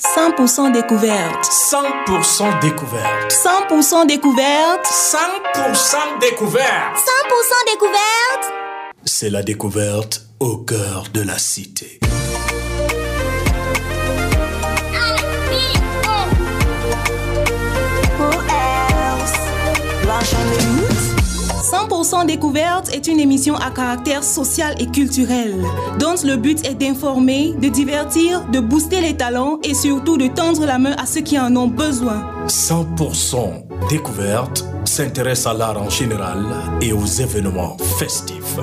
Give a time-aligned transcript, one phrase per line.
[0.00, 1.44] 100% découverte.
[1.44, 3.32] 100% découverte.
[3.32, 4.86] 100% découverte.
[4.86, 6.96] 100% découverte.
[6.96, 8.52] 100% découverte.
[9.04, 11.98] C'est la découverte au cœur de la cité.
[21.88, 25.54] 100% découverte est une émission à caractère social et culturel,
[25.98, 30.66] dont le but est d'informer, de divertir, de booster les talents et surtout de tendre
[30.66, 32.26] la main à ceux qui en ont besoin.
[32.46, 36.44] 100% découverte s'intéresse à l'art en général
[36.82, 38.58] et aux événements festifs.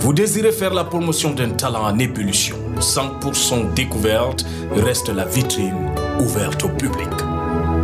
[0.00, 2.56] Vous désirez faire la promotion d'un talent en ébullition.
[2.80, 5.90] 100% découverte reste la vitrine
[6.20, 7.08] ouverte au public.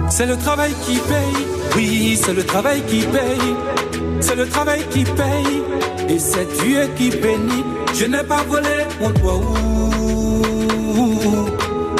[0.09, 3.55] C'est le travail qui paye, oui, c'est le travail qui paye.
[4.21, 5.63] C'est le travail qui paye
[6.09, 7.65] et c'est Dieu qui bénit.
[7.95, 9.41] Je n'ai pas volé mon doigt,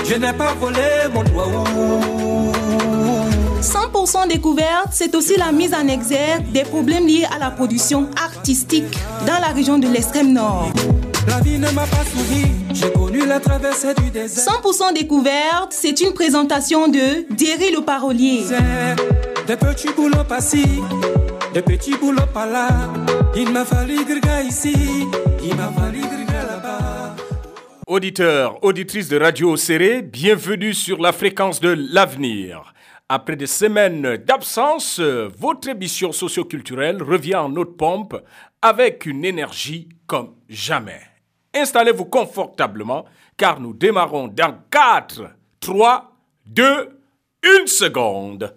[0.05, 0.81] je n'ai pas volé
[1.13, 1.65] mon doigt.
[3.61, 8.99] 100% découverte, c'est aussi la mise en exergue des problèmes liés à la production artistique
[9.27, 10.71] dans la région de l'extrême nord.
[11.29, 14.45] La vie ne m'a pas souri, j'ai connu la traversée du désert.
[14.45, 18.43] 100% découverte, c'est une présentation de Derry le parolier.
[19.47, 20.81] Des petits boulots passés,
[21.53, 22.69] des petits boulots par là.
[23.37, 23.97] Il m'a fallu
[24.47, 24.75] ici,
[25.43, 27.17] il m'a fallu là-bas.
[27.87, 32.75] Auditeurs, auditrices de Radio Serré, bienvenue sur la fréquence de l'avenir.
[33.09, 38.17] Après des semaines d'absence, votre émission socioculturelle revient en haute pompe
[38.63, 41.14] avec une énergie comme jamais.
[41.55, 43.05] Installez-vous confortablement
[43.37, 45.23] car nous démarrons dans 4,
[45.61, 46.13] 3,
[46.47, 47.01] 2,
[47.45, 48.55] 1 seconde.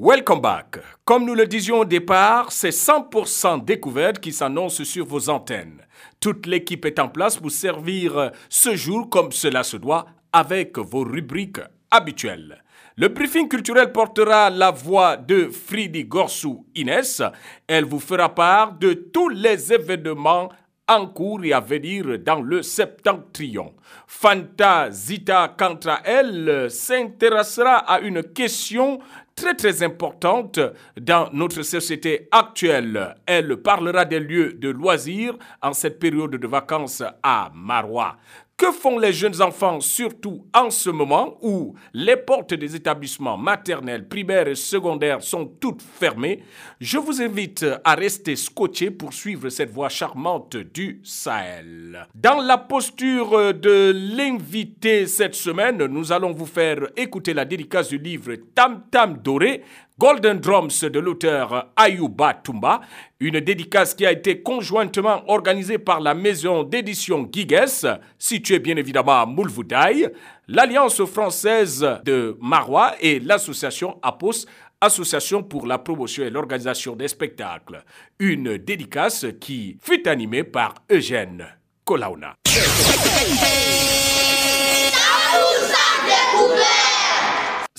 [0.00, 0.78] Welcome back.
[1.04, 5.82] Comme nous le disions au départ, c'est 100% découverte qui s'annonce sur vos antennes.
[6.20, 11.02] Toute l'équipe est en place pour servir ce jour comme cela se doit avec vos
[11.02, 12.62] rubriques habituelles.
[13.00, 17.22] Le briefing culturel portera la voix de Fridi Gorsou Inès.
[17.68, 20.48] Elle vous fera part de tous les événements
[20.88, 23.72] en cours et à venir dans le septentrion.
[24.08, 28.98] Fanta Zita, quant à elle, s'intéressera à une question
[29.36, 30.58] très très importante
[31.00, 33.14] dans notre société actuelle.
[33.26, 38.16] Elle parlera des lieux de loisirs en cette période de vacances à Marois.
[38.58, 44.08] Que font les jeunes enfants, surtout en ce moment où les portes des établissements maternels,
[44.08, 46.42] primaires et secondaires sont toutes fermées
[46.80, 52.04] Je vous invite à rester scotché pour suivre cette voix charmante du Sahel.
[52.16, 57.98] Dans la posture de l'invité cette semaine, nous allons vous faire écouter la dédicace du
[57.98, 59.62] livre Tam Tam Doré
[59.98, 62.82] Golden Drums de l'auteur Ayuba Tumba,
[63.18, 67.86] une dédicace qui a été conjointement organisée par la maison d'édition Giges,
[68.16, 70.08] située bien évidemment à Moulvoudaï,
[70.46, 74.46] l'Alliance française de Marois et l'association APOS,
[74.80, 77.82] Association pour la promotion et l'organisation des spectacles.
[78.20, 81.44] Une dédicace qui fut animée par Eugène
[81.84, 82.36] Kolauna.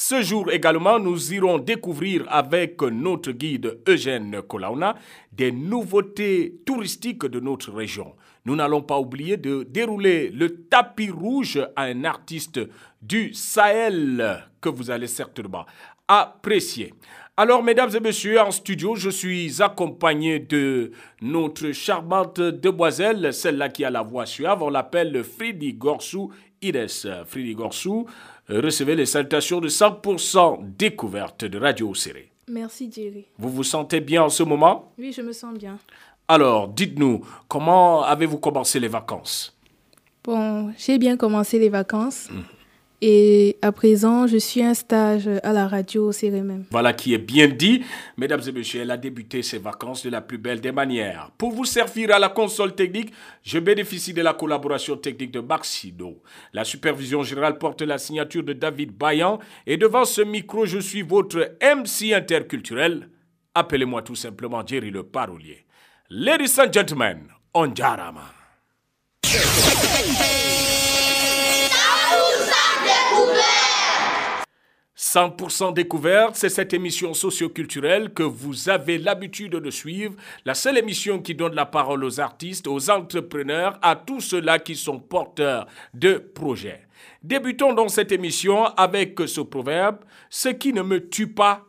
[0.10, 4.96] Ce jour également, nous irons découvrir avec notre guide Eugène Kolauna
[5.32, 8.16] des nouveautés touristiques de notre région.
[8.44, 12.60] Nous n'allons pas oublier de dérouler le tapis rouge à un artiste
[13.04, 15.68] du Sahel que vous allez certainement
[16.08, 16.92] apprécier.
[17.38, 20.92] Alors, mesdames et messieurs, en studio, je suis accompagné de
[21.22, 24.64] notre charmante demoiselle, celle-là qui a la voix suave.
[24.64, 26.32] On l'appelle Fridi Gorsou
[26.62, 27.26] Ires.
[27.26, 28.08] Fridi Gorsou,
[28.56, 32.32] recevez les salutations de 100% découverte de Radio Serré.
[32.48, 33.26] Merci Jerry.
[33.38, 34.92] Vous vous sentez bien en ce moment?
[34.98, 35.78] Oui, je me sens bien.
[36.28, 39.56] Alors, dites-nous, comment avez-vous commencé les vacances?
[40.24, 42.30] Bon, j'ai bien commencé les vacances.
[43.02, 46.66] Et à présent, je suis un stage à la radio Serré même.
[46.70, 47.84] Voilà qui est bien dit.
[48.18, 51.32] Mesdames et messieurs, elle a débuté ses vacances de la plus belle des manières.
[51.38, 53.14] Pour vous servir à la console technique,
[53.44, 56.22] je bénéficie de la collaboration technique de Maxido.
[56.52, 59.40] La supervision générale porte la signature de David Bayan.
[59.66, 63.10] Et devant ce micro, je suis votre MC interculturel.
[63.56, 65.66] Appelez-moi tout simplement Jerry le parolier.
[66.10, 68.34] Ladies and gentlemen, Onjarama.
[75.00, 80.14] 100% découverte, c'est cette émission socioculturelle que vous avez l'habitude de suivre,
[80.44, 84.76] la seule émission qui donne la parole aux artistes, aux entrepreneurs, à tous ceux-là qui
[84.76, 86.86] sont porteurs de projets.
[87.24, 90.00] Débutons donc cette émission avec ce proverbe,
[90.30, 91.66] ce qui ne me tue pas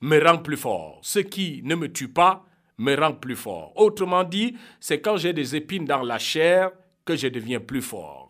[0.00, 2.46] me rend plus fort, ce qui ne me tue pas
[2.78, 3.74] me rend plus fort.
[3.76, 6.70] Autrement dit, c'est quand j'ai des épines dans la chair
[7.04, 8.25] que je deviens plus fort.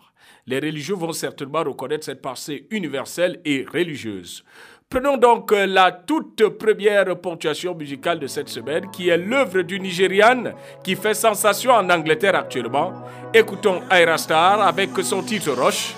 [0.49, 4.45] Les religieux vont certainement reconnaître cette pensée universelle et religieuse.
[4.89, 9.81] Prenons donc euh, la toute première ponctuation musicale de cette semaine, qui est l'œuvre du
[9.81, 10.55] Nigérian
[10.85, 12.93] qui fait sensation en Angleterre actuellement.
[13.35, 15.93] Écoutons Aira Star avec son titre Roche.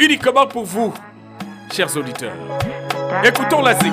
[0.00, 0.92] Uniquement pour vous,
[1.72, 2.34] chers auditeurs.
[3.24, 3.92] Écoutons la zik.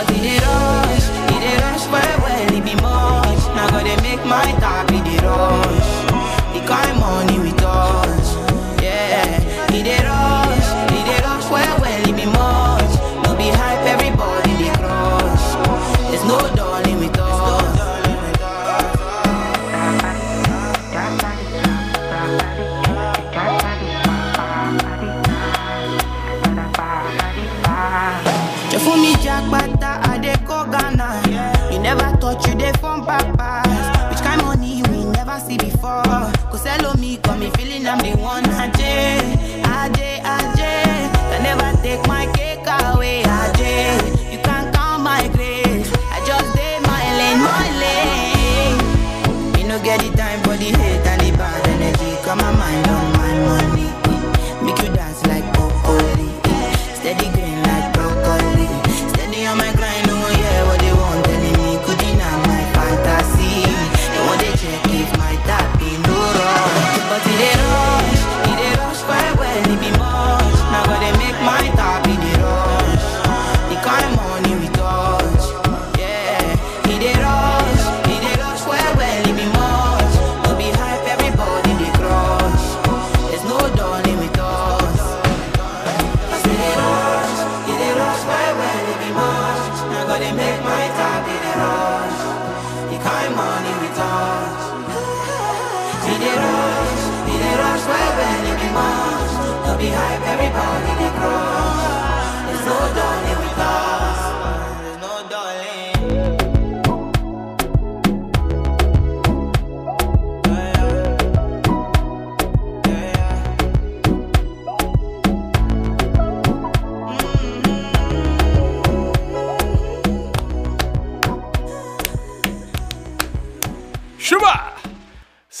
[0.00, 3.42] But it dey rush, it dey rush well well, it be much.
[3.52, 5.90] Now gotta make my tap it dey rush.
[6.56, 7.29] The kind money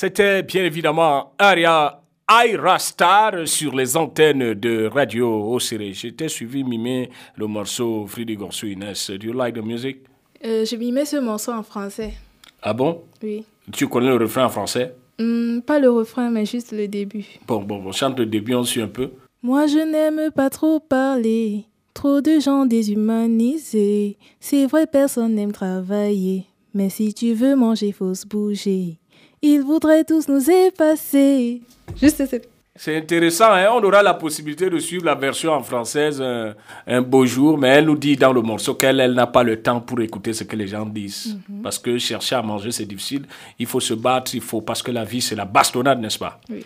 [0.00, 5.92] C'était bien évidemment Aria Aira Star sur les antennes de Radio Osiré.
[5.92, 9.10] J'étais suivi mimer le morceau Friedi Gorsou Inès.
[9.10, 9.98] Do you like the music?
[10.42, 12.14] Euh, je m'y mets ce morceau en français.
[12.62, 13.02] Ah bon?
[13.22, 13.44] Oui.
[13.70, 14.94] Tu connais le refrain en français?
[15.18, 17.26] Hmm, pas le refrain, mais juste le début.
[17.46, 19.10] Bon, bon, bon, chante le début, on suit un peu.
[19.42, 21.66] Moi, je n'aime pas trop parler.
[21.92, 24.16] Trop de gens déshumanisés.
[24.40, 26.46] C'est vrai, personne n'aime travailler.
[26.72, 28.96] Mais si tu veux manger, faut se bouger.
[29.42, 31.62] Ils voudraient tous nous effacer.
[32.00, 32.48] Juste cette.
[32.76, 33.68] C'est intéressant, hein?
[33.74, 36.54] on aura la possibilité de suivre la version en française un,
[36.86, 39.60] un beau jour, mais elle nous dit dans le morceau qu'elle elle n'a pas le
[39.60, 41.36] temps pour écouter ce que les gens disent.
[41.62, 43.26] Parce que chercher à manger, c'est difficile.
[43.58, 46.40] Il faut se battre, il faut, parce que la vie, c'est la bastonnade, n'est-ce pas?
[46.48, 46.64] Oui.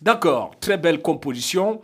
[0.00, 1.80] D'accord, très belle composition.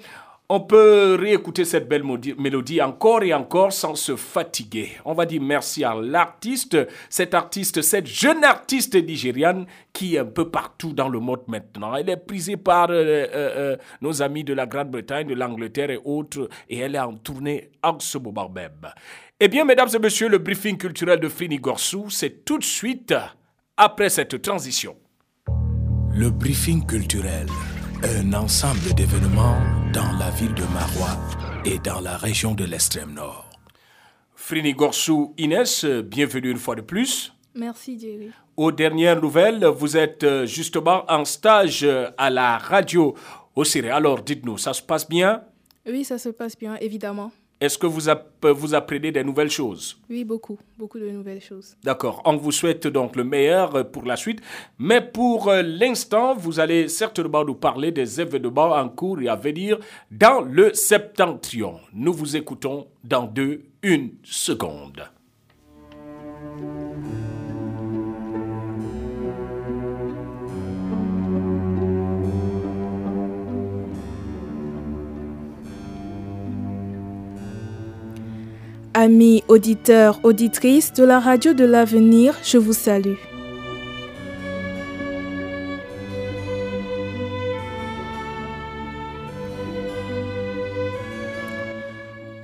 [0.55, 2.05] On peut réécouter cette belle
[2.37, 4.91] mélodie encore et encore sans se fatiguer.
[5.07, 6.77] On va dire merci à l'artiste,
[7.09, 11.95] cet artiste, cette jeune artiste nigériane qui est un peu partout dans le monde maintenant.
[11.95, 16.01] Elle est prisée par euh, euh, euh, nos amis de la Grande-Bretagne, de l'Angleterre et
[16.05, 18.93] autres, et elle est en tournée en ce moment même.
[19.41, 23.15] Eh bien, mesdames et messieurs, le briefing culturel de Frini Gorsou, c'est tout de suite
[23.79, 24.97] après cette transition.
[26.15, 27.47] Le briefing culturel,
[28.05, 29.59] un ensemble d'événements
[29.93, 31.17] dans la ville de Marois
[31.65, 33.49] et dans la région de l'extrême nord.
[34.35, 37.33] Frini Gorsou Inès, bienvenue une fois de plus.
[37.55, 38.31] Merci, Jerry.
[38.57, 43.15] Aux dernières nouvelles, vous êtes euh, justement en stage euh, à la radio
[43.55, 43.91] au Siré.
[43.91, 45.43] Alors, dites-nous, ça se passe bien?
[45.87, 47.31] Oui, ça se passe bien, évidemment.
[47.63, 48.11] Est-ce que vous,
[48.43, 49.97] vous apprenez des nouvelles choses?
[50.11, 51.77] Oui, beaucoup, beaucoup de nouvelles choses.
[51.85, 52.21] D'accord.
[52.25, 54.41] On vous souhaite donc le meilleur pour la suite.
[54.81, 59.37] Mais pour euh, l'instant, vous allez certainement nous parler des événements en cours et à
[59.37, 59.79] venir
[60.11, 61.79] dans le septentrion.
[61.93, 65.05] Nous vous écoutons dans deux, une seconde.
[79.03, 83.17] Amis auditeurs, auditrices de la radio de l'avenir, je vous salue.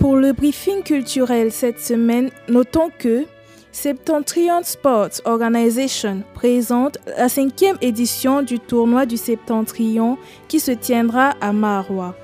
[0.00, 3.24] Pour le briefing culturel cette semaine, notons que
[3.70, 11.52] Septentrion Sports Organization présente la cinquième édition du tournoi du Septentrion qui se tiendra à
[11.52, 12.16] Marois.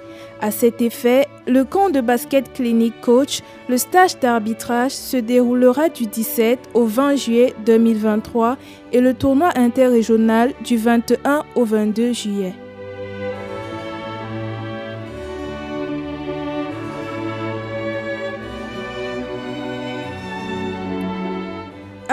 [0.44, 6.04] À cet effet, le camp de basket clinique coach, le stage d'arbitrage se déroulera du
[6.04, 8.58] 17 au 20 juillet 2023
[8.92, 12.52] et le tournoi interrégional du 21 au 22 juillet.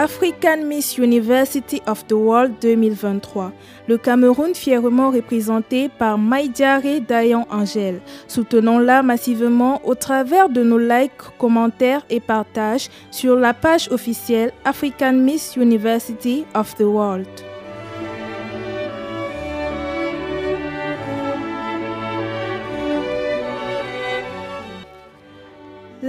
[0.02, 3.52] African Miss University of the World 2023.
[3.86, 8.00] Le Cameroun fièrement représenté par Maïdiare Dayan Angel.
[8.26, 15.12] Soutenons-la massivement au travers de nos likes, commentaires et partages sur la page officielle African
[15.12, 17.51] Miss University of the World.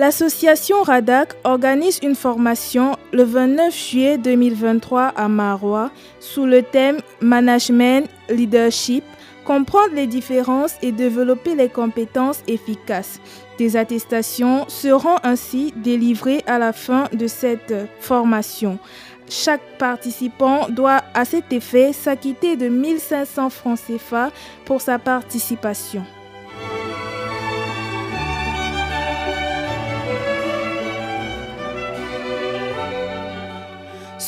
[0.04, 8.10] L'association RADAC organise une formation le 29 juillet 2023 à Marois sous le thème Management
[8.28, 9.06] Leadership,
[9.46, 13.22] comprendre les différences et développer les compétences efficaces.
[13.58, 18.80] Des attestations seront ainsi délivrées à la fin de cette formation.
[19.30, 24.32] Chaque participant doit à cet effet s'acquitter de 1500 francs CFA
[24.66, 26.04] pour sa participation.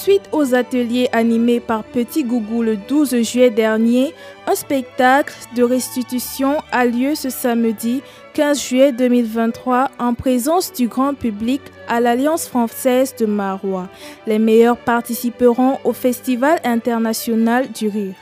[0.06, 4.14] Suite aux ateliers animés par Petit Gougou le 12 juillet dernier,
[4.46, 8.04] un spectacle de restitution a lieu ce samedi
[8.36, 13.90] 15 juillet 2023 en présence du grand public à l'Alliance française de Marois.
[14.28, 18.14] Les meilleurs participeront au Festival international du rire.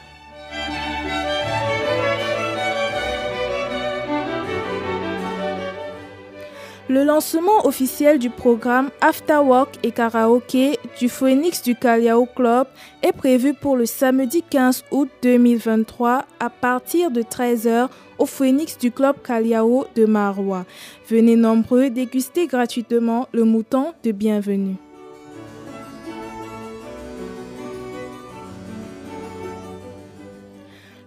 [6.89, 12.67] Le lancement officiel du programme After Work et Karaoke du Phoenix du Caliao Club
[13.01, 17.87] est prévu pour le samedi 15 août 2023 à partir de 13h
[18.17, 20.65] au Phoenix du Club Caliao de Marois.
[21.07, 24.75] Venez nombreux déguster gratuitement le mouton de bienvenue.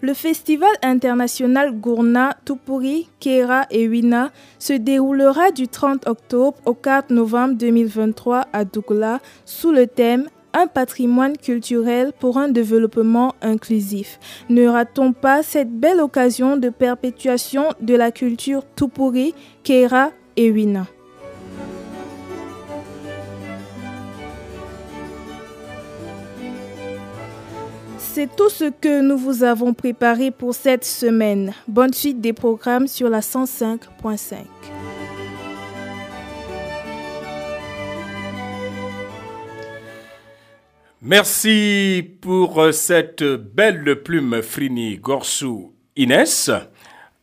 [0.03, 7.11] Le festival international Gourna, Tupuri, Kera et Wina se déroulera du 30 octobre au 4
[7.11, 14.19] novembre 2023 à Douglas sous le thème un patrimoine culturel pour un développement inclusif.
[14.49, 19.35] Ne ratons pas cette belle occasion de perpétuation de la culture Tupuri,
[19.65, 20.87] Kera et Wina.
[28.17, 31.53] C'est tout ce que nous vous avons préparé pour cette semaine.
[31.69, 34.37] Bonne suite des programmes sur la 105.5.
[41.03, 46.51] Merci pour cette belle plume Frini Gorsou Inès.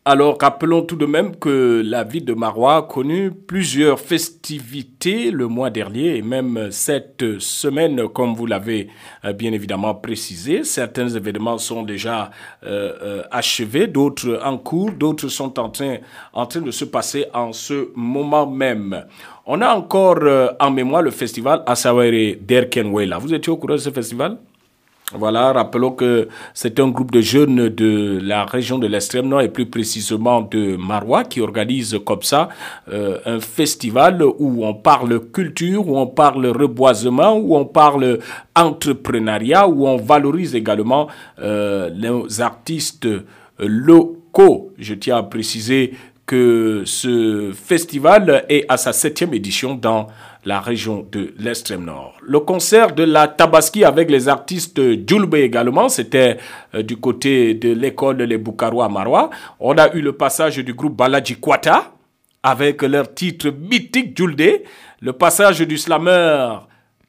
[0.05, 5.47] Alors, rappelons tout de même que la ville de Marois a connu plusieurs festivités le
[5.47, 8.89] mois dernier et même cette semaine, comme vous l'avez
[9.23, 10.65] euh, bien évidemment précisé.
[10.65, 12.31] Certains événements sont déjà
[12.65, 15.99] euh, euh, achevés, d'autres en cours, d'autres sont en train,
[16.33, 19.05] en train de se passer en ce moment même.
[19.45, 20.19] On a encore
[20.59, 23.19] en mémoire le festival Asawere d'Erkenwela.
[23.19, 24.37] Vous étiez au courant de ce festival?
[25.17, 29.49] Voilà, rappelons que c'est un groupe de jeunes de la région de l'extrême nord et
[29.49, 32.49] plus précisément de Marois qui organise comme ça
[32.91, 38.19] euh, un festival où on parle culture, où on parle reboisement, où on parle
[38.55, 41.07] entrepreneuriat, où on valorise également
[41.39, 43.07] euh, les artistes
[43.59, 44.71] locaux.
[44.77, 45.93] Je tiens à préciser
[46.25, 50.07] que ce festival est à sa septième édition dans
[50.45, 52.15] la région de l'extrême nord.
[52.21, 56.37] Le concert de la Tabaski avec les artistes Djulbe également, c'était
[56.75, 59.29] euh, du côté de l'école Les Boukaro à Marois.
[59.59, 61.93] On a eu le passage du groupe Baladji Kwata
[62.43, 64.63] avec leur titre mythique Julde,
[65.01, 66.57] le passage du slammer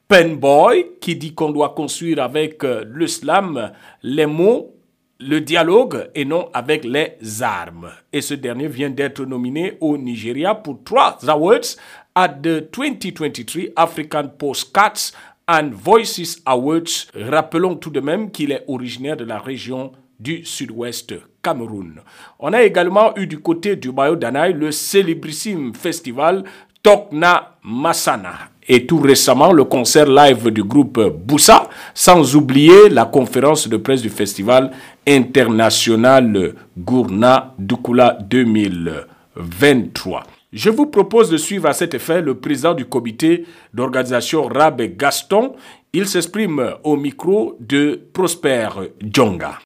[0.06, 3.72] Penboy qui dit qu'on doit construire avec euh, le slam
[4.02, 4.74] les mots,
[5.18, 7.90] le dialogue et non avec les armes.
[8.12, 11.76] Et ce dernier vient d'être nominé au Nigeria pour trois awards
[12.14, 15.12] at the 2023 African Postcards
[15.48, 17.10] and Voices Awards.
[17.14, 22.00] Rappelons tout de même qu'il est originaire de la région du sud-ouest Cameroun.
[22.38, 26.44] On a également eu du côté du Bayo Danaï le célébrissime festival
[26.82, 28.34] Tokna Masana.
[28.66, 34.00] Et tout récemment, le concert live du groupe Boussa, sans oublier la conférence de presse
[34.00, 34.70] du festival
[35.06, 40.24] international Gourna Dukula 2023.
[40.54, 45.54] Je vous propose de suivre à cet effet le président du comité d'organisation Rab Gaston.
[45.92, 48.68] Il s'exprime au micro de Prosper
[49.02, 49.58] Djonga.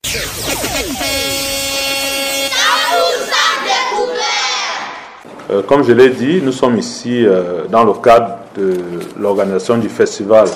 [5.50, 8.73] Euh, comme je l'ai dit, nous sommes ici euh, dans le cadre de
[9.21, 10.49] l'organisation du Festival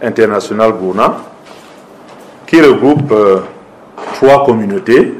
[0.00, 1.22] international Gourna,
[2.46, 3.40] qui regroupe euh,
[4.14, 5.14] trois communautés,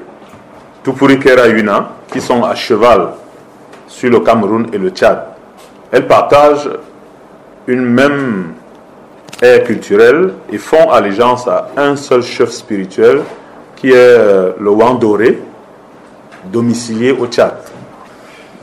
[0.84, 3.14] Tupurikera Yuna, qui sont à cheval
[4.02, 5.22] sur le Cameroun et le Tchad.
[5.92, 6.68] Elles partagent
[7.68, 8.54] une même
[9.40, 13.20] ère culturelle et font allégeance à un seul chef spirituel
[13.76, 15.38] qui est euh, le Wandoré,
[16.46, 17.54] domicilié au Tchad.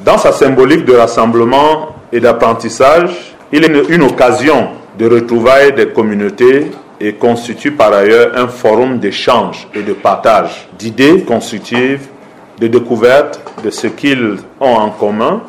[0.03, 6.69] Dans sa symbolique de rassemblement et d'apprentissage, il est une occasion de retrouvailles des communautés
[6.99, 12.09] et constitue par ailleurs un forum d'échange et de partage d'idées constructives
[12.59, 15.41] de découverte de ce qu'ils ont en commun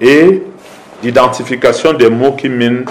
[0.00, 0.42] et
[1.02, 2.84] d'identification des mots qui minent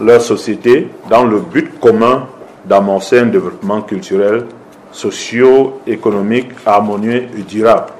[0.00, 2.26] leur société dans le but commun
[2.64, 4.46] d'amorcer un développement culturel,
[4.90, 7.92] socio-économique, harmonieux et durable.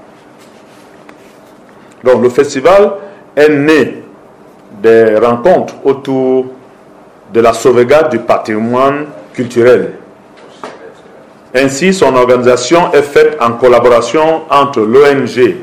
[2.03, 2.93] Donc le festival
[3.37, 4.03] est né
[4.83, 6.47] des rencontres autour
[7.33, 9.93] de la sauvegarde du patrimoine culturel
[11.55, 15.55] ainsi, son organisation est faite en collaboration entre l'ONG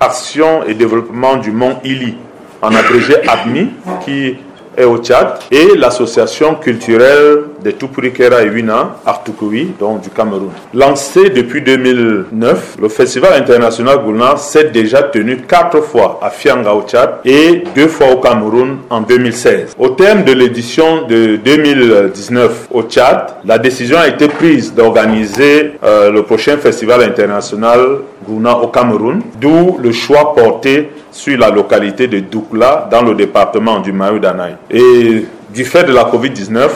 [0.00, 2.16] Action et Développement du Mont Ili,
[2.60, 3.70] en abrégé ADMI,
[4.04, 4.36] qui
[4.76, 10.50] est au Tchad, et l'association culturelle de Tupurikera et Wina, Artukoui, donc du Cameroun.
[10.74, 16.82] Lancé depuis 2009, le Festival international Goulna s'est déjà tenu quatre fois à Fianga au
[16.82, 19.76] Tchad et deux fois au Cameroun en 2016.
[19.78, 26.10] Au terme de l'édition de 2019 au Tchad, la décision a été prise d'organiser euh,
[26.10, 27.80] le prochain Festival international
[28.28, 33.80] Gouna au Cameroun, d'où le choix porté sur la localité de Doukla dans le département
[33.80, 34.56] du Mayo Danaï.
[34.70, 35.24] Et
[35.54, 36.68] du fait de la Covid-19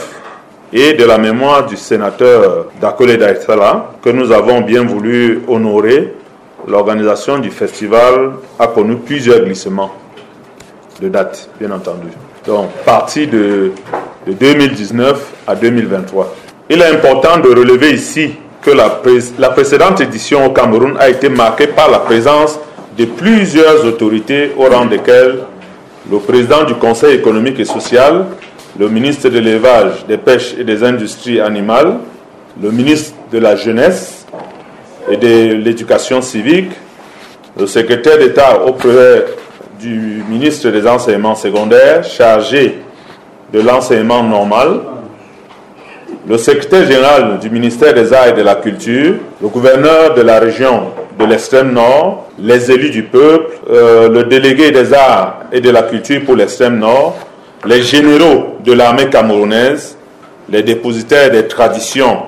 [0.73, 6.15] et de la mémoire du sénateur Dakole Daïtala, que nous avons bien voulu honorer,
[6.67, 9.93] l'organisation du festival a connu plusieurs glissements
[11.01, 12.09] de date, bien entendu.
[12.47, 13.73] Donc, partie de,
[14.27, 16.35] de 2019 à 2023.
[16.71, 21.69] Il est important de relever ici que la précédente édition au Cameroun a été marquée
[21.69, 22.59] par la présence
[22.99, 25.39] de plusieurs autorités au rang desquelles
[26.11, 28.27] le président du Conseil économique et social,
[28.79, 31.97] le ministre de l'élevage, des pêches et des industries animales,
[32.63, 34.27] le ministre de la jeunesse
[35.11, 36.71] et de l'éducation civique,
[37.59, 39.25] le secrétaire d'État auprès
[39.81, 42.79] du ministre des enseignements secondaires chargé
[43.53, 44.81] de l'enseignement normal,
[46.29, 50.39] le secrétaire général du ministère des Arts et de la Culture, le gouverneur de la
[50.39, 55.71] région de l'extrême nord, les élus du peuple, euh, le délégué des arts et de
[55.71, 57.17] la culture pour l'extrême nord,
[57.65, 59.97] les généraux de l'armée camerounaise,
[60.49, 62.23] les dépositaires des traditions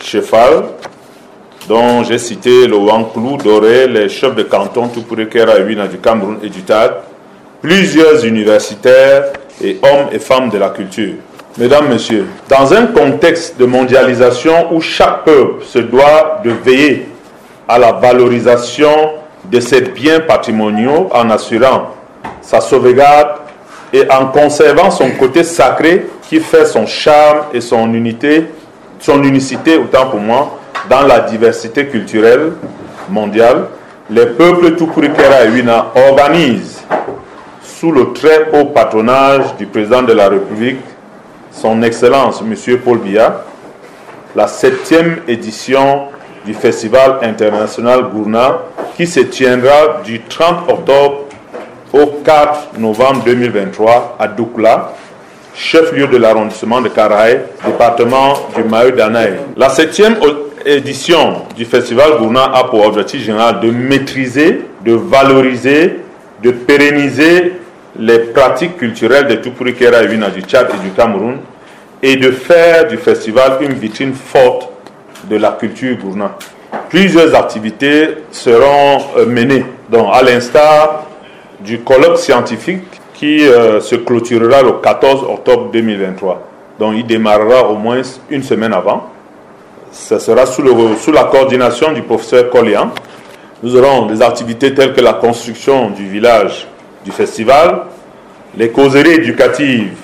[0.00, 0.64] cheval,
[1.68, 6.48] dont j'ai cité le Wanklou, Doré, les chefs de canton Tupurikera et du Cameroun et
[6.48, 6.94] du Tchad,
[7.60, 9.24] plusieurs universitaires
[9.62, 11.14] et hommes et femmes de la culture.
[11.58, 17.08] Mesdames, Messieurs, dans un contexte de mondialisation où chaque peuple se doit de veiller
[17.66, 19.10] à la valorisation
[19.50, 21.94] de ses biens patrimoniaux en assurant
[22.42, 23.45] sa sauvegarde
[23.92, 28.46] et en conservant son côté sacré qui fait son charme et son unité,
[28.98, 32.52] son unicité autant pour moi, dans la diversité culturelle
[33.08, 33.66] mondiale,
[34.10, 36.82] les peuples Tukurikera et Wina organisent
[37.62, 40.78] sous le très haut patronage du président de la République
[41.56, 42.78] son Excellence M.
[42.78, 43.44] Paul Biya,
[44.34, 46.08] la septième édition
[46.44, 48.58] du Festival international Gourna
[48.96, 51.25] qui se tiendra du 30 octobre
[51.92, 54.92] au 4 novembre 2023 à Doukla,
[55.54, 59.34] chef-lieu de l'arrondissement de Karaï, département du Mayo Danaï.
[59.56, 60.16] La septième
[60.64, 66.00] édition du Festival Gourna a pour objectif général de maîtriser, de valoriser
[66.42, 67.52] de pérenniser
[67.98, 71.38] les pratiques culturelles de Tupurikera et du Tchad et du Cameroun
[72.02, 74.68] et de faire du festival une vitrine forte
[75.24, 76.36] de la culture gourna.
[76.90, 81.05] Plusieurs activités seront euh, menées, donc à l'instar
[81.66, 86.42] du colloque scientifique qui euh, se clôturera le 14 octobre 2023.
[86.78, 88.00] Donc il démarrera au moins
[88.30, 89.10] une semaine avant.
[89.90, 90.62] Ce sera sous,
[91.12, 92.90] la coordination du professeur Collian.
[93.62, 96.66] Nous aurons des activités telles que la construction du village
[97.04, 97.82] du festival,
[98.56, 99.96] les causeries éducatives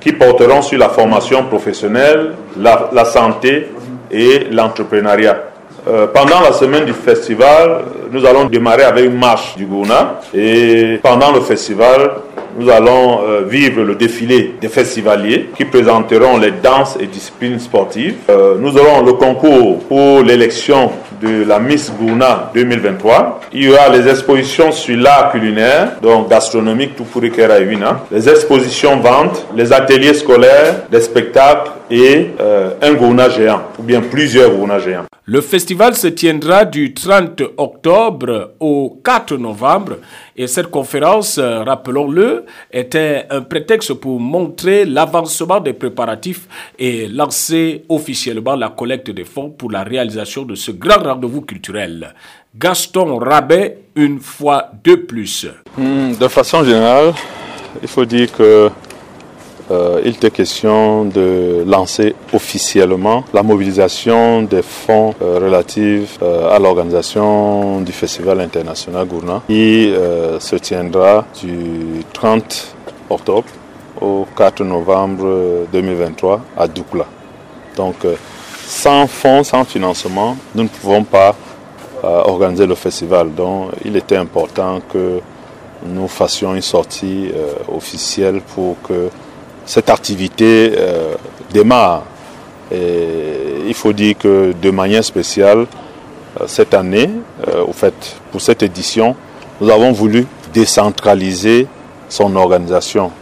[0.00, 3.68] qui porteront sur la formation professionnelle, la, santé
[4.10, 5.44] et l'entrepreneuriat.
[5.88, 10.20] Euh, pendant la semaine du festival, nous allons démarrer avec une marche du Gouna.
[10.34, 12.10] Et pendant le festival,
[12.58, 18.16] nous allons euh, vivre le défilé des festivaliers qui présenteront les danses et disciplines sportives.
[18.28, 20.90] Euh, nous aurons le concours pour l'élection
[21.22, 23.40] de la Miss Gouna 2023.
[23.52, 29.46] Il y aura les expositions sur l'art culinaire, donc gastronomique, tout pour les expositions ventes,
[29.54, 35.04] les ateliers scolaires, des spectacles et euh, un Gouna géant, ou bien plusieurs Gouna géants.
[35.24, 39.96] Le festival se tiendra du 30 octobre au 4 novembre
[40.36, 48.56] et cette conférence, rappelons-le, était un prétexte pour montrer l'avancement des préparatifs et lancer officiellement
[48.56, 52.14] la collecte des fonds pour la réalisation de ce grand rendez-vous culturel.
[52.56, 55.46] Gaston Rabet, une fois de plus.
[55.76, 57.12] Hmm, de façon générale,
[57.82, 58.70] il faut dire que
[59.70, 66.58] euh, il était question de lancer officiellement la mobilisation des fonds euh, relatifs euh, à
[66.58, 69.92] l'organisation du Festival international Gourna qui
[70.40, 72.76] se tiendra du 30
[73.10, 73.48] octobre
[74.00, 77.04] au 4 novembre 2023 à Doukla.
[77.76, 78.06] Donc
[78.66, 81.34] sans fonds, sans financement, nous ne pouvons pas
[82.02, 83.34] organiser le festival.
[83.34, 85.20] Donc il était important que
[85.84, 87.30] nous fassions une sortie
[87.68, 89.10] officielle pour que
[89.68, 91.14] cette activité euh,
[91.52, 92.04] démarre.
[92.72, 95.66] Et il faut dire que de manière spéciale,
[96.40, 97.10] euh, cette année,
[97.46, 99.14] euh, au fait, pour cette édition,
[99.60, 101.66] nous avons voulu décentraliser
[102.08, 103.12] son organisation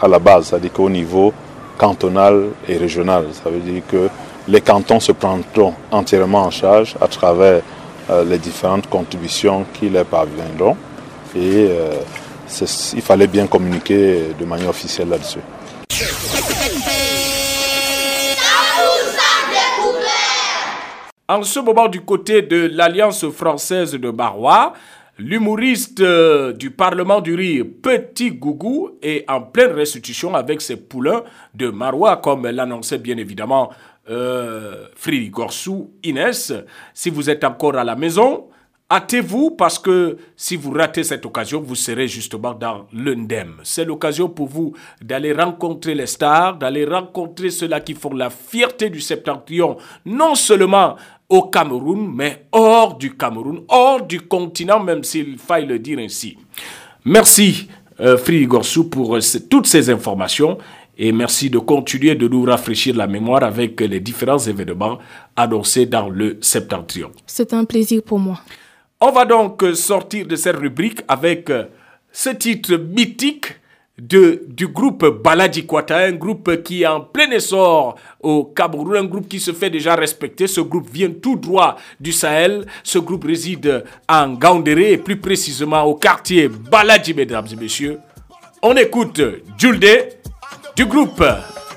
[0.00, 1.34] à la base, c'est-à-dire qu'au niveau
[1.76, 3.26] cantonal et régional.
[3.44, 4.08] Ça veut dire que
[4.48, 7.60] les cantons se prendront entièrement en charge à travers
[8.26, 10.76] les différentes contributions qui leur parviendront.
[11.36, 11.68] Et
[12.94, 15.40] il fallait bien communiquer de manière officielle là-dessus.
[21.28, 24.72] En ce moment, du côté de l'Alliance française de Barois,
[25.18, 31.24] l'humoriste euh, du Parlement du Rire, Petit Gougou, est en pleine restitution avec ses poulains
[31.54, 33.70] de Marois, comme l'annonçait bien évidemment
[34.10, 36.52] euh, Fridi Gorsou, Inès.
[36.94, 38.46] Si vous êtes encore à la maison,
[38.92, 43.54] Hâtez-vous parce que si vous ratez cette occasion, vous serez justement dans l'undem.
[43.62, 48.90] C'est l'occasion pour vous d'aller rencontrer les stars, d'aller rencontrer ceux-là qui font la fierté
[48.90, 50.96] du septentrion, non seulement
[51.30, 56.36] au Cameroun, mais hors du Cameroun, hors du continent, même s'il faille le dire ainsi.
[57.06, 60.58] Merci, euh, Gorsou, pour euh, toutes ces informations.
[60.98, 64.98] Et merci de continuer de nous rafraîchir la mémoire avec les différents événements
[65.34, 67.10] annoncés dans le septentrion.
[67.26, 68.38] C'est un plaisir pour moi.
[69.04, 71.64] On va donc sortir de cette rubrique avec euh,
[72.12, 73.46] ce titre mythique
[73.98, 79.40] du groupe Baladi un groupe qui est en plein essor au Cameroun, un groupe qui
[79.40, 80.46] se fait déjà respecter.
[80.46, 82.64] Ce groupe vient tout droit du Sahel.
[82.84, 87.98] Ce groupe réside en Gaoundéré et plus précisément au quartier Baladi, mesdames et messieurs.
[88.62, 89.20] On écoute
[89.58, 90.10] Julde
[90.76, 91.24] du groupe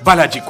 [0.04, 0.40] Baladi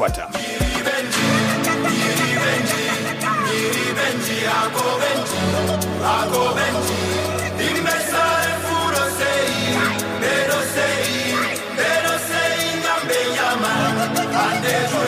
[14.66, 15.05] Deus.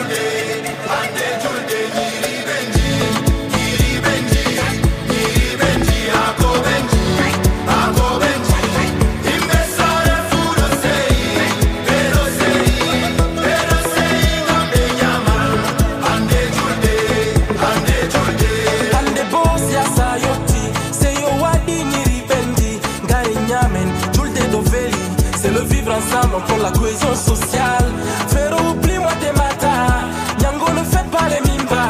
[26.47, 27.85] Pour la cohésion sociale.
[28.27, 30.07] Faire oublie-moi tes matins.
[30.39, 31.85] Nyango ne fait pas les mimba.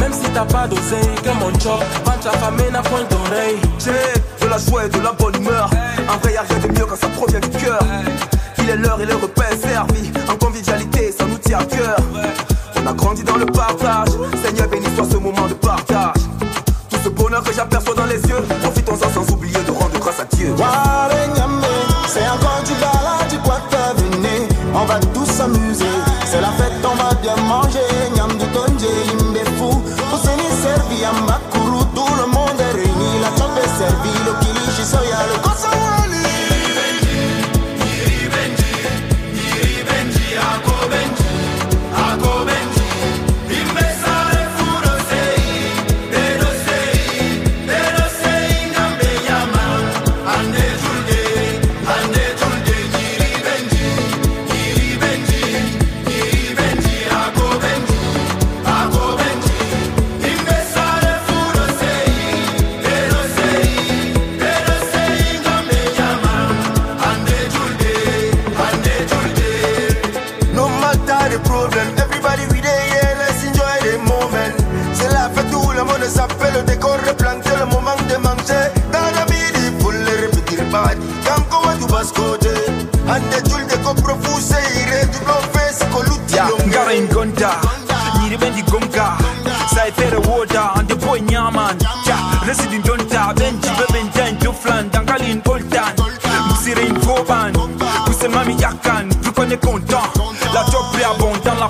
[0.00, 3.58] Même si t'as pas d'oseille, que mon job, vente la famille n'a point d'oreille.
[3.78, 5.70] J'ai de la joie et de la bonne humeur.
[6.08, 7.80] En vrai, y'a rien de mieux quand ça provient du cœur.
[8.58, 10.07] Il est l'heure et le repas est servi.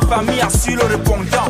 [0.06, 1.47] Famille a su le répondant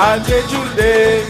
[0.00, 1.20] Ande Juli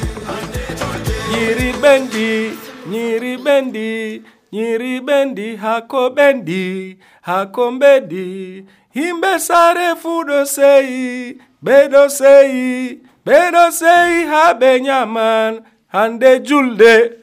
[1.30, 2.50] Nyiri bendi,
[2.90, 8.64] nyiri bendi, nyiri bendi, hako bendi, hako bendi.
[8.94, 15.60] Himbe sare fudo sei, bedo sei, bedo sei, habe nyaman,
[15.92, 17.16] hande julde.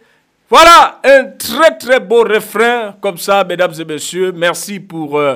[0.50, 4.34] Voilà un très très beau refrain comme ça, mesdames et messieurs.
[4.36, 5.36] Merci pour euh,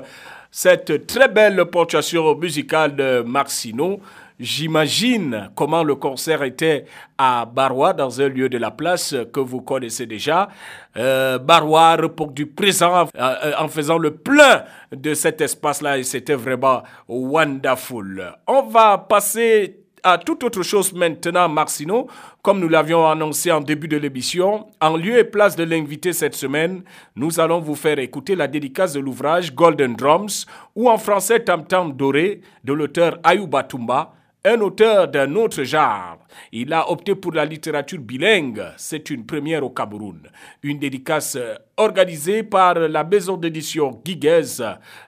[0.50, 4.02] cette très belle ponctuation musicale de Marcino.
[4.42, 9.62] J'imagine comment le concert était à Barois, dans un lieu de la place que vous
[9.62, 10.50] connaissez déjà.
[10.98, 16.82] Euh, Barois répondu présent euh, en faisant le plein de cet espace-là et c'était vraiment
[17.08, 18.34] wonderful.
[18.48, 22.08] On va passer à toute autre chose maintenant, Marcino.
[22.42, 26.34] Comme nous l'avions annoncé en début de l'émission, en lieu et place de l'invité cette
[26.34, 26.82] semaine,
[27.16, 31.68] nous allons vous faire écouter la dédicace de l'ouvrage Golden Drums, ou en français Tam
[31.68, 36.18] Tam Doré, de l'auteur Ayuba Tumba, un auteur d'un autre genre.
[36.52, 38.64] Il a opté pour la littérature bilingue.
[38.78, 40.22] C'est une première au Cameroun.
[40.64, 44.64] Une dédicace euh, organisée par la maison d'édition Guiguez,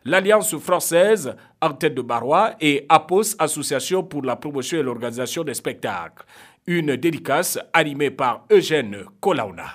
[0.06, 5.54] l'Alliance française en tête de Barois et APOS, Association pour la promotion et l'organisation des
[5.54, 6.26] spectacles.
[6.67, 9.65] Une dédicace animée par Eugène Kolauna.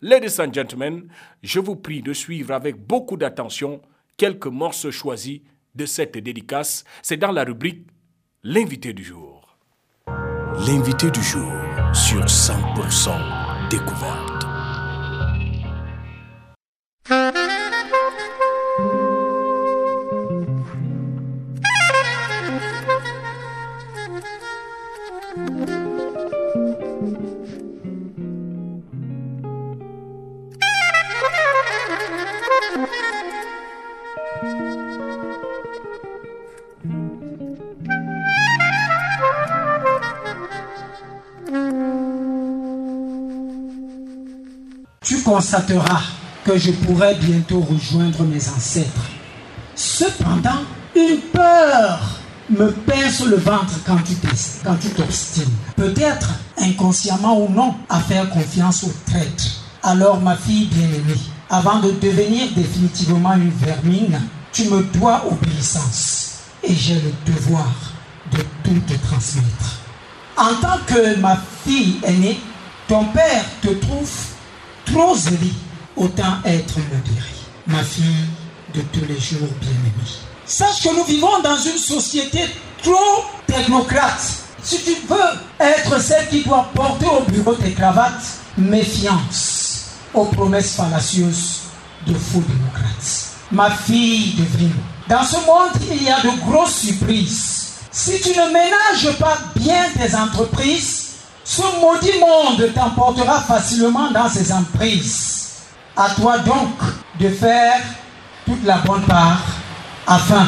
[0.00, 1.08] Ladies and gentlemen,
[1.42, 3.80] je vous prie de suivre avec beaucoup d'attention
[4.16, 5.40] quelques morceaux choisis
[5.74, 6.84] de cette dédicace.
[7.02, 7.86] C'est dans la rubrique
[8.44, 9.56] L'invité du jour.
[10.66, 11.52] L'invité du jour
[11.92, 14.31] sur 100% découverte.
[46.44, 49.10] Que je pourrai bientôt rejoindre mes ancêtres.
[49.74, 50.62] Cependant,
[50.94, 52.00] une peur
[52.50, 55.44] me pince le ventre quand tu t'obstines.
[55.76, 59.62] Peut-être inconsciemment ou non à faire confiance aux traîtres.
[59.82, 64.20] Alors ma fille bien-aimée, avant de devenir définitivement une vermine,
[64.52, 67.72] tu me dois obéissance et j'ai le devoir
[68.32, 69.80] de tout te transmettre.
[70.36, 72.40] En tant que ma fille aînée,
[72.88, 74.10] ton père te trouve
[74.86, 75.52] trop zélé,
[75.96, 77.32] autant être modéré.
[77.66, 78.26] Ma fille
[78.74, 80.10] de tous les jours bien-aimée.
[80.44, 82.40] Sache que nous vivons dans une société
[82.82, 84.42] trop technocrate.
[84.62, 90.74] Si tu veux être celle qui doit porter au bureau tes cravates, méfiance aux promesses
[90.74, 91.60] fallacieuses
[92.06, 93.30] de faux démocrates.
[93.50, 94.44] Ma fille de
[95.08, 97.72] dans ce monde, il y a de grosses surprises.
[97.90, 101.01] Si tu ne ménages pas bien tes entreprises,
[101.54, 105.50] ce maudit monde t'emportera facilement dans ses emprises.
[105.94, 106.72] À toi donc
[107.20, 107.78] de faire
[108.46, 109.42] toute la bonne part
[110.06, 110.46] afin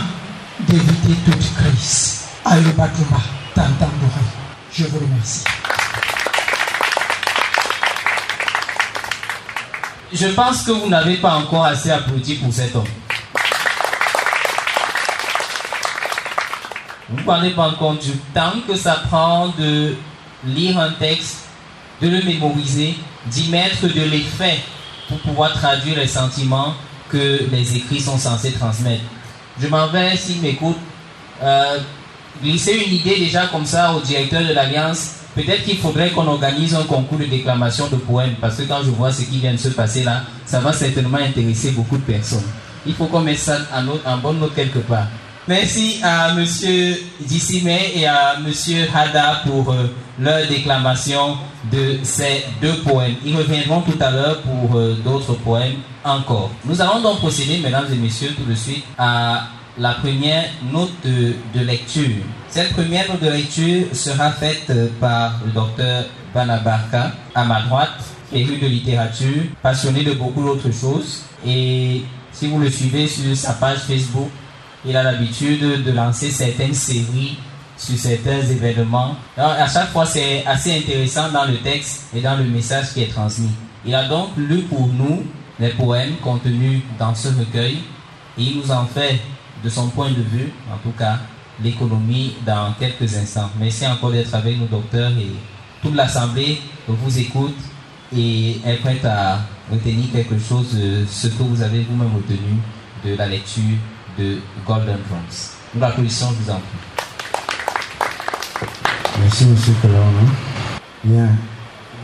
[0.61, 2.21] d'éviter toute crise.
[2.47, 3.21] Ayuba Touma,
[3.55, 4.25] Tantam Doré.
[4.73, 5.45] Je vous remercie.
[10.11, 12.85] Je pense que vous n'avez pas encore assez applaudi pour cet homme.
[17.11, 19.95] Vous ne parlez pas encore du temps que ça prend de
[20.47, 21.45] lire un texte,
[22.03, 22.95] de le mémoriser,
[23.27, 24.59] d'y mettre de l'effet
[25.09, 26.75] pour pouvoir traduire les sentiments
[27.09, 29.05] que les écrits sont censés transmettre.
[29.61, 30.77] Je m'en vais, s'il m'écoute,
[31.43, 31.79] euh,
[32.43, 35.11] glisser une idée déjà comme ça au directeur de l'Alliance.
[35.35, 38.91] Peut-être qu'il faudrait qu'on organise un concours de déclamation de poèmes, parce que quand je
[38.91, 42.45] vois ce qui vient de se passer là, ça va certainement intéresser beaucoup de personnes.
[42.87, 43.59] Il faut qu'on mette ça
[44.07, 45.07] en, bonne note quelque part.
[45.49, 49.87] Merci à Monsieur Dissime et à Monsieur Hada pour euh,
[50.19, 51.37] leur déclamation
[51.73, 53.15] de ces deux poèmes.
[53.25, 56.51] Ils reviendront tout à l'heure pour euh, d'autres poèmes encore.
[56.65, 59.49] Nous allons donc procéder, mesdames et messieurs, tout de suite à
[59.79, 62.23] la première note de, lecture.
[62.49, 68.05] Cette première note de lecture sera faite euh, par le docteur Banabarka à ma droite,
[68.33, 71.23] élu de littérature, passionné de beaucoup d'autres choses.
[71.47, 74.29] Et si vous le suivez sur sa page Facebook,
[74.87, 77.39] il a l'habitude de lancer certaines séries
[77.77, 79.17] sur certains événements.
[79.37, 83.03] Alors, à chaque fois, c'est assez intéressant dans le texte et dans le message qui
[83.03, 83.51] est transmis.
[83.85, 85.25] Il a donc lu pour nous
[85.59, 87.79] les poèmes contenus dans ce recueil
[88.39, 89.21] et il nous en fait,
[89.63, 91.19] de son point de vue, en tout cas,
[91.63, 93.51] l'économie dans quelques instants.
[93.59, 95.31] Merci encore d'être avec nous, docteur, et
[95.83, 97.57] toute l'Assemblée vous écoute
[98.15, 102.59] et est prête à retenir quelque chose de ce que vous avez vous-même retenu
[103.05, 103.63] de la lecture
[104.19, 105.57] de Golden Drums.
[105.75, 106.94] Nous l'applaudissons, je vous en prie.
[109.21, 110.03] Merci, Monsieur Kalama.
[111.05, 111.29] Bien,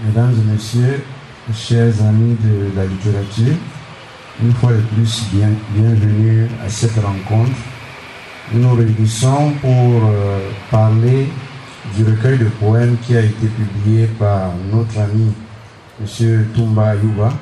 [0.05, 1.05] mesdames et messieurs,
[1.53, 3.57] chers amis de la littérature,
[4.41, 7.51] une fois de plus, bien, bienvenue à cette rencontre.
[8.53, 11.27] Nous nous réunissons pour euh, parler
[11.97, 15.33] du recueil de poèmes qui a été publié par notre ami
[16.01, 16.47] M.
[16.55, 17.33] Tumba Yuba,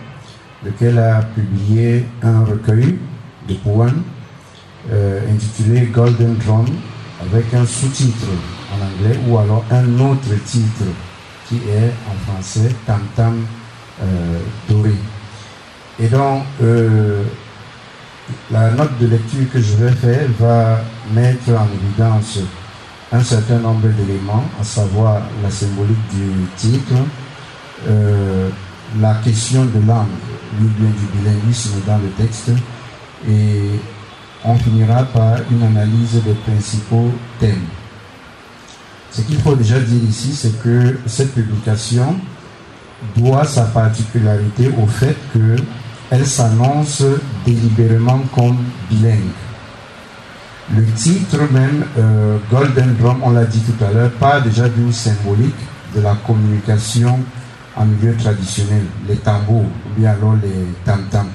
[0.65, 2.99] lequel a publié un recueil
[3.47, 4.03] de poèmes
[4.91, 6.67] euh, intitulé Golden Drum
[7.21, 8.29] avec un sous-titre
[8.73, 10.85] en anglais ou alors un autre titre
[11.49, 13.45] qui est en français Tam Tam
[14.03, 14.95] euh, Doré.
[16.01, 17.23] Et donc, euh,
[18.51, 20.81] la note de lecture que je vais faire va
[21.13, 22.39] mettre en évidence
[23.11, 26.95] un certain nombre d'éléments, à savoir la symbolique du titre,
[27.89, 28.51] euh,
[29.01, 30.07] la question de langue,
[30.61, 32.51] du bilinguisme dans le texte,
[33.27, 33.81] et
[34.45, 37.67] on finira par une analyse des principaux thèmes.
[39.11, 42.17] Ce qu'il faut déjà dire ici, c'est que cette publication
[43.17, 47.03] doit sa particularité au fait qu'elle s'annonce
[47.47, 48.59] délibérément comme
[48.91, 49.33] bilingue.
[50.75, 54.93] Le titre même, euh, Golden Drum, on l'a dit tout à l'heure, part déjà d'une
[54.93, 55.55] symbolique
[55.95, 57.21] de la communication
[57.75, 61.31] en milieu traditionnel, les tambours ou bien alors les tam-tams.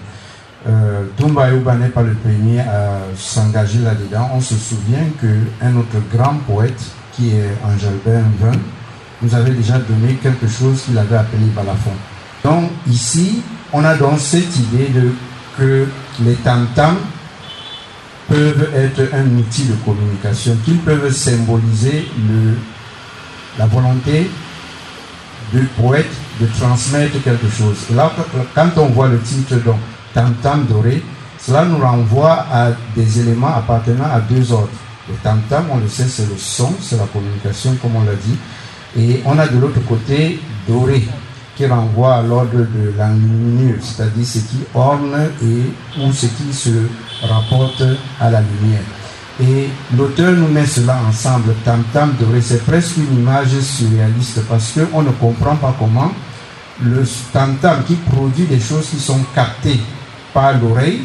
[0.67, 4.29] Euh, Tumba n'est pas le premier à s'engager là-dedans.
[4.33, 6.81] On se souvient qu'un autre grand poète,
[7.15, 8.52] qui est Angelbert 20,
[9.21, 11.91] nous avait déjà donné quelque chose qu'il avait appelé balafon.
[12.43, 14.89] Donc ici, on a donc cette idée
[15.58, 15.88] que
[16.21, 16.97] les tam-tams
[18.28, 22.58] peuvent être un outil de communication, qu'ils peuvent symboliser le,
[23.58, 24.30] la volonté
[25.52, 27.78] du poète de transmettre quelque chose.
[27.95, 28.12] là,
[28.56, 29.78] quand on voit le titre donc
[30.13, 31.04] tam-tam doré,
[31.39, 34.69] cela nous renvoie à des éléments appartenant à deux ordres.
[35.09, 38.37] Le tam-tam, on le sait, c'est le son, c'est la communication, comme on l'a dit.
[38.97, 41.03] Et on a de l'autre côté doré,
[41.55, 46.69] qui renvoie à l'ordre de l'enluminure, c'est-à-dire ce qui orne et ou ce qui se
[47.21, 47.83] rapporte
[48.19, 48.81] à la lumière.
[49.41, 55.01] Et l'auteur nous met cela ensemble, tam-tam doré, c'est presque une image surréaliste parce qu'on
[55.01, 56.12] ne comprend pas comment
[56.81, 59.79] le tam-tam qui produit des choses qui sont captées
[60.33, 61.01] par l'oreille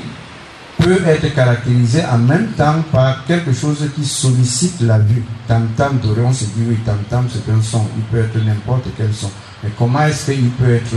[0.89, 5.22] peut être caractérisé en même temps par quelque chose qui sollicite la vue.
[5.47, 9.12] Tam-tam doré, on se dit oui, tam-tam c'est un son, il peut être n'importe quel
[9.12, 9.30] son.
[9.62, 10.97] Mais comment est-ce qu'il peut être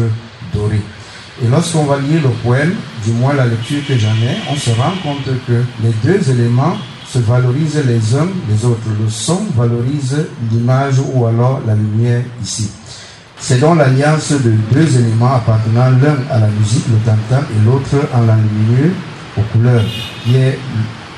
[0.54, 0.82] doré?
[1.44, 2.74] Et lorsqu'on va lire le poème,
[3.04, 6.78] du moins la lecture que j'en ai, on se rend compte que les deux éléments
[7.06, 8.88] se valorisent les uns les autres.
[8.98, 12.70] Le son valorise l'image ou alors la lumière ici.
[13.38, 18.08] C'est donc l'alliance de deux éléments appartenant l'un à la musique, le tam-tam, et l'autre
[18.14, 18.92] en la lumière,
[19.38, 19.84] aux couleurs,
[20.24, 20.58] qui est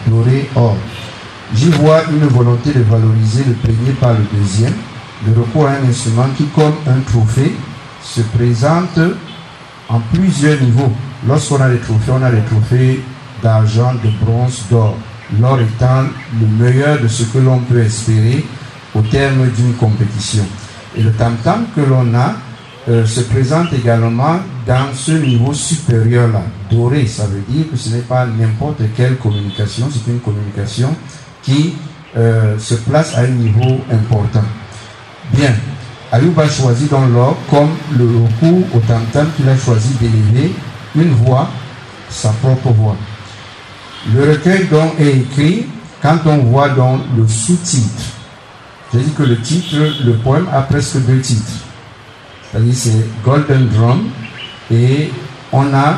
[0.07, 0.75] doré or.
[1.55, 4.73] J'y vois une volonté de valoriser le premier par le deuxième,
[5.25, 7.53] le recours à un instrument qui, comme un trophée,
[8.01, 8.99] se présente
[9.89, 10.91] en plusieurs niveaux.
[11.27, 13.01] Lorsqu'on a des trophées, on a des trophées
[13.41, 14.97] d'argent, de bronze, d'or.
[15.39, 16.03] L'or étant
[16.39, 18.45] le meilleur de ce que l'on peut espérer
[18.93, 20.45] au terme d'une compétition.
[20.95, 22.35] Et le tam-tam que l'on a
[22.89, 26.41] euh, se présente également dans ce niveau supérieur-là.
[26.69, 30.93] Doré, ça veut dire que ce n'est pas n'importe quelle communication, c'est une communication
[31.41, 31.75] qui
[32.17, 34.43] euh, se place à un niveau important.
[35.33, 35.53] Bien,
[36.11, 40.53] Ayoub a choisi dans l'or comme le recours au tam-tam qu'il a choisi d'élever
[40.95, 41.49] une voix,
[42.09, 42.95] sa propre voix.
[44.13, 45.65] Le recueil donc est écrit
[46.01, 48.03] quand on voit dans le sous-titre.
[48.93, 49.75] Dit que le titre,
[50.05, 51.63] le poème a presque deux titres.
[52.53, 54.09] C'est-à-dire c'est Golden Drum
[54.71, 55.11] et
[55.51, 55.97] on a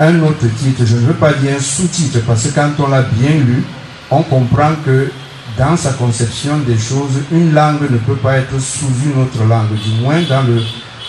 [0.00, 0.82] un autre titre.
[0.86, 3.62] Je ne veux pas dire un sous-titre parce que quand on l'a bien lu,
[4.10, 5.10] on comprend que
[5.58, 9.74] dans sa conception des choses, une langue ne peut pas être sous une autre langue,
[9.74, 10.60] du moins dans le,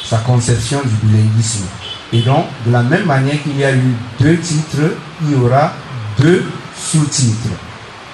[0.03, 1.65] sa conception du bilinguisme.
[2.13, 5.73] Et donc, de la même manière qu'il y a eu deux titres, il y aura
[6.19, 6.43] deux
[6.77, 7.49] sous-titres,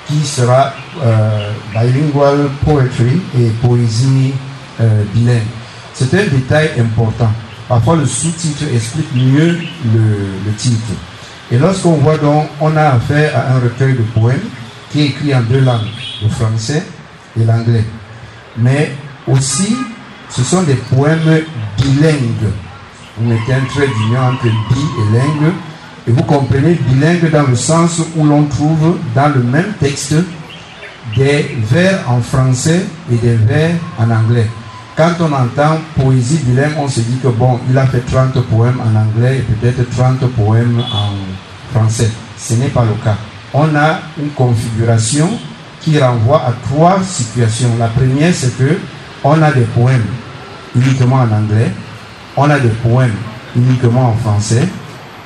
[0.08, 4.34] qui sera euh, bilingual poetry et poésie
[4.80, 5.42] euh, bilingue.
[5.94, 7.32] C'est un détail important.
[7.68, 9.58] Parfois, le sous-titre explique mieux
[9.94, 10.92] le, titre.
[11.52, 14.42] Et lorsqu'on voit donc, on a affaire à un recueil de poèmes
[14.92, 15.88] qui est écrit en deux langues,
[16.22, 16.84] le français
[17.40, 17.86] et l'anglais.
[18.58, 18.92] Mais
[19.28, 19.76] aussi,
[20.30, 21.42] ce sont des poèmes
[21.78, 22.52] bilingues.
[23.18, 25.54] Vous mettez un trait d'union entre bi et lingue,
[26.08, 30.16] et vous comprenez bilingue dans le sens où l'on trouve dans le même texte
[31.16, 34.48] des vers en français et des vers en anglais.
[34.96, 38.80] Quand on entend poésie bilingue, on se dit que bon, il a fait 30 poèmes
[38.82, 42.12] en anglais et peut-être 30 poèmes en français.
[42.38, 43.16] Ce n'est pas le cas.
[43.54, 45.30] On a une configuration
[45.80, 47.70] qui renvoie à trois situations.
[47.80, 48.78] La première, c'est que
[49.24, 50.06] on a des poèmes
[50.76, 51.72] uniquement en anglais,
[52.36, 53.16] on a des poèmes
[53.56, 54.68] uniquement en français,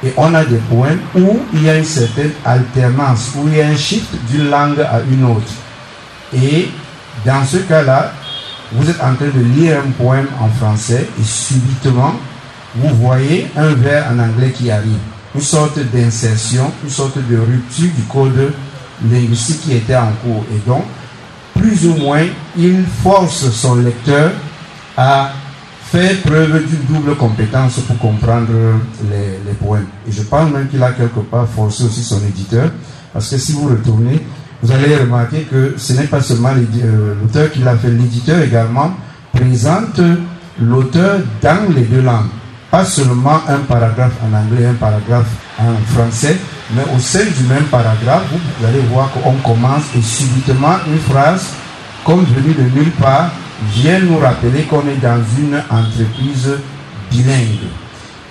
[0.04, 3.62] et on a des poèmes où il y a une certaine alternance, où il y
[3.62, 5.52] a un shift d'une langue à une autre.
[6.34, 6.70] Et
[7.26, 8.12] dans ce cas-là,
[8.78, 12.14] vous êtes en train de lire un poème en français et subitement,
[12.76, 15.00] vous voyez un vers en anglais qui arrive.
[15.34, 18.54] Une sorte d'insertion, une sorte de rupture du code
[19.10, 20.46] linguistique qui était en cours.
[20.54, 20.84] Et donc,
[21.54, 22.24] plus ou moins,
[22.58, 24.32] il force son lecteur
[24.98, 25.32] à
[25.84, 28.52] faire preuve d'une double compétence pour comprendre
[29.10, 29.88] les, les poèmes.
[30.08, 32.72] Et je pense même qu'il a quelque part forcé aussi son éditeur,
[33.14, 34.22] parce que si vous retournez,
[34.62, 36.52] vous allez remarquer que ce n'est pas seulement
[37.22, 38.92] l'auteur qui l'a fait, l'éditeur également
[39.34, 40.00] présente
[40.60, 42.30] l'auteur dans les deux langues.
[42.72, 45.30] Pas seulement un paragraphe en anglais, un paragraphe
[45.60, 46.38] en français,
[46.76, 51.48] mais au sein du même paragraphe, vous allez voir qu'on commence et subitement une phrase,
[52.06, 53.32] comme venue de nulle part,
[53.74, 56.52] vient nous rappeler qu'on est dans une entreprise
[57.12, 57.70] bilingue.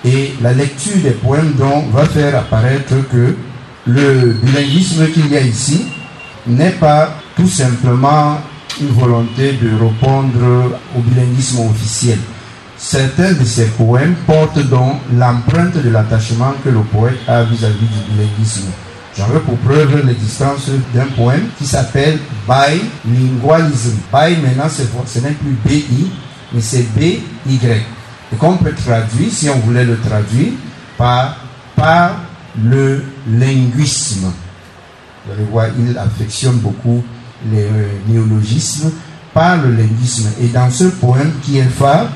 [0.05, 3.35] Et la lecture des poèmes donc va faire apparaître que
[3.87, 5.87] le bilinguisme qu'il y a ici
[6.47, 8.39] n'est pas tout simplement
[8.81, 12.19] une volonté de répondre au bilinguisme officiel.
[12.77, 18.13] Certains de ces poèmes portent donc l'empreinte de l'attachement que le poète a vis-à-vis du
[18.13, 18.71] bilinguisme.
[19.17, 22.19] J'en veux pour preuve l'existence d'un poème qui s'appelle
[22.49, 23.99] Bilingualisme.
[24.13, 26.11] Bi maintenant, ce n'est plus BI,
[26.53, 27.21] mais c'est BY.
[28.33, 30.53] Et qu'on peut traduire, si on voulait le traduire,
[30.99, 31.37] par,
[31.77, 32.17] par
[32.61, 34.33] le linguisme.
[35.79, 37.03] Il affectionne beaucoup
[37.51, 37.67] les
[38.09, 38.91] néologismes
[39.33, 40.29] par le linguisme.
[40.41, 42.09] Et dans ce poème qui est phare,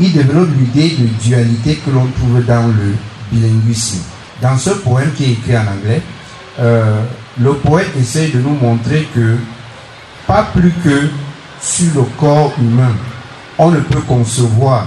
[0.00, 2.94] il développe l'idée de dualité que l'on trouve dans le
[3.30, 3.98] bilinguisme.
[4.40, 6.02] Dans ce poème qui est écrit en anglais,
[6.58, 7.02] euh,
[7.40, 9.36] le poète essaie de nous montrer que
[10.26, 11.08] pas plus que
[11.60, 12.92] sur le corps humain,
[13.58, 14.86] on ne peut concevoir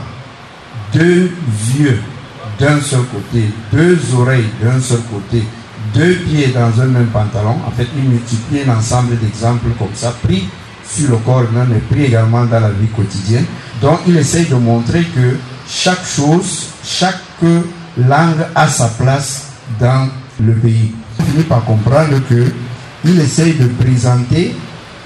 [0.93, 1.32] deux
[1.78, 1.99] yeux
[2.59, 5.43] d'un seul côté, deux oreilles d'un seul côté,
[5.95, 7.55] deux pieds dans un même pantalon.
[7.65, 10.47] En fait, il multiplie un ensemble d'exemples comme ça, pris
[10.87, 13.45] sur le corps humain, mais pris également dans la vie quotidienne.
[13.81, 15.37] Donc, il essaye de montrer que
[15.67, 17.15] chaque chose, chaque
[17.97, 19.47] langue a sa place
[19.79, 20.91] dans le pays.
[21.19, 22.45] On finit par comprendre que
[23.05, 24.55] il essaye de présenter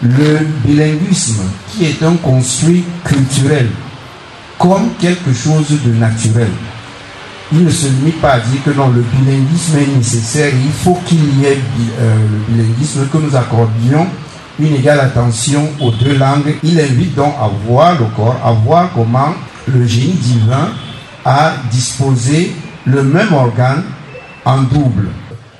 [0.01, 3.69] le bilinguisme, qui est un construit culturel,
[4.57, 6.49] comme quelque chose de naturel.
[7.52, 11.00] Il ne se limite pas à dire que non, le bilinguisme est nécessaire, il faut
[11.06, 11.58] qu'il y ait
[12.00, 12.16] euh,
[12.47, 14.08] le bilinguisme, que nous accordions
[14.60, 16.56] une égale attention aux deux langues.
[16.64, 19.34] Il invite donc à voir le corps, à voir comment
[19.68, 20.70] le génie divin
[21.26, 22.52] a disposé
[22.86, 23.84] le même organe
[24.45, 25.10] en double.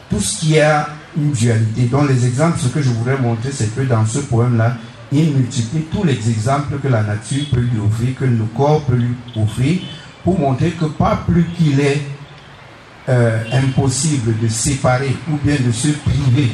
[0.10, 1.86] Tout ce qui a une dualité.
[1.92, 4.76] Dans les exemples, ce que je voudrais montrer, c'est que dans ce poème-là,
[5.12, 8.96] il multiplie tous les exemples que la nature peut lui offrir, que le corps peut
[8.96, 9.80] lui offrir,
[10.30, 12.01] pour montrer que pas plus qu'il est
[13.09, 16.51] euh, impossible de séparer ou bien de se priver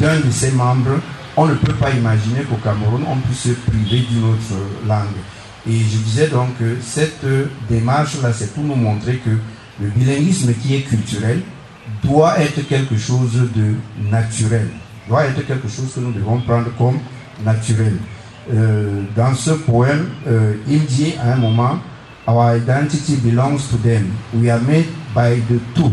[0.00, 0.98] d'un de ses membres,
[1.36, 4.54] on ne peut pas imaginer qu'au Cameroun, on puisse se priver d'une autre
[4.88, 5.06] langue.
[5.68, 7.24] Et je disais donc que cette
[7.70, 9.30] démarche-là, c'est pour nous montrer que
[9.80, 11.42] le bilinguisme qui est culturel
[12.02, 13.74] doit être quelque chose de
[14.10, 14.66] naturel,
[15.08, 16.98] doit être quelque chose que nous devons prendre comme
[17.44, 17.98] naturel.
[18.52, 21.78] Euh, dans ce poème, euh, il dit à un moment,
[22.26, 24.16] Our identity belongs to them.
[24.32, 25.90] We are made by the two.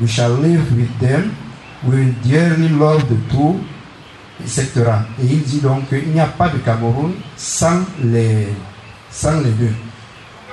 [0.00, 1.36] We shall live with them.
[1.84, 3.60] We will dearly love the two,
[4.42, 5.04] etc.
[5.20, 8.48] Et il dit donc qu'il n'y a pas de Cameroun sans les,
[9.10, 9.74] sans les deux.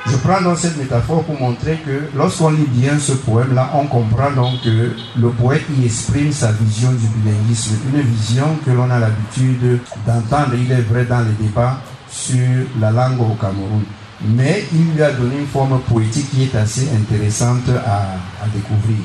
[0.05, 4.31] Je prends donc cette métaphore pour montrer que lorsqu'on lit bien ce poème-là, on comprend
[4.31, 8.99] donc que le poète y exprime sa vision du bilinguisme, une vision que l'on a
[8.99, 11.79] l'habitude d'entendre, il est vrai, dans les débats
[12.11, 13.83] sur la langue au Cameroun.
[14.25, 18.97] Mais il lui a donné une forme poétique qui est assez intéressante à, découvrir.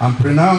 [0.00, 0.58] En prenant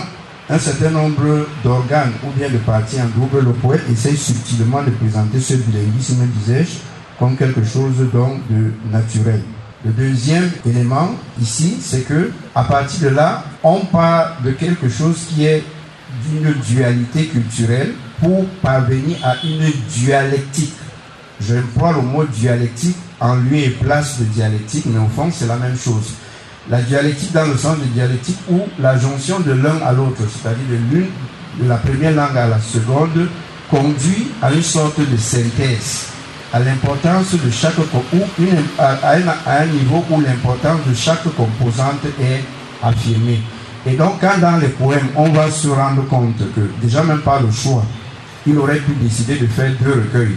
[0.50, 4.92] un certain nombre d'organes ou bien de parties en double, le poète essaye subtilement de
[4.92, 6.78] présenter ce bilinguisme, disais-je,
[7.18, 9.42] comme quelque chose donc de naturel.
[9.86, 11.12] Le deuxième élément
[11.42, 15.64] ici, c'est que à partir de là, on parle de quelque chose qui est
[16.28, 20.74] d'une dualité culturelle pour parvenir à une dialectique.
[21.40, 25.48] Je emploie le mot dialectique en lieu et place de dialectique, mais au fond, c'est
[25.48, 26.14] la même chose.
[26.70, 30.66] La dialectique dans le sens de dialectique où la jonction de l'un à l'autre, c'est-à-dire
[30.70, 31.08] de l'une,
[31.62, 33.28] de la première langue à la seconde,
[33.70, 36.10] conduit à une sorte de synthèse
[36.52, 38.18] à l'importance de chaque ou
[38.80, 42.44] à, un, à, un, niveau où l'importance de chaque composante est
[42.84, 43.42] affirmée.
[43.86, 47.42] Et donc, quand dans les poèmes, on va se rendre compte que, déjà même par
[47.42, 47.84] le choix,
[48.48, 50.36] il aurait pu décider de faire deux recueils.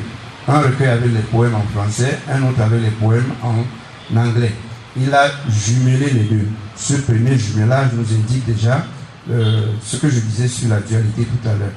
[0.49, 4.53] Un recueil avec les poèmes en français, un autre avec les poèmes en anglais.
[4.97, 6.49] Il a jumelé les deux.
[6.77, 8.85] Ce premier jumelage nous indique déjà
[9.31, 11.73] euh, ce que je disais sur la dualité tout à l'heure.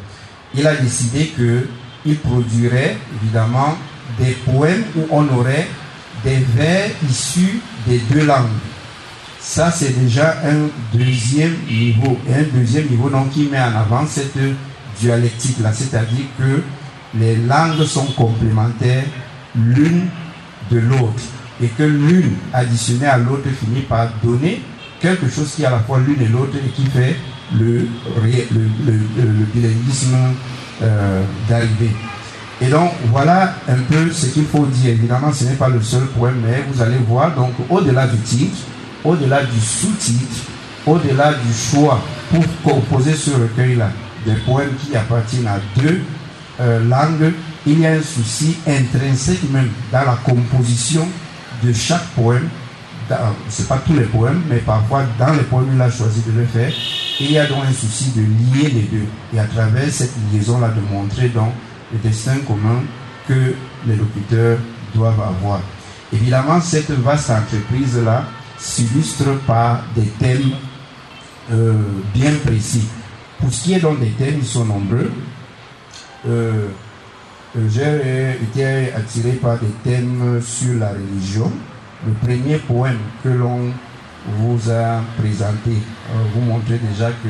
[0.55, 3.77] Il a décidé qu'il produirait évidemment
[4.19, 5.67] des poèmes où on aurait
[6.23, 8.49] des vers issus des deux langues.
[9.39, 12.17] Ça, c'est déjà un deuxième niveau.
[12.27, 14.37] Et un deuxième niveau qui met en avant cette
[14.99, 16.63] dialectique-là, c'est-à-dire que
[17.19, 19.03] les langues sont complémentaires
[19.55, 20.07] l'une
[20.71, 21.23] de l'autre
[21.61, 24.61] et que l'une additionnée à l'autre finit par donner
[24.99, 27.15] quelque chose qui est à la fois l'une et l'autre et qui fait
[27.53, 27.87] le,
[28.21, 30.15] le, le, bilinguisme
[30.81, 31.91] euh, d'arrivée.
[32.61, 34.91] Et donc voilà un peu ce qu'il faut dire.
[34.93, 38.57] Évidemment, ce n'est pas le seul poème, mais vous allez voir, donc au-delà du titre,
[39.03, 40.43] au-delà du sous-titre,
[40.85, 42.01] au-delà du choix
[42.31, 43.89] pour composer ce recueil-là,
[44.25, 46.01] des poèmes qui appartiennent à deux
[46.59, 47.33] euh, langues,
[47.65, 51.07] il y a un souci intrinsèque même dans la composition
[51.63, 52.49] de chaque poème.
[53.49, 56.31] Ce n'est pas tous les poèmes, mais parfois dans les poèmes, il a choisi de
[56.39, 56.71] le faire.
[57.19, 59.05] il y a donc un souci de lier les deux.
[59.33, 61.51] Et à travers cette liaison-là, de montrer donc
[61.91, 62.81] le destin commun
[63.27, 63.53] que
[63.85, 64.57] les locuteurs
[64.93, 65.59] doivent avoir.
[66.13, 68.23] Évidemment, cette vaste entreprise-là
[68.57, 70.51] s'illustre par des thèmes
[71.51, 71.73] euh,
[72.13, 72.87] bien précis.
[73.39, 75.11] Pour ce qui est donc des thèmes, ils sont nombreux.
[76.27, 76.67] Euh,
[77.55, 81.51] euh, j'ai été attiré par des thèmes sur la religion.
[82.05, 83.71] Le premier poème que l'on
[84.39, 85.71] vous a présenté
[86.33, 87.29] vous montrait déjà que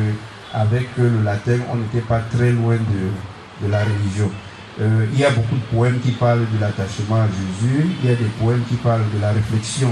[0.54, 4.32] avec le latin, on n'était pas très loin de, de la religion.
[4.80, 8.14] Euh, il y a beaucoup de poèmes qui parlent de l'attachement à Jésus, il y
[8.14, 9.90] a des poèmes qui parlent de la réflexion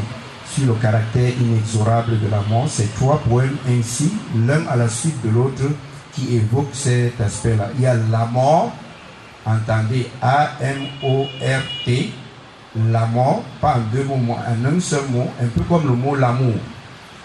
[0.50, 2.68] sur le caractère inexorable de la mort.
[2.68, 5.64] C'est trois poèmes ainsi, l'un à la suite de l'autre,
[6.14, 7.70] qui évoquent cet aspect-là.
[7.76, 8.74] Il y a la mort,
[9.46, 12.14] entendez A-M-O-R-T,
[12.92, 16.16] la mort, pas en deux mots, en un seul mot, un peu comme le mot
[16.16, 16.56] l'amour.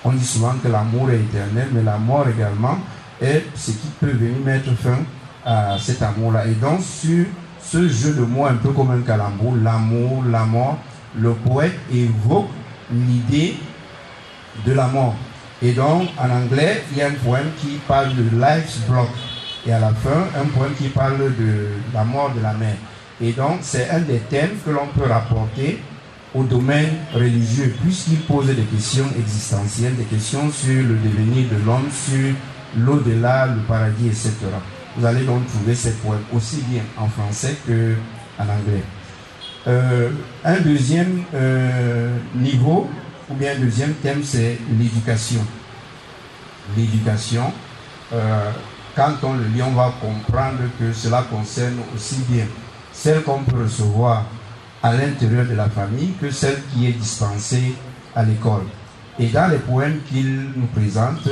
[0.04, 2.78] On dit souvent que l'amour est éternel, mais la mort également
[3.20, 4.98] est ce qui peut venir mettre fin
[5.44, 6.46] à cet amour-là.
[6.46, 7.24] Et donc, sur
[7.62, 10.78] ce jeu de mots un peu comme un calembour, l'amour, la mort,
[11.16, 12.48] le poète évoque
[12.90, 13.56] l'idée
[14.64, 15.14] de la mort.
[15.60, 19.08] Et donc, en anglais, il y a un poème qui parle de life's block.
[19.66, 22.76] Et à la fin, un poème qui parle de la mort de la mère.
[23.20, 25.80] Et donc, c'est un des thèmes que l'on peut rapporter
[26.34, 31.88] au domaine religieux, puisqu'il pose des questions existentielles, des questions sur le devenir de l'homme,
[31.90, 32.34] sur
[32.76, 34.32] l'au-delà, le paradis, etc.
[34.96, 38.82] Vous allez donc trouver ces poèmes aussi bien en français qu'en anglais.
[39.66, 40.10] Euh,
[40.44, 42.88] un deuxième euh, niveau,
[43.28, 45.40] ou bien un deuxième thème, c'est l'éducation.
[46.76, 47.52] L'éducation,
[48.12, 48.50] euh,
[48.98, 52.46] quand on le lit, on va comprendre que cela concerne aussi bien
[52.92, 54.24] celle qu'on peut recevoir
[54.82, 57.74] à l'intérieur de la famille que celle qui est dispensée
[58.16, 58.64] à l'école.
[59.20, 61.28] Et dans les poèmes qu'il nous présente,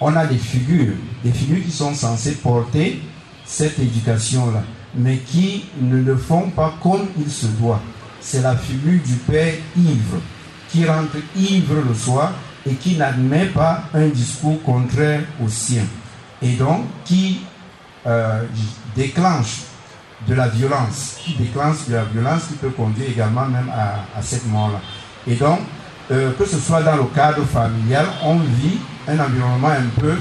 [0.00, 3.00] on a des figures, des figures qui sont censées porter
[3.46, 4.64] cette éducation-là,
[4.96, 7.80] mais qui ne le font pas comme il se doit.
[8.20, 10.18] C'est la figure du père ivre,
[10.68, 12.32] qui rentre ivre le soir
[12.66, 15.84] et qui n'admet pas un discours contraire au sien,
[16.42, 17.40] et donc qui
[18.06, 18.42] euh,
[18.94, 19.62] déclenche
[20.26, 24.46] de la violence, qui déclenche de la violence qui peut conduire également même à, cette
[24.46, 24.80] mort-là.
[25.26, 25.60] Et donc,
[26.10, 30.14] euh, que ce soit dans le cadre familial, on vit un environnement un peu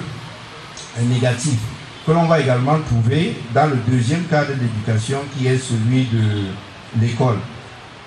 [1.03, 1.59] négatif,
[2.05, 7.37] que l'on va également trouver dans le deuxième cadre d'éducation qui est celui de l'école.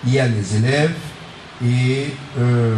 [0.04, 0.94] Il y a les élèves,
[1.62, 2.74] Et euh,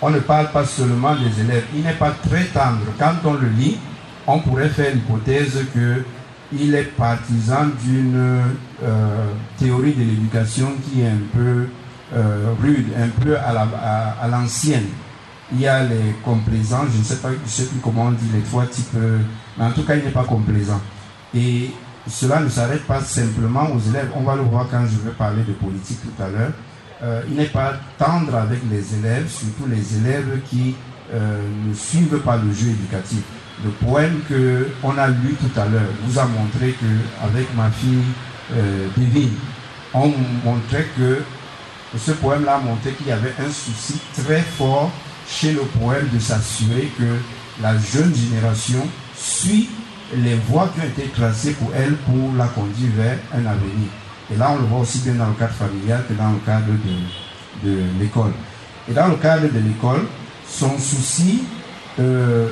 [0.00, 1.64] on ne parle pas seulement des élèves.
[1.74, 2.80] Il n'est pas très tendre.
[2.98, 3.78] Quand on le lit,
[4.26, 8.42] on pourrait faire l'hypothèse qu'il est partisan d'une
[8.82, 11.66] euh, théorie de l'éducation qui est un peu
[12.14, 14.86] euh, rude, un peu à l'ancienne.
[15.52, 17.30] il y a les complaisants, je ne sais pas
[17.82, 18.96] comment on dit les trois types,
[19.58, 20.80] mais en tout cas il n'est pas complaisant.
[21.34, 21.70] Et
[22.08, 24.10] cela ne s'arrête pas simplement aux élèves.
[24.16, 26.52] On va le voir quand je vais parler de politique tout à l'heure.
[27.02, 30.74] Euh, il n'est pas tendre avec les élèves, surtout les élèves qui
[31.12, 33.22] ne suivent pas le jeu éducatif.
[33.64, 37.70] Le poème que on a lu tout à l'heure vous a montré que avec ma
[37.70, 38.02] fille
[38.54, 38.88] euh,
[39.94, 40.12] on
[40.44, 41.22] montrait que
[41.96, 44.90] ce poème-là montrait qu'il y avait un souci très fort
[45.28, 47.04] chez le poème de s'assurer que
[47.62, 48.86] la jeune génération
[49.16, 49.68] suit
[50.16, 53.88] les voies qui ont été tracées pour elle pour la conduire vers un avenir.
[54.32, 56.66] Et là, on le voit aussi bien dans le cadre familial que dans le cadre
[56.66, 58.32] de, de l'école.
[58.90, 60.06] Et dans le cadre de l'école,
[60.48, 61.44] son souci
[61.98, 62.48] euh,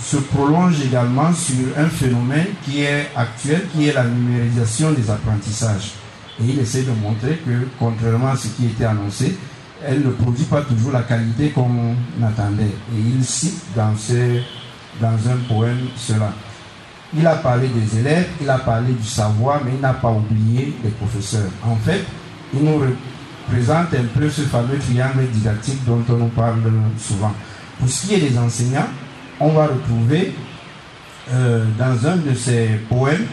[0.00, 5.92] se prolonge également sur un phénomène qui est actuel, qui est la numérisation des apprentissages.
[6.40, 9.36] Et il essaie de montrer que, contrairement à ce qui était annoncé,
[9.84, 12.64] elle ne produit pas toujours la qualité qu'on attendait.
[12.64, 13.94] Et il cite dans,
[15.00, 16.32] dans un poème cela.
[17.16, 20.74] Il a parlé des élèves, il a parlé du savoir, mais il n'a pas oublié
[20.82, 21.50] les professeurs.
[21.64, 22.04] En fait,
[22.52, 22.78] il nous
[23.48, 26.58] représente un peu ce fameux triangle didactique dont on nous parle
[26.98, 27.32] souvent.
[27.78, 28.88] Pour ce qui est des enseignants,
[29.40, 30.34] on va retrouver
[31.32, 33.26] euh, dans un de ses poèmes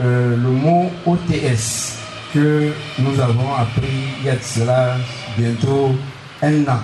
[0.00, 1.96] euh, le mot OTS
[2.32, 3.88] que nous avons appris
[4.20, 4.96] il y a de cela
[5.36, 5.92] bientôt
[6.40, 6.80] un an.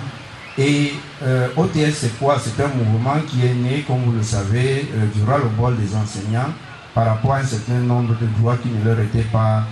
[0.57, 2.37] Et euh, OTS, c'est quoi?
[2.43, 5.95] C'est un mouvement qui est né, comme vous le savez, euh, durant le bol des
[5.95, 6.51] enseignants
[6.93, 9.63] par rapport à un certain nombre de droits qui ne leur étaient pas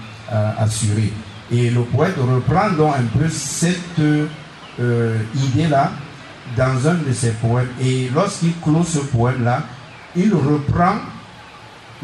[0.57, 1.13] assurés.
[1.51, 3.77] Et le poète reprend donc un peu cette
[4.79, 5.91] idée-là
[6.57, 7.69] dans un de ses poèmes.
[7.81, 9.63] Et lorsqu'il clôt ce poème-là,
[10.15, 10.95] il reprend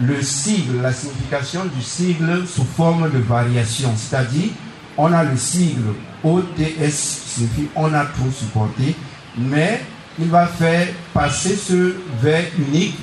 [0.01, 3.91] le sigle, la signification du sigle sous forme de variation.
[3.95, 4.49] C'est-à-dire,
[4.97, 5.93] on a le sigle
[6.23, 8.95] OTS, signifie on a trop supporté,
[9.37, 9.81] mais
[10.17, 12.97] il va faire passer ce vers unique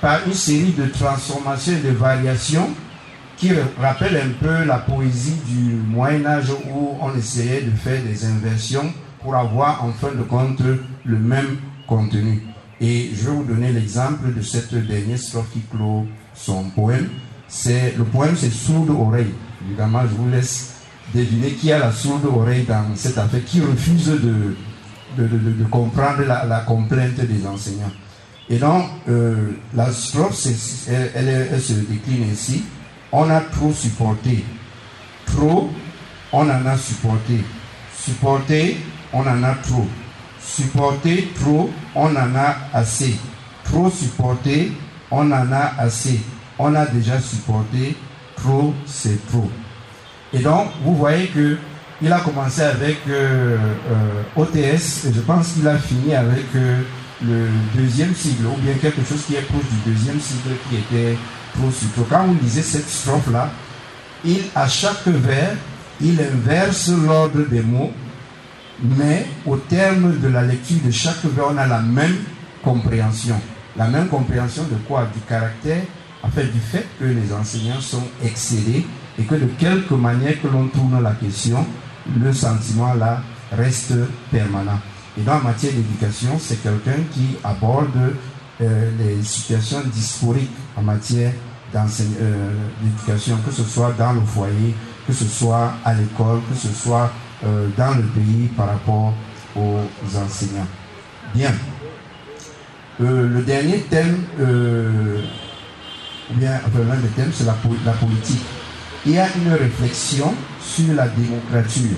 [0.00, 2.70] par une série de transformations et de variations
[3.36, 8.24] qui rappellent un peu la poésie du Moyen Âge où on essayait de faire des
[8.24, 8.92] inversions
[9.26, 10.62] pour avoir en fin de compte
[11.04, 11.56] le même
[11.88, 12.44] contenu.
[12.80, 17.08] Et je vais vous donner l'exemple de cette dernière strophe qui clôt son poème.
[17.48, 19.34] C'est, le poème, c'est Sourde oreille.
[19.66, 20.74] Évidemment, je vous laisse
[21.12, 24.54] deviner qui a la sourde oreille dans cette affaire, qui refuse de,
[25.18, 27.92] de, comprendre la, complainte des enseignants.
[28.48, 30.36] Et donc, euh, la strophe,
[30.88, 32.62] elle, se décline ainsi.
[33.10, 34.44] On a trop supporté.
[35.26, 35.68] Trop,
[36.32, 37.40] on en a supporté.
[37.98, 38.76] Supporté,
[39.12, 39.86] on en a trop.
[40.40, 43.16] Supporté trop, on en a assez.
[43.64, 44.72] Trop supporté,
[45.10, 46.20] on en a assez.
[46.58, 47.96] On a déjà supporté.
[48.36, 49.50] Trop, c'est trop.
[50.32, 51.56] Et donc, vous voyez que
[52.02, 53.56] il a commencé avec euh,
[53.90, 56.82] euh, OTS et je pense qu'il a fini avec euh,
[57.24, 61.16] le deuxième sigle ou bien quelque chose qui est proche du deuxième sigle qui était
[61.54, 61.70] trop
[62.10, 63.48] Quand vous lisez cette strophe-là,
[64.24, 65.56] il, à chaque vers,
[66.00, 67.92] il inverse l'ordre des mots,
[68.82, 72.16] mais au terme de la lecture de chaque vers, on a la même
[72.62, 73.36] compréhension.
[73.76, 75.82] La même compréhension de quoi Du caractère,
[76.22, 78.86] en fait, du fait que les enseignants sont excellés
[79.18, 81.66] et que de quelque manière que l'on tourne la question,
[82.20, 83.22] le sentiment là
[83.52, 83.94] reste
[84.30, 84.78] permanent.
[85.18, 88.14] Et dans la matière d'éducation, c'est quelqu'un qui aborde
[88.60, 91.32] euh, les situations dysphoriques en matière
[91.74, 92.52] euh,
[92.82, 94.74] d'éducation, que ce soit dans le foyer,
[95.06, 97.10] que ce soit à l'école, que ce soit
[97.44, 99.12] euh, dans le pays par rapport
[99.54, 100.66] aux enseignants.
[101.34, 101.50] Bien.
[103.00, 104.22] le dernier thème,
[106.30, 108.42] bien, l'un des thèmes, c'est la, politique
[109.06, 111.90] il y a une réflexion sur la démocratie,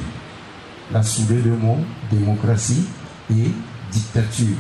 [0.93, 1.79] la soudée de mots,
[2.13, 2.85] démocratie
[3.31, 3.51] et
[3.91, 4.57] dictature.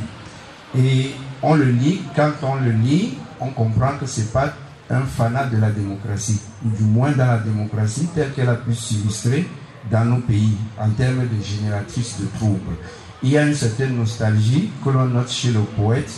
[0.78, 1.10] Et
[1.42, 4.54] on le lit, quand on le lit, on comprend que ce n'est pas
[4.88, 8.74] un fanat de la démocratie, ou du moins dans la démocratie telle qu'elle a pu
[8.74, 9.46] s'illustrer
[9.91, 12.76] dans nos pays en termes de génératrice de troubles.
[13.22, 16.12] Il y a une certaine nostalgie que l'on note chez le poète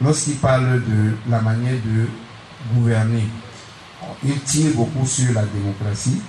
[0.00, 2.08] lorsqu'il parle de la manière de
[2.74, 3.24] gouverner
[4.24, 6.20] il tire beaucoup sur la démocratie.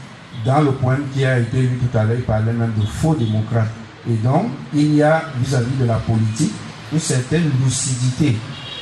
[0.45, 3.15] Dans le poème qui a été lu tout à l'heure, il parlait même de faux
[3.15, 3.69] démocrates.
[4.09, 6.51] Et donc, il y a vis-à-vis de la politique
[6.91, 8.35] une certaine lucidité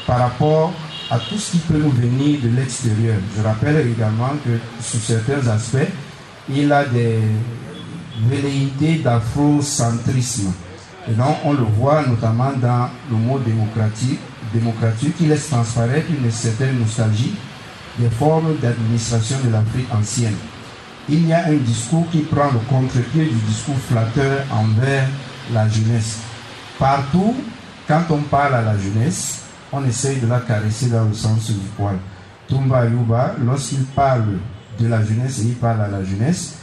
[0.07, 0.73] par rapport
[1.09, 3.17] à tout ce qui peut nous venir de l'extérieur.
[3.37, 5.89] Je rappelle également que sur certains aspects,
[6.55, 7.19] il a des,
[8.27, 10.51] velléité d'afrocentrisme.
[11.09, 14.19] Et donc, on le voit notamment dans le mot démocratique,
[14.53, 17.33] démocratique qui laisse transparaître une certaine nostalgie
[17.97, 20.35] des formes d'administration de l'Afrique ancienne.
[21.09, 25.07] Il y a un discours qui prend le contre-pied du discours flatteur envers
[25.51, 26.19] la jeunesse.
[26.77, 27.35] Partout,
[27.87, 29.41] quand on parle à la jeunesse,
[29.71, 31.97] on essaye de la caresser dans le sens du poil.
[32.47, 34.37] Tumba Yuba, lorsqu'il parle
[34.81, 36.55] de la jeunesse et il parle à la jeunesse,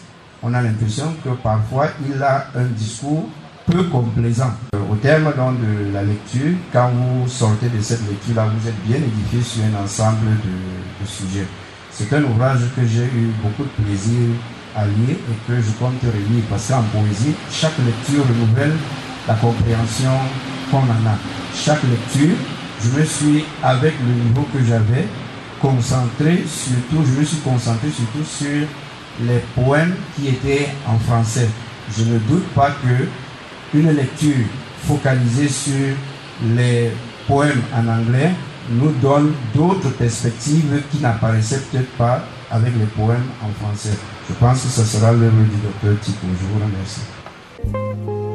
[0.43, 3.29] on a l'impression que parfois il a un discours
[3.67, 4.53] peu complaisant.
[4.91, 8.97] Au terme donc de la lecture, quand vous sortez de cette lecture-là, vous êtes bien
[8.97, 11.47] édifié sur un ensemble de, de sujets.
[11.91, 14.29] C'est un ouvrage que j'ai eu beaucoup de plaisir
[14.77, 18.75] à lire et que je compte relire parce qu'en poésie, chaque lecture renouvelle
[19.27, 20.13] la compréhension
[20.71, 21.19] qu'on en a.
[21.55, 22.37] Chaque lecture,
[22.83, 25.07] je me suis, avec le niveau que j'avais,
[25.61, 28.67] concentré surtout, je me suis concentré surtout sur
[29.21, 31.49] les poèmes qui étaient en français.
[31.97, 34.47] Je ne doute pas que une lecture
[34.87, 35.95] focalisée sur
[36.57, 36.91] les
[37.27, 38.33] poèmes en anglais
[38.71, 43.97] nous donne d'autres perspectives qui n'apparaissaient peut-être pas avec les poèmes en français.
[44.29, 46.27] Je pense que ce sera l'œuvre du docteur Tico.
[46.41, 48.28] Je vous remercie.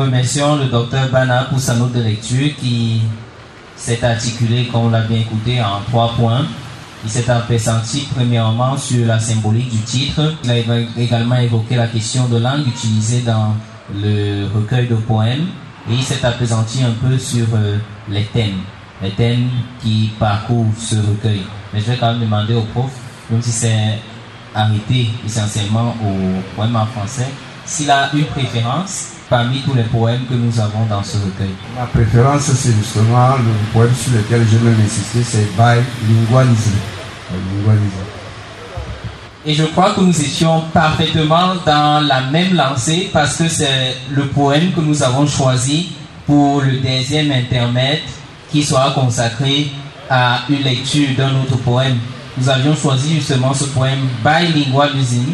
[0.00, 3.02] Remercions le docteur Bana pour sa note de lecture qui
[3.76, 6.46] s'est articulée, comme on l'a bien écouté, en trois points.
[7.04, 10.34] Il s'est appesantí premièrement sur la symbolique du titre.
[10.44, 10.58] Il a
[10.98, 13.54] également évoqué la question de langue utilisée dans
[13.94, 15.46] le recueil de poèmes.
[15.90, 17.78] Et il s'est appesanti un peu sur euh,
[18.08, 18.60] les thèmes,
[19.02, 19.48] les thèmes
[19.82, 21.42] qui parcourent ce recueil.
[21.72, 22.90] Mais je vais quand même demander au prof,
[23.30, 23.98] même si c'est
[24.54, 27.28] arrêté essentiellement au poème en français,
[27.64, 31.54] s'il a une préférence parmi tous les poèmes que nous avons dans ce recueil.
[31.78, 36.72] Ma préférence, c'est justement le poème sur lequel je vais insister, c'est bilingualisme.
[37.30, 37.94] Bilingualisme.
[39.46, 44.26] Et je crois que nous étions parfaitement dans la même lancée parce que c'est le
[44.26, 45.92] poème que nous avons choisi
[46.26, 48.00] pour le deuxième intermède
[48.50, 49.70] qui sera consacré
[50.10, 51.98] à une lecture d'un autre poème.
[52.36, 55.32] Nous avions choisi justement ce poème Bilingualism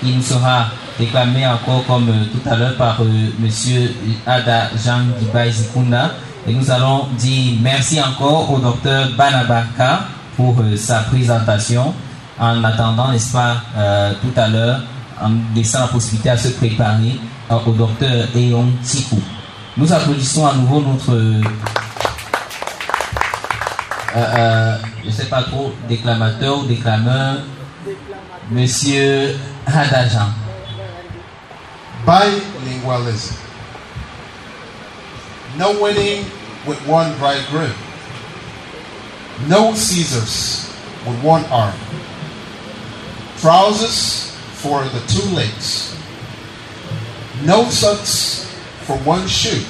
[0.00, 0.68] qui nous sera
[0.98, 3.06] déclamé encore comme euh, tout à l'heure par euh,
[3.38, 3.94] monsieur
[4.26, 5.00] Ada Jean
[5.50, 6.12] Zikunda.
[6.46, 10.00] Et nous allons dire merci encore au docteur Banabaka
[10.36, 11.94] pour euh, sa présentation
[12.38, 13.58] en attendant, n'est-ce pas,
[14.20, 14.80] tout à l'heure,
[15.22, 19.20] en laissant la possibilité à se préparer au docteur Eon Tiku.
[19.76, 21.12] Nous applaudissons à nouveau notre,
[24.16, 27.36] je ne sais pas trop, déclamateur ou déclameur,
[28.50, 30.43] monsieur Hadajan.
[32.04, 33.40] Bilingualism.
[35.56, 36.24] No winning
[36.66, 37.76] with one grip.
[39.48, 40.68] No Caesars
[41.06, 41.74] with one arm.
[43.38, 45.96] Trousers for the two legs.
[47.44, 48.50] No socks
[48.82, 49.64] for one shoe.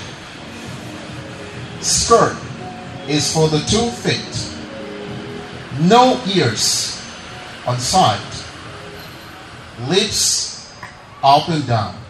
[1.81, 2.37] Skirt
[3.09, 4.51] is for the two feet.
[5.81, 7.01] No ears
[7.67, 8.21] on side.
[9.89, 10.73] Lips
[11.23, 12.04] up and down.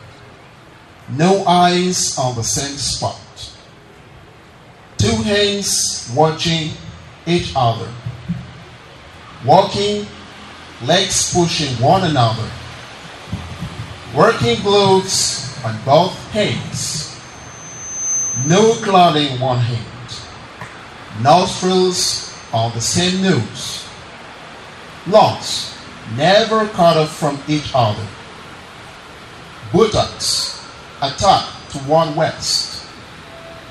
[1.10, 3.20] No eyes on the same spot.
[4.96, 6.70] Two hands watching
[7.26, 7.92] each other.
[9.44, 10.06] Walking,
[10.82, 12.48] legs pushing one another.
[14.16, 17.20] Working gloves on both hands.
[18.46, 19.84] No clouding one hand.
[21.22, 23.86] Nostrils on the same nose.
[25.06, 25.76] Lungs
[26.16, 28.06] never cut off from each other.
[29.70, 30.53] Buttocks
[31.08, 32.86] attached to one waist.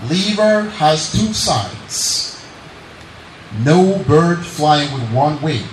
[0.09, 2.43] Liver has two sides.
[3.63, 5.63] No bird flying with one wing.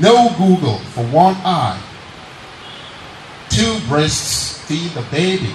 [0.00, 1.82] No Google for one eye.
[3.48, 5.54] Two breasts feed the baby.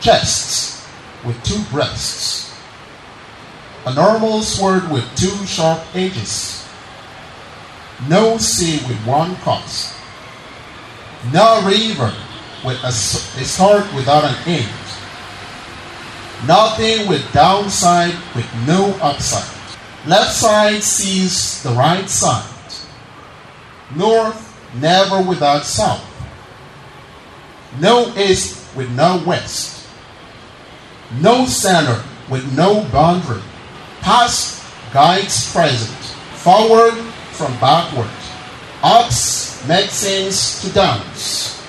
[0.00, 0.88] Chests
[1.24, 2.54] with two breasts.
[3.86, 6.66] A normal sword with two sharp edges.
[8.08, 9.94] No sea with one cost.
[11.32, 12.14] No river
[12.64, 14.68] with a start without an end.
[16.46, 19.48] Nothing with downside with no upside.
[20.06, 22.48] Left side sees the right side.
[23.94, 24.48] North
[24.80, 26.04] never without south.
[27.80, 29.86] No east with no west.
[31.20, 33.42] No center with no boundary.
[34.00, 35.96] Past guides present.
[36.38, 36.94] Forward
[37.32, 38.10] from backward.
[38.82, 41.61] Ups make sense to downs.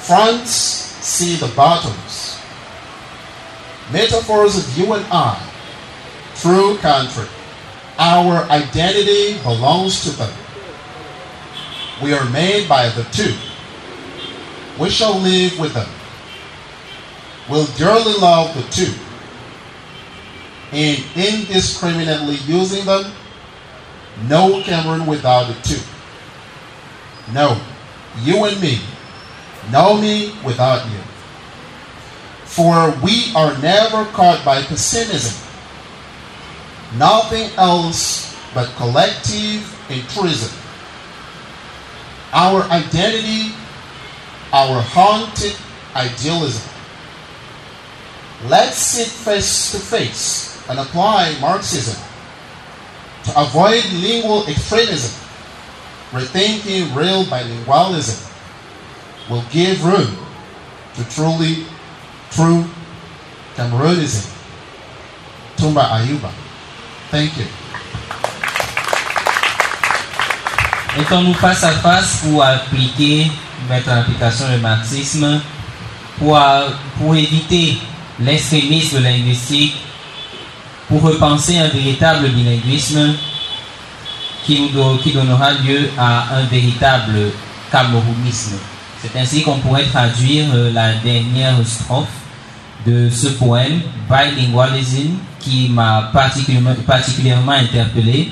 [0.00, 2.38] Fronts see the bottoms.
[3.92, 5.38] metaphors of you and I,
[6.36, 7.26] true country.
[7.98, 10.32] Our identity belongs to them.
[12.02, 13.34] We are made by the two.
[14.78, 15.88] We shall live with them.
[17.48, 18.92] We'll dearly love the two.
[20.72, 23.12] And indiscriminately using them,
[24.28, 25.82] no Cameroon without the two.
[27.32, 27.60] No,
[28.22, 28.80] you and me,
[29.68, 30.98] no me without you.
[32.44, 35.36] For we are never caught by pessimism.
[36.96, 40.50] Nothing else but collective altruism.
[42.32, 43.54] Our identity,
[44.52, 45.56] our haunted
[45.94, 46.68] idealism.
[48.46, 52.00] Let's sit face to face and apply Marxism
[53.24, 55.14] to avoid lingual extremism.
[56.10, 58.29] Rethinking real bilingualism
[59.30, 60.18] will give room
[60.96, 61.64] to truly
[62.30, 62.64] true
[63.56, 64.30] Cameronism.
[65.56, 66.30] Tumba Ayuba.
[67.10, 67.46] Thank you.
[70.96, 73.30] Mettons-nous face à face pour appliquer,
[73.68, 75.40] mettre en application le marxisme,
[76.18, 76.38] pour,
[76.98, 77.78] pour éviter
[78.18, 79.76] l'extrémisme linguistique,
[80.88, 83.14] pour repenser un véritable bilinguisme
[84.44, 87.30] qui, nous, qui donnera lieu à un véritable
[87.70, 88.58] camerounisme.
[89.02, 92.08] C'est ainsi qu'on pourrait traduire euh, la dernière strophe
[92.86, 98.30] de ce poème, Bilingualism, qui m'a particulièrement, particulièrement interpellé,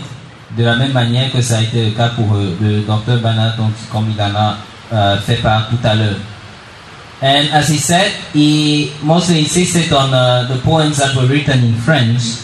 [0.57, 3.57] de la même manière que ça a été le cas pour euh, le docteur Banat,
[3.91, 4.57] comme il en a
[4.93, 6.17] euh, fait part tout à l'heure.
[7.21, 11.75] And as he said, he mostly insisted on uh, the poems that were written in
[11.75, 12.39] French.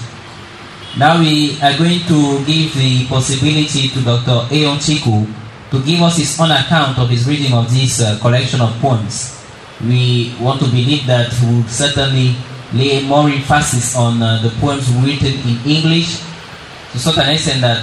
[0.96, 4.48] Now we are going to give the possibility to Dr.
[4.50, 5.26] Ayon Chiku
[5.74, 9.42] to give us his own account of his reading of this uh, collection of poems.
[9.82, 12.36] We want to believe that he will certainly
[12.72, 16.22] lay more emphasis on uh, the poems written in English
[16.94, 17.82] to an extent that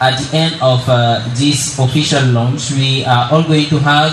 [0.00, 4.12] at the end of uh, this official launch, we are all going to have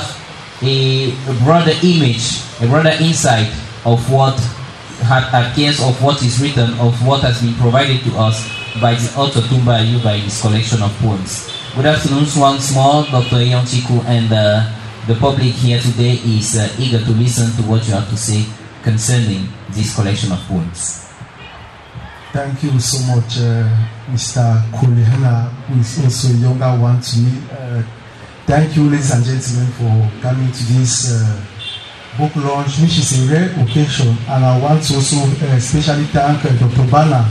[0.64, 1.12] a,
[1.44, 3.52] broader image, a broader insight
[3.84, 4.40] of what
[5.34, 9.42] appears of what is written, of what has been provided to us by the author
[9.42, 11.50] Tumba Ayu by this collection of poems.
[11.76, 13.38] Good afternoon once more, Dr.
[13.38, 14.70] Ion Chiku, and uh,
[15.08, 18.46] the public here today is uh, eager to listen to what you have to say
[18.84, 21.10] concerning this collection of poems.
[22.32, 23.66] Thank you so much, uh,
[24.14, 24.62] Mr.
[24.78, 27.42] Kulihana, who is also a younger one to me.
[27.52, 27.82] Uh,
[28.46, 31.42] thank you, ladies and gentlemen, for coming to this uh,
[32.18, 34.16] book launch, which is a rare occasion.
[34.30, 35.18] And I want to also
[35.58, 36.86] especially thank uh, Dr.
[36.92, 37.26] Bana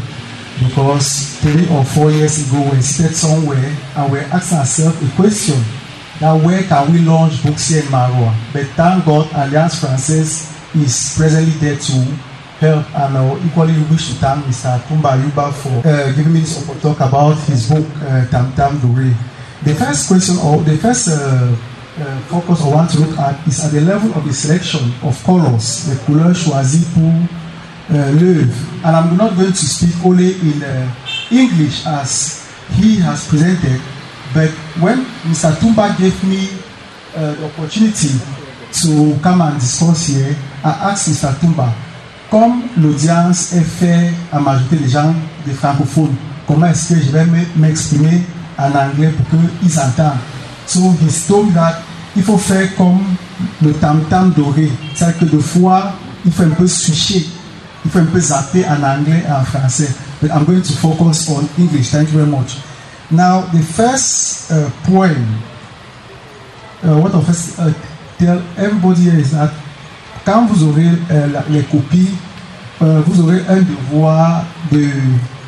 [0.62, 5.58] because three or four years ago we sat somewhere and we asked ourselves a question
[6.20, 8.34] that where can we launch books here in Maroa?
[8.52, 11.92] But thank God Alliance Française is presently there to
[12.58, 14.78] help and I equally wish to thank Mr.
[14.90, 18.52] Kumba Yuba for uh, giving me this opportunity to talk about his book uh, Tam
[18.54, 19.14] Tam Dore.
[19.62, 21.54] The first question or the first uh,
[21.98, 25.22] uh, focus I want to look at is at the level of the selection of
[25.24, 27.14] colors, the couleur choisie pour
[27.90, 28.52] uh, l'œuvre.
[28.84, 30.88] And I'm not going to speak only in uh,
[31.30, 33.80] English as he has presented,
[34.34, 35.58] but when Mr.
[35.58, 36.48] Tumba gave me
[37.16, 38.10] uh, the opportunity
[38.82, 41.38] to come and discuss here, I asked Mr.
[41.40, 41.72] Tumba,
[42.30, 45.14] comme l'audience est faite à majorité des gens
[45.46, 46.14] des francophones,
[46.46, 47.26] comment est-ce que je vais
[47.56, 48.22] m'exprimer
[48.58, 50.18] en anglais pour qu'ils entendent?
[50.66, 51.80] So he told that
[52.14, 53.00] il faut faire comme
[53.62, 54.70] le tam-tam doré.
[54.94, 55.94] C'est-à-dire que des fois,
[56.26, 57.26] il faut un peu switcher.
[57.84, 59.88] Il faut un peu zapper en anglais et en français.
[60.20, 61.90] But I'm going to focus on English.
[61.90, 62.56] Thank you very much.
[63.10, 65.42] Now, the first uh, poem,
[66.84, 67.72] uh, what I first uh,
[68.18, 69.50] tell everybody is that
[70.24, 72.10] quand vous aurez la, les copies,
[72.82, 74.88] euh, vous aurez un devoir de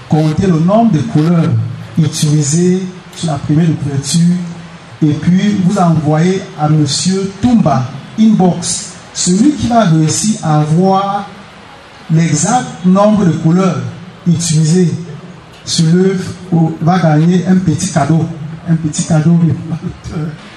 [0.08, 1.50] compter le nombre de couleurs
[1.98, 2.82] utilisées
[3.14, 4.36] sur la première de couverture
[5.02, 7.84] et puis vous envoyez à monsieur Tumba
[8.18, 8.94] inbox.
[9.14, 11.26] Celui qui va réussir à avoir
[12.12, 13.80] l'exact nombre de couleurs
[14.26, 14.92] utilisées
[15.64, 16.24] sur l'œuvre
[16.80, 18.24] va gagner un petit cadeau.
[18.68, 19.38] Un petit cadeau.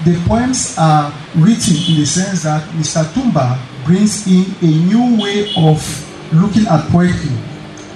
[0.04, 3.04] the poems are written in the sense that Mr.
[3.12, 5.80] Tumba brings in a new way of
[6.32, 7.30] looking at poetry.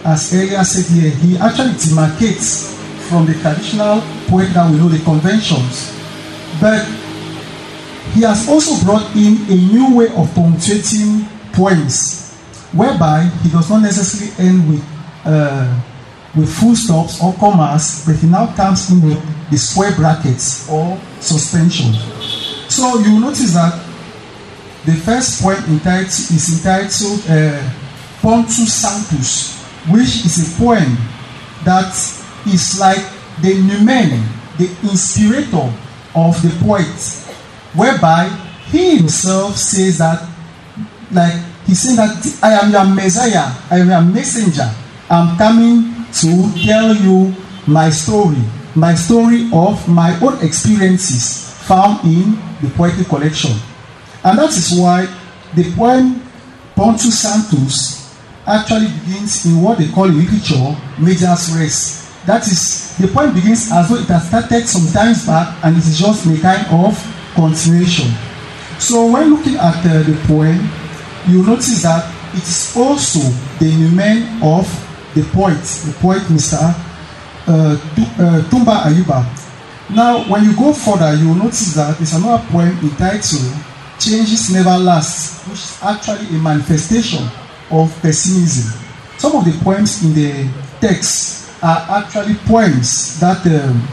[0.04, 2.74] As earlier said here, he actually demarcates
[3.08, 5.92] from the traditional poet that we know, the conventions.
[6.60, 6.84] But
[8.14, 12.27] he has also brought in a new way of punctuating poems,
[12.72, 14.84] whereby he does not necessarily end with
[15.24, 15.80] uh,
[16.36, 21.00] with full stops or commas, but he now comes in with the square brackets or
[21.20, 21.92] suspension.
[22.68, 23.84] So you notice that
[24.84, 27.70] the first poem entitled, is entitled uh,
[28.20, 29.58] Pontus Sanctus,
[29.88, 30.96] which is a poem
[31.64, 31.92] that
[32.46, 33.04] is like
[33.42, 34.22] the numen,
[34.58, 35.72] the inspirator
[36.14, 36.86] of the poet,
[37.74, 38.28] whereby
[38.70, 40.28] he himself says that,
[41.10, 41.34] like
[41.68, 44.68] he's saying that I am your Messiah, I am your messenger.
[45.10, 47.34] I'm coming to tell you
[47.66, 48.42] my story,
[48.74, 53.52] my story of my own experiences found in the poetry collection.
[54.24, 55.06] And that is why
[55.54, 56.22] the poem
[56.74, 58.16] Pontus Sanctus
[58.46, 62.08] actually begins in what they call in literature major's res.
[62.24, 65.84] That is, the poem begins as though it has started some times back and it
[65.84, 66.96] is just a kind of
[67.34, 68.12] continuation.
[68.78, 70.70] So when looking at uh, the poem,
[71.30, 72.04] you notice that
[72.34, 73.20] it is also
[73.58, 74.66] the numen of
[75.14, 76.58] the poet, the poet Mr.
[77.46, 77.76] Uh,
[78.18, 79.24] uh, Tumba Ayuba.
[79.90, 83.56] Now, when you go further, you will notice that there's another poem entitled
[83.98, 87.24] Changes Never Last, which is actually a manifestation
[87.70, 88.78] of pessimism.
[89.16, 90.48] Some of the poems in the
[90.80, 93.88] text are actually poems that um,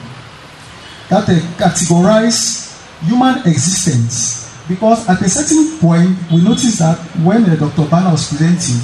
[1.10, 2.76] that uh, categorize
[3.08, 7.90] human existence because at a certain point we notice that when uh, Dr.
[7.90, 8.82] Bana was presenting,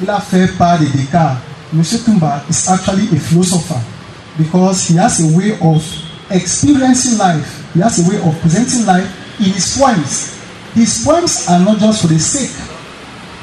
[0.00, 1.38] il a fait part de Descartes.
[2.04, 3.80] Tumba is actually a philosopher
[4.36, 5.84] because he has a way of
[6.30, 7.64] experiencing life.
[7.74, 9.06] He has a way of presenting life
[9.38, 10.36] in his poems.
[10.74, 12.50] His poems are not just for the sake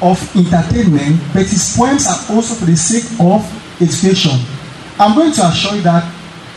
[0.02, 3.40] of entertainment, but his poems are also for the sake of
[3.80, 4.38] education.
[4.98, 6.04] I'm going to assure you that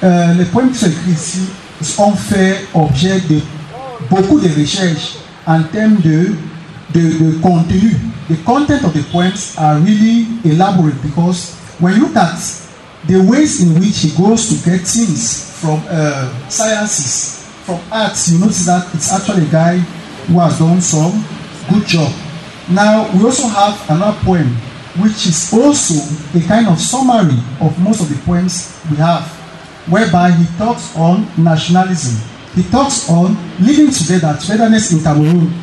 [0.03, 1.39] euh, les poèmes qui sont écrits ici
[1.99, 3.39] ont fait objet de
[4.09, 6.35] beaucoup de recherches en termes de,
[6.93, 7.97] de, de contenu.
[8.27, 12.37] The content of the poems are really elaborate because when you look at
[13.07, 18.39] the ways in which he goes to get things from uh, sciences, from arts, you
[18.39, 21.25] notice that it's actually a guy who has done some
[21.69, 22.11] good job.
[22.69, 24.55] Now, we also have another poem
[24.99, 25.95] which is also
[26.37, 29.23] a kind of summary of most of the poems we have,
[29.89, 32.30] whereby he talks on nationalism.
[32.55, 35.53] He talks on living together, togetherness in Cameroon.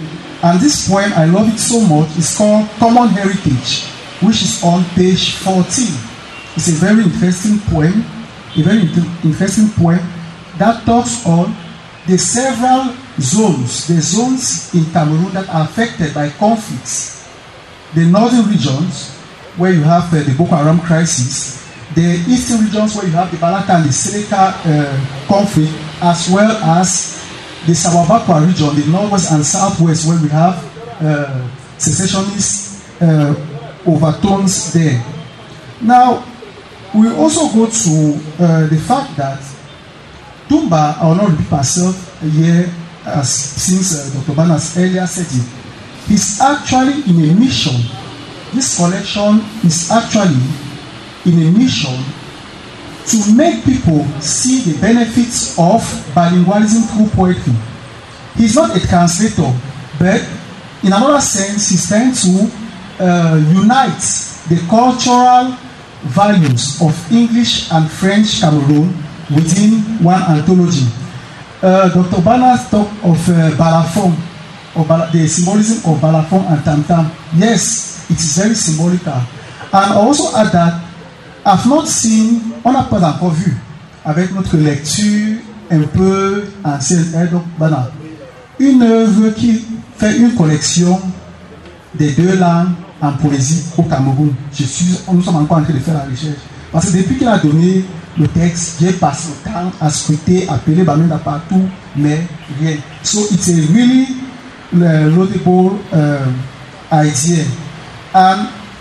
[0.42, 3.84] And this poem, I love it so much, is called Common Heritage,
[4.22, 5.64] which is on page 14.
[6.56, 8.04] It's a very interesting poem,
[8.56, 8.88] a very
[9.22, 10.00] interesting poem
[10.56, 11.54] that talks on
[12.06, 17.28] the several zones, the zones in Cameroon that are affected by conflicts.
[17.94, 19.10] The northern regions,
[19.56, 23.36] where you have uh, the Boko Haram crisis, the eastern regions where you have the
[23.36, 25.72] Balaka and the Seleka uh, conflict,
[26.02, 27.24] as well as
[27.66, 30.56] the Sawabakwa region, the northwest and southwest, where we have
[31.02, 33.34] uh, secessionist uh,
[33.86, 35.04] overtones there.
[35.80, 36.24] Now,
[36.94, 39.40] we also go to uh, the fact that
[40.48, 42.72] Tumba, I will not repeat myself here,
[43.04, 44.32] as since uh, Dr.
[44.32, 47.76] Banas earlier said it, is actually in a mission.
[48.54, 50.40] This collection is actually
[51.26, 51.92] in a mission
[53.08, 55.80] to make people see the benefits of
[56.14, 57.54] bilingualism through poetry.
[58.36, 59.50] He's not a translator,
[59.98, 60.20] but
[60.82, 62.50] in another sense, he's trying to
[63.00, 63.98] uh, unite
[64.48, 65.56] the cultural
[66.06, 68.94] values of English and French Cameroon
[69.34, 70.86] within one anthology.
[71.60, 72.22] Uh, Dr.
[72.22, 74.14] Bana talked of uh, Balafon,
[74.76, 79.18] of Bala, the symbolism of Balafon and tam Tam Yes, it is very symbolical.
[79.72, 80.87] And I also add that
[81.48, 83.56] Not seen, on n'a pas encore vu,
[84.04, 85.36] avec notre lecture
[85.70, 87.90] un peu ancienne, hein, donc Bana,
[88.58, 89.64] une œuvre qui
[89.96, 91.00] fait une collection
[91.94, 94.34] des deux langues en poésie au Cameroun.
[94.52, 96.36] Je suis, nous sommes encore en train de faire la recherche.
[96.70, 97.82] Parce que depuis qu'il a donné
[98.18, 101.62] le texte, j'ai passé le temps à scruter, appeler Bamenda partout,
[101.96, 102.26] mais
[102.60, 102.76] rien.
[103.02, 104.08] So it's a really
[104.74, 106.26] uh, laudable uh,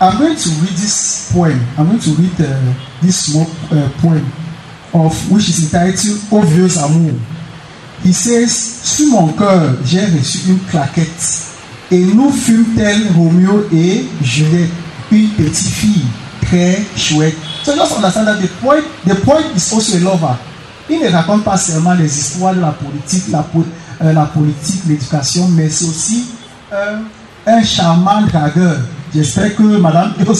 [0.00, 1.58] I'm going to read this poem.
[1.76, 4.24] I'm going to read uh, this small uh, poem
[4.94, 7.18] of which is entitled Au vieux amour.
[8.04, 8.52] He says,
[8.84, 11.46] Sur mon cœur, j'ai reçu une claquette.
[11.90, 14.70] Et nous fûmes tels Roméo et Juliette,
[15.10, 16.04] une petite fille
[16.42, 17.34] très chouette.
[17.64, 20.36] So just understand that the poet, the poet is also a lover.
[20.88, 23.44] Il ne raconte pas seulement les histoires de la politique, la,
[24.02, 26.26] euh, la politique, l'éducation, mais c'est aussi
[26.72, 26.98] euh,
[27.46, 28.78] un charmant dragueur.
[29.14, 30.34] J'espère que Madame tout.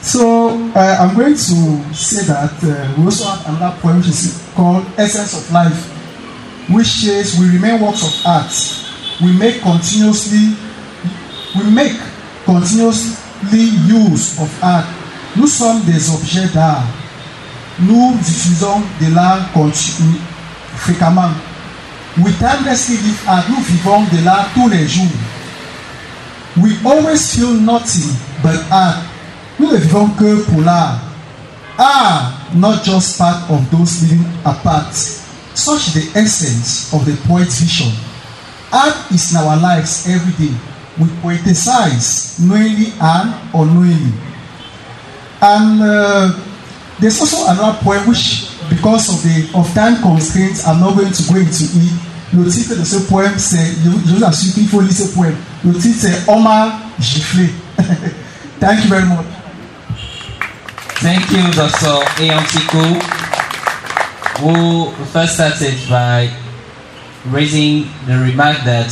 [0.00, 4.42] So uh, I'm going to say that uh, we also have another poem which is
[4.54, 5.88] called Essence of Life,
[6.68, 8.52] which says we remain works of art.
[9.22, 10.56] We make continuously,
[11.56, 11.96] we make
[12.44, 14.84] continuously use of art.
[15.36, 16.84] Nous sommes des objets d'art.
[17.80, 19.48] Nous utilisons de l'art
[20.76, 21.32] fréquemment.
[22.18, 23.44] We timelessly live art.
[23.48, 25.08] Nous vivons de l'art tous les jours.
[26.62, 29.02] We always feel nothing but art,
[29.58, 31.00] nous ne vivons que pour l'art.
[31.76, 34.94] Art, not just part of those living apart.
[34.94, 37.90] Such the essence of the poet's vision.
[38.72, 40.54] Art is in our lives every day.
[40.98, 44.12] We poeticize knowingly and unknowingly.
[45.42, 46.40] And uh,
[47.00, 51.22] there's also another poem which, because of the of time constraints, I'm not going to
[51.24, 52.03] go into it.
[52.36, 55.36] Le titre de ce poème, c'est, je vous assure qu'il faut lire ce poème.
[55.64, 57.50] Le titre, c'est Hommage giflé.
[58.60, 59.26] Thank you very much.
[60.96, 62.02] Thank you, Dr.
[62.18, 63.00] Eontiku,
[64.40, 66.30] who first started by
[67.30, 68.90] raising the remark that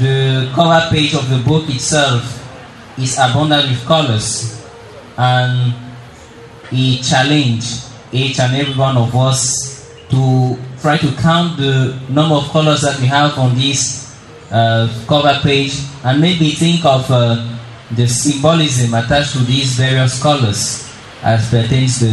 [0.00, 2.22] the cover page of the book itself
[2.96, 4.64] is abundant with colors
[5.16, 5.74] and
[6.70, 12.48] he challenged each and every one of us to try to count the number of
[12.50, 14.16] colors that we have on this
[14.50, 15.74] uh, cover page
[16.04, 17.36] and maybe think of uh,
[17.96, 20.88] the symbolism attached to these various colors
[21.22, 22.06] as pertains to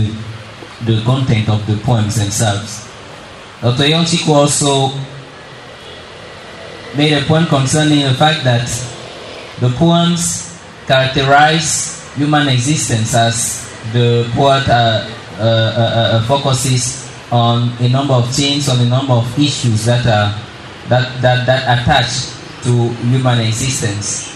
[0.86, 2.88] the content of the poems themselves.
[3.62, 3.84] Dr.
[3.84, 4.92] Yonchiku also
[6.98, 8.68] made a point concerning the fact that
[9.60, 15.08] the poems characterize human existence as the poet uh,
[15.38, 20.34] uh, uh, focuses on a number of things, on a number of issues that are
[20.90, 22.32] that, that, that attach
[22.64, 24.36] to human existence.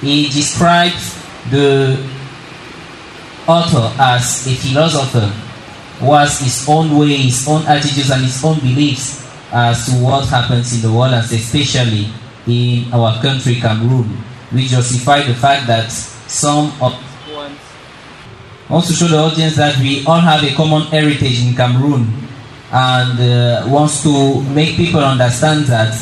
[0.00, 1.16] He describes
[1.50, 1.98] the
[3.46, 5.26] author as a philosopher
[6.00, 10.26] who has his own way, his own attitudes, and his own beliefs as to what
[10.28, 12.08] happens in the world, and especially
[12.46, 14.16] in our country, Cameroon.
[14.52, 16.96] We justify the fact that some of
[18.70, 22.06] wants to show the audience that we all have a common heritage in Cameroon
[22.72, 25.92] and uh, wants to make people understand that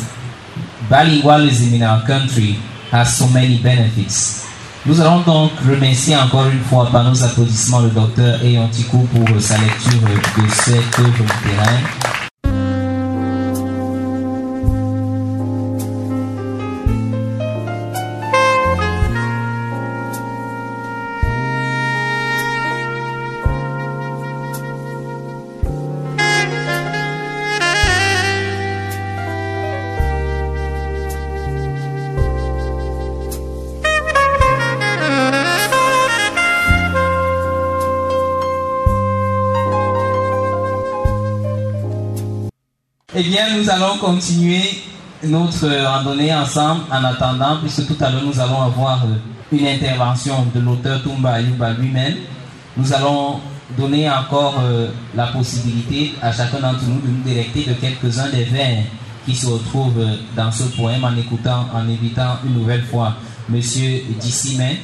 [0.89, 2.53] bilingualism in our country
[2.91, 4.45] has so many benefits.
[4.85, 9.57] Nous allons donc remercier encore une fois par nos applaudissements le docteur Eyantikou pour sa
[9.57, 12.28] lecture de cette œuvre littéraire.
[43.21, 44.61] Eh bien, nous allons continuer
[45.25, 49.17] notre randonnée ensemble en attendant, puisque tout à l'heure nous allons avoir euh,
[49.51, 52.15] une intervention de l'auteur Tumba Ayuba lui-même.
[52.77, 53.41] Nous allons
[53.77, 58.45] donner encore euh, la possibilité à chacun d'entre nous de nous délecter de quelques-uns des
[58.45, 58.83] vers
[59.25, 63.15] qui se retrouvent euh, dans ce poème en écoutant, en évitant une nouvelle fois
[63.49, 64.77] Monsieur Dissimen,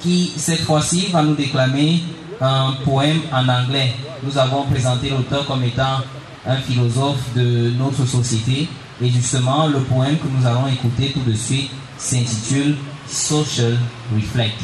[0.00, 2.00] qui cette fois-ci va nous déclamer
[2.40, 3.92] un poème en anglais.
[4.22, 5.98] Nous avons présenté l'auteur comme étant
[6.46, 8.68] un philosophe de notre société.
[9.00, 12.76] Et justement, le poème que nous allons écouter tout de suite s'intitule
[13.08, 13.76] Social
[14.14, 14.56] Reflect.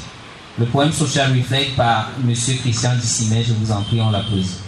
[0.59, 2.34] Le poème Social Reflect par M.
[2.34, 4.59] Christian Dissimet, je vous en prie, on l'applaudit.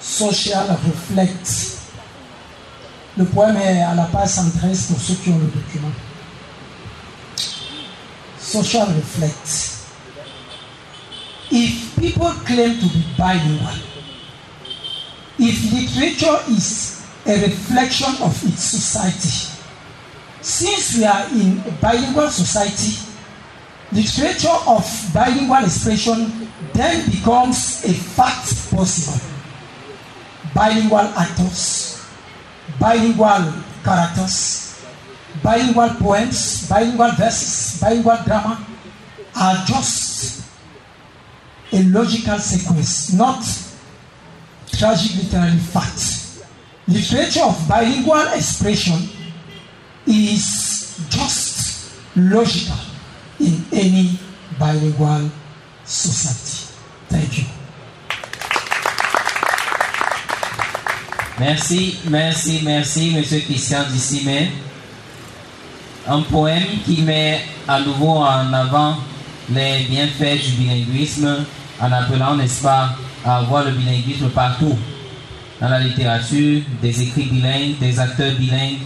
[0.00, 1.78] Social Reflect.
[3.16, 5.90] Le poème est à la page 113 pour ceux qui ont le document.
[8.40, 9.71] Social Reflect.
[11.52, 13.76] If people claim to be bilingual,
[15.38, 19.52] if literature is a reflection of its society,
[20.40, 22.96] since we are in a bilingual society,
[23.92, 29.20] literature of bilingual expression then becomes a fact possible.
[30.54, 32.02] Bilingual actors,
[32.80, 33.52] bilingual
[33.84, 34.82] characters,
[35.42, 38.66] bilingual poems, bilingual verses, bilingual drama
[39.36, 40.41] are just
[41.72, 43.42] a logical sequence, not
[44.76, 46.42] tragic literary fact.
[46.88, 49.08] Literature of bilingual expression
[50.06, 52.76] is just logical
[53.40, 54.18] in any
[54.58, 55.30] bilingual
[55.84, 56.74] society.
[57.08, 57.44] Thank you.
[61.38, 64.50] Merci, merci, merci, Monsieur Christian Dissimé.
[66.06, 68.96] Un poème qui met à nouveau en avant
[69.50, 71.44] les bienfaits du bilinguisme
[71.82, 72.90] en appelant, n'est-ce pas,
[73.24, 74.78] à avoir le bilinguisme partout.
[75.60, 78.78] Dans la littérature, des écrits bilingues, des acteurs bilingues,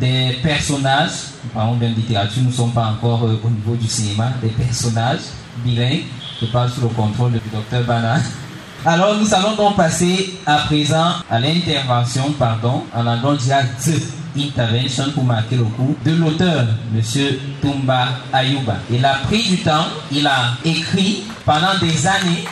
[0.00, 1.10] des personnages,
[1.54, 4.48] parlons bien de littérature, nous ne sommes pas encore euh, au niveau du cinéma, des
[4.48, 5.20] personnages
[5.64, 6.04] bilingues,
[6.40, 8.16] je parle sous le contrôle du docteur Bana,
[8.84, 15.24] Alors nous allons donc passer à présent à l'intervention, pardon, en anglais the intervention pour
[15.24, 18.76] marquer le coup, de l'auteur, Monsieur Tumba Ayuba.
[18.90, 22.44] Il a pris du temps, il a écrit pendant des années.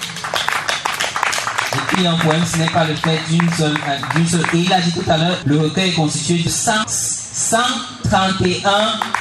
[1.74, 3.76] Écrit un poème, ce n'est pas le fait d'une seule.
[4.54, 8.70] Et il a dit tout à l'heure, le recueil est constitué de 100, 131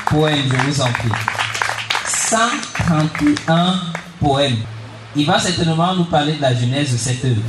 [0.06, 1.10] poèmes, je vous en prie.
[2.06, 3.82] 131
[4.20, 4.58] poèmes.
[5.16, 7.42] Il va certainement nous parler de la genèse de cette œuvre.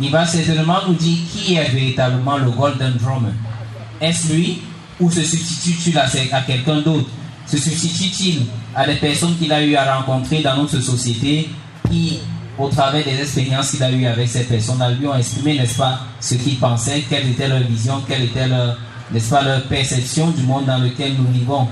[0.00, 3.32] Il va certainement nous dire qui est véritablement le Golden Drummer.
[4.00, 4.62] Est-ce lui
[5.00, 7.08] ou se substitue-t-il à, quelqu'un d'autre?
[7.46, 11.50] Se substitue-t-il à des personnes qu'il a eu à rencontrer dans notre société
[11.90, 12.20] qui,
[12.56, 16.00] au travers des expériences qu'il a eues avec ces personnes, lui ont exprimé, n'est-ce pas,
[16.20, 18.76] ce qu'ils pensaient, quelle était leur vision, quelle était leur
[19.68, 21.68] perception du monde dans lequel nous vivons?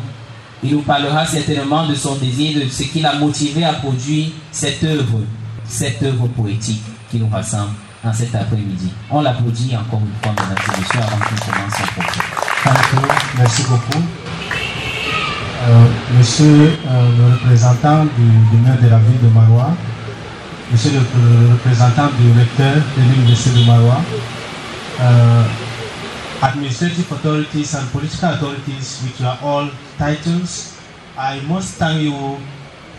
[0.62, 4.82] Il nous parlera certainement de son désir, de ce qui l'a motivé à produire cette
[4.84, 5.20] œuvre,
[5.64, 7.72] cette œuvre poétique qui nous rassemble
[8.04, 8.90] en cet après-midi.
[9.10, 13.08] On l'applaudit encore une fois, mesdames et messieurs, avant qu'il commence son propos.
[13.38, 14.04] Merci beaucoup.
[15.62, 15.84] Euh,
[16.16, 19.70] monsieur euh, le représentant du, maire de la ville de Marois,
[20.72, 24.00] Monsieur le, représentant du recteur de l'université de Marois,
[25.00, 25.42] euh,
[26.42, 29.68] administrative authorities and political authorities, which are all
[29.98, 30.72] titles,
[31.16, 32.38] I must thank you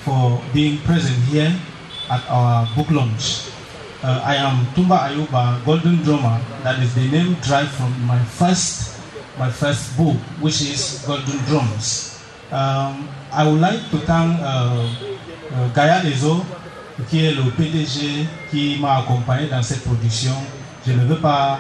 [0.06, 1.50] for being present here
[2.10, 3.50] at our book launch.
[4.04, 6.38] Uh, I am Tumba Ayuba, Golden Drummer.
[6.64, 9.00] That is the name derived from my first,
[9.40, 12.22] my first book, which is Golden Drums.
[12.52, 14.86] Um, I would like to thank uh,
[15.54, 16.46] uh, Gaia Lezo,
[17.10, 20.34] qui est le PDG qui m'a accompagné dans cette production.
[20.86, 21.60] Je ne veux pas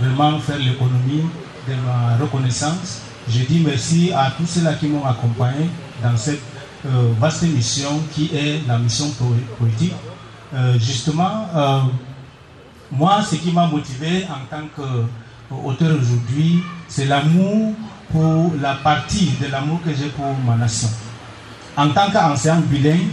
[0.00, 1.24] vraiment faire l'économie
[1.68, 3.02] de ma reconnaissance.
[3.28, 5.68] Je dis merci à tous ceux-là qui m'ont accompagné
[6.02, 6.40] dans cette
[6.86, 9.06] euh, vaste mission qui est la mission
[9.58, 9.94] politique.
[10.54, 11.80] Euh, justement, euh,
[12.90, 17.74] moi, ce qui m'a motivé en tant qu'auteur aujourd'hui, c'est l'amour
[18.10, 20.88] pour la partie de l'amour que j'ai pour ma nation.
[21.76, 23.08] En tant qu'ancien bilingue,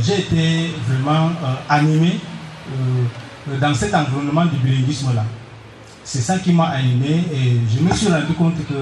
[0.00, 1.30] j'ai été vraiment
[1.68, 2.18] animé
[3.60, 5.24] dans cet environnement du bilinguisme-là.
[6.08, 8.74] C'est ça qui m'a animé et je me suis rendu compte que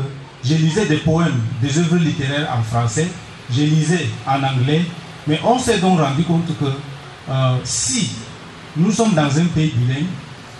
[0.44, 3.08] je lisais des poèmes, des œuvres littéraires en français,
[3.50, 4.82] je lisais en anglais,
[5.26, 6.66] mais on s'est donc rendu compte que
[7.30, 8.10] euh, si
[8.76, 10.04] nous sommes dans un pays bilingue,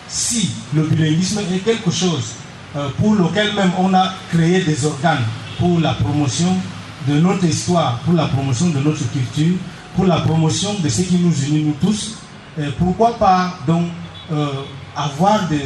[0.09, 2.32] si le bilinguisme est quelque chose
[2.77, 5.24] euh, pour lequel même on a créé des organes
[5.59, 6.57] pour la promotion
[7.07, 9.57] de notre histoire, pour la promotion de notre culture,
[9.95, 12.15] pour la promotion de ce qui nous unit nous tous,
[12.78, 13.85] pourquoi pas donc
[14.32, 14.47] euh,
[14.97, 15.61] avoir des,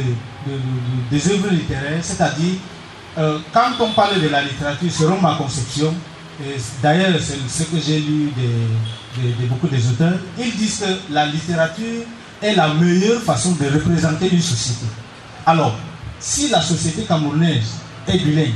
[1.11, 2.55] des œuvres littéraires, c'est-à-dire,
[3.17, 5.93] euh, quand on parle de la littérature, selon ma conception,
[6.81, 12.03] d'ailleurs c'est ce que j'ai lu de, beaucoup des auteurs, ils disent que la littérature
[12.41, 14.85] est la meilleure façon de représenter une société.
[15.45, 15.75] Alors,
[16.19, 17.73] si la société camerounaise
[18.07, 18.53] est bilingue,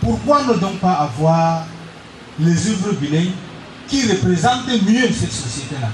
[0.00, 1.64] pourquoi ne donc pas avoir
[2.38, 3.32] les œuvres bilingues
[3.88, 5.88] qui représentent mieux cette société-là?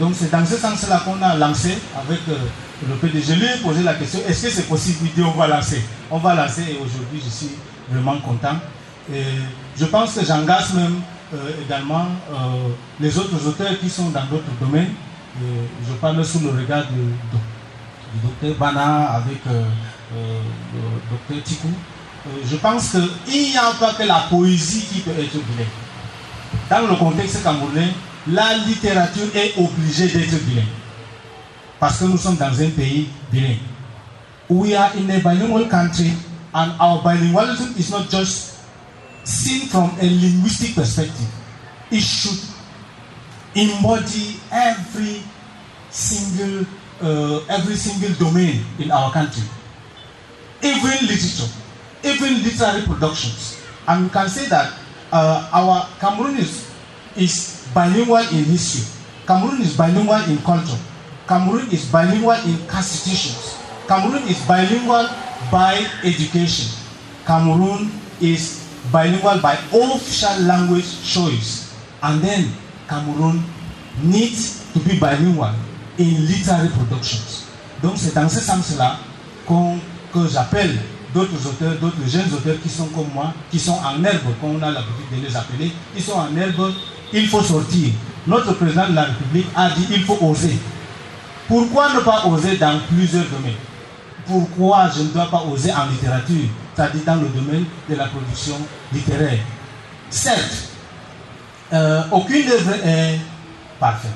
[0.00, 2.20] Donc c'est dans ce sens-là qu'on a lancé avec...
[2.28, 2.38] Euh,
[2.86, 5.08] le PDG lui ai posé la question est-ce que c'est possible?
[5.16, 5.82] Il on va lancer.
[6.10, 7.50] On va lancer et aujourd'hui je suis
[7.90, 8.56] vraiment content.
[9.78, 11.00] Je pense que j'engage même
[11.34, 12.68] euh, également euh,
[13.00, 14.90] les autres auteurs qui sont dans d'autres domaines.
[15.40, 17.14] je parle sous le regard du,
[18.22, 19.64] docteur Bana avec euh,
[20.14, 21.68] le docteur Tikou.
[22.48, 25.66] je pense qu'il n'y a pas que la poésie qui peut être bilingue.
[26.70, 27.92] Dans le contexte camerounais,
[28.28, 30.64] la littérature est obligée d'être bilingue.
[31.78, 33.58] Parce que nous sommes dans un pays bilingue.
[34.48, 36.12] We are in a bilingual country
[36.54, 38.54] and our bilingualism is not just
[39.24, 41.26] seen from a linguistic perspective.
[41.90, 42.38] It should
[43.54, 45.22] embody every
[45.90, 46.66] single
[47.02, 49.42] uh, every single domain in our country.
[50.62, 51.50] Even literature,
[52.04, 53.60] even literary productions.
[53.86, 54.72] And we can say that
[55.12, 56.66] uh, our Cameroon is,
[57.16, 58.84] is bilingual in history.
[59.26, 60.78] Cameroon is bilingual in culture.
[61.26, 63.58] Cameroon is bilingual in constitutions.
[63.88, 65.08] Cameroon is bilingual
[65.50, 65.74] by
[66.04, 66.70] education.
[67.26, 67.90] Cameroon
[68.20, 68.62] is
[68.92, 71.74] bilingual by official language choice.
[72.02, 72.52] And then
[72.88, 73.42] Cameroon
[74.02, 75.54] needs to be bilingual
[75.98, 77.42] in literary productions.
[77.82, 78.98] Donc c'est dans ce sens-là
[79.46, 80.78] que j'appelle
[81.12, 84.62] d'autres auteurs, d'autres jeunes auteurs qui sont comme moi, qui sont en herbe, comme on
[84.62, 86.72] a l'habitude de les appeler, qui sont en herbe,
[87.12, 87.90] il faut sortir.
[88.26, 90.56] Notre président de la République a dit il faut oser.
[91.48, 93.54] Pourquoi ne pas oser dans plusieurs domaines?
[94.26, 98.56] Pourquoi je ne dois pas oser en littérature, c'est-à-dire dans le domaine de la production
[98.92, 99.38] littéraire?
[100.10, 100.70] Certes,
[101.72, 103.20] euh, aucune œuvre est
[103.78, 104.10] parfaite.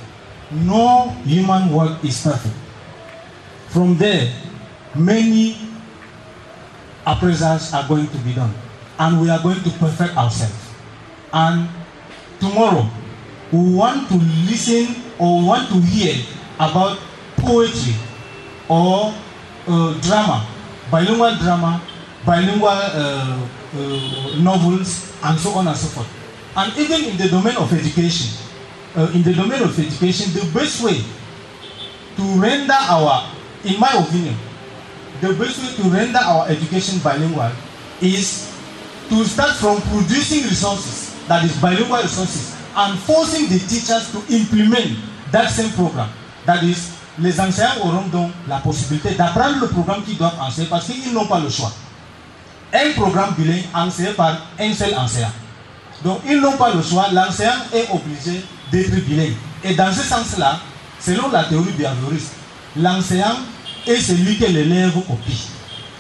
[0.51, 2.55] no human work is perfect.
[3.69, 4.32] From there,
[4.94, 5.57] many
[7.07, 8.52] appraisals are going to be done,
[8.98, 10.74] and we are going to perfect ourselves.
[11.32, 11.69] And
[12.40, 12.90] tomorrow,
[13.52, 14.16] we want to
[14.51, 16.19] listen or want to hear
[16.59, 16.98] about
[17.40, 17.94] poetry
[18.68, 19.12] or
[19.66, 20.46] uh, drama,
[20.90, 21.82] bilingual drama,
[22.24, 26.08] bilingual uh, uh, novels, and so on and so forth.
[26.56, 28.36] And even in the domain of education,
[28.96, 31.00] uh, in the domain of education, the best way
[32.16, 33.30] to render our,
[33.64, 34.34] in my opinion,
[35.20, 37.50] the best way to render our education bilingual
[38.00, 38.50] is
[39.08, 44.96] to start from producing resources, that is bilingual resources, and forcing the teachers to implement
[45.30, 46.08] that same program.
[46.46, 50.86] That is, les enseignants auront donc la possibilité d'apprendre le programme qu'ils doivent enseigner parce
[50.86, 51.72] qu'ils n'ont pas le choix.
[52.72, 55.32] Un programme bilingue enseigné par un seul enseignant.
[56.04, 57.08] Donc, ils n'ont pas le choix.
[57.12, 59.34] L'enseignant est obligé d'être bilingue.
[59.64, 60.60] Et dans ce sens-là,
[61.00, 62.32] selon la théorie behavioriste,
[62.76, 63.36] l'enseignant
[63.86, 65.48] est celui que l'élève copie.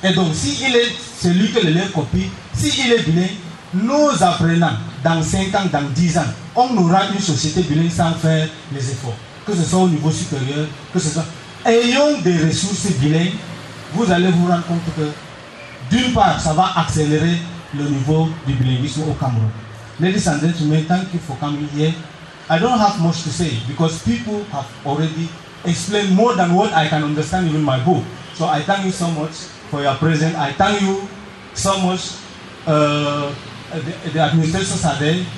[0.02, 3.36] Et donc, s'il est celui que l'élève copie, s'il est bilingue,
[3.74, 6.24] nos apprenants, dans 5 ans, dans 10 ans,
[6.56, 9.14] on aura une société bilingue sans faire les efforts.
[9.46, 11.24] Que ce soit au niveau supérieur, que ce soit.
[11.64, 13.34] Ayons des ressources bilingues,
[13.94, 17.36] vous allez vous rendre compte que, d'une part, ça va accélérer
[17.76, 19.50] le niveau du bilinguisme au Cameroun.
[19.98, 21.92] Ladies and gentlemen, thank you for coming here.
[22.48, 25.28] I don't have much to say because people have already
[25.64, 28.02] explained more than what I can understand in my book.
[28.34, 29.32] So I thank you so much
[29.70, 30.34] for your presence.
[30.36, 31.02] I thank you
[31.54, 32.00] so much.
[32.66, 34.76] The, the administration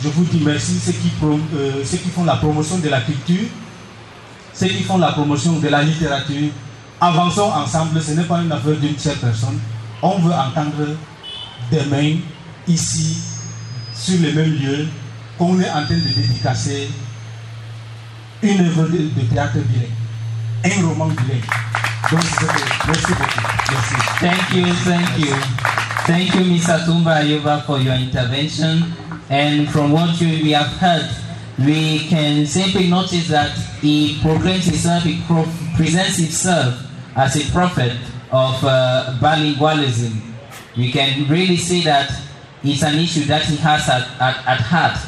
[0.03, 0.81] je vous dis merci,
[1.23, 3.47] euh, ceux qui font la promotion de la culture,
[4.55, 6.51] ceux qui font la promotion de la littérature.
[7.01, 9.59] Avançons ensemble, ce n'est pas une affaire d'une seule personne.
[10.03, 10.97] On veut entendre
[11.71, 12.17] demain,
[12.69, 13.19] ici,
[13.95, 14.87] sur le même lieu,
[15.39, 16.89] qu'on est en train de dédicacer
[18.43, 19.91] une œuvre de, théâtre bilingue,
[20.65, 21.43] un roman bilingue.
[22.11, 22.21] Donc,
[22.87, 23.53] merci beaucoup.
[23.71, 23.95] Merci.
[24.21, 25.35] Thank you, thank you.
[26.07, 26.85] Thank you, Mr.
[26.85, 28.93] Tumba Ayuba, for your intervention.
[29.31, 31.09] And from what you, we have heard,
[31.59, 33.51] we can simply notice that
[33.81, 35.47] he proclaims himself, he pro-
[35.77, 36.75] presents himself
[37.15, 37.93] as a prophet
[38.31, 40.21] of uh, bilingualism.
[40.77, 42.11] We can really see that
[42.65, 44.99] it's an issue that he has at, at, at heart.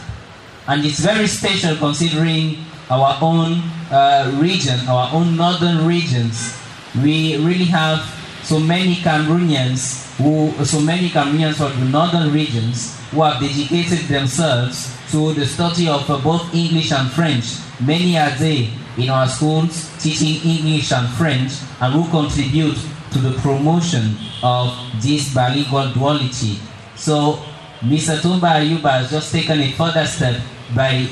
[0.67, 2.59] And it's very special considering
[2.91, 6.57] our own uh, region, our own northern regions.
[7.03, 8.05] We really have
[8.43, 14.91] so many Cameroonians who, so many Cameroonians from the northern regions who have dedicated themselves
[15.13, 17.45] to the study of both English and French.
[17.81, 18.69] Many are there
[18.99, 22.77] in our schools teaching English and French and who contribute
[23.13, 26.59] to the promotion of this bilingual duality.
[26.97, 27.39] So
[27.81, 28.21] Mr.
[28.21, 30.41] Tumba Ayuba has just taken a further step
[30.75, 31.07] by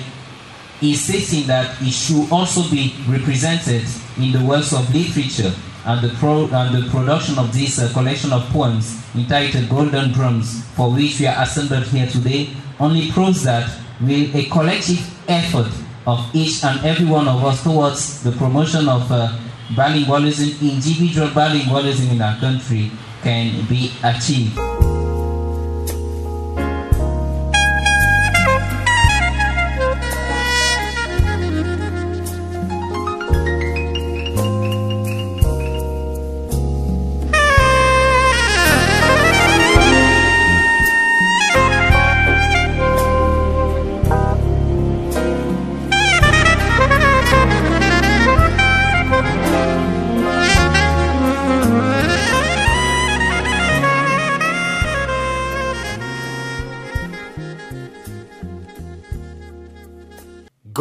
[0.81, 3.85] insisting that it should also be represented
[4.19, 5.55] in the works of literature
[5.85, 10.65] and the, pro- and the production of this uh, collection of poems entitled Golden Drums,
[10.75, 13.69] for which we are assembled here today, only proves that
[14.01, 15.71] with a collective effort
[16.07, 19.37] of each and every one of us towards the promotion of uh,
[19.71, 22.91] bilingualism, individual bilingualism in our country
[23.23, 24.59] can be achieved.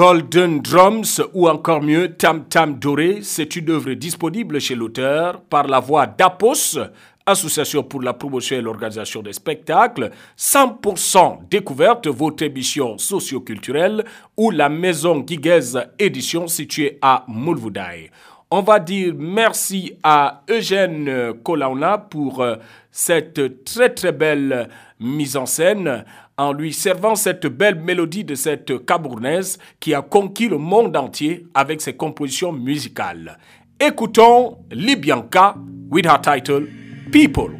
[0.02, 5.68] Golden Drums ou encore mieux Tam Tam Doré, c'est une œuvre disponible chez l'auteur par
[5.68, 6.80] la voix d'Apos,
[7.24, 14.04] Association pour la promotion et l'organisation des spectacles, 100% découverte, votre émission socio-culturelle
[14.36, 18.10] ou la maison Guiguez édition située à Moulvoudaï.
[18.50, 22.56] On va dire merci à Eugène Colauna pour euh,
[22.90, 24.68] cette très très belle
[25.00, 26.06] mise en scène
[26.42, 31.46] en lui servant cette belle mélodie de cette cabournaise qui a conquis le monde entier
[31.54, 33.38] avec ses compositions musicales.
[33.80, 35.56] Écoutons Libianca
[35.90, 36.68] with her title
[37.12, 37.52] People.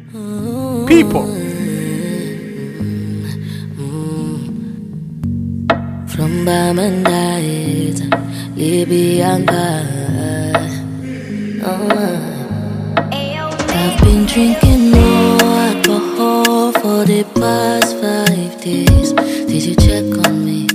[0.86, 1.26] People.
[6.06, 6.44] From
[8.56, 9.82] Libyanka.
[11.64, 12.28] Oh.
[13.74, 15.61] I've been drinking more
[16.80, 19.12] for the past five days.
[19.12, 20.66] Did you check on me?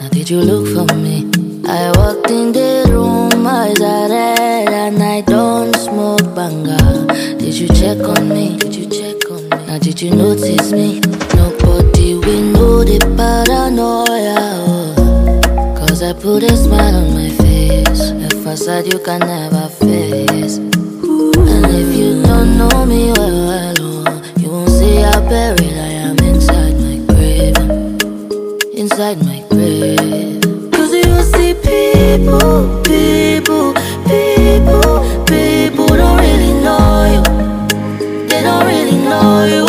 [0.00, 1.30] Now, did you look for me?
[1.66, 7.06] I walked in the room, eyes are red, and I don't smoke banger.
[7.38, 8.56] Did you check on me?
[8.58, 9.66] Did you check on me?
[9.66, 11.00] Now, did you notice me?
[11.34, 14.36] Nobody we know the paranoia.
[14.66, 15.76] Oh.
[15.78, 18.10] Cause I put a smile on my face.
[18.10, 20.58] A facade you can never face.
[20.58, 23.74] And if you don't know me well, well
[25.04, 27.56] how buried I am inside my grave.
[28.72, 30.40] Inside my grave.
[30.72, 33.74] Cause you see people, people,
[34.08, 34.92] people,
[35.26, 37.22] people don't really know you.
[38.28, 39.66] They don't really know you.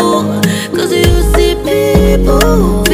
[0.78, 2.85] Cause you see people,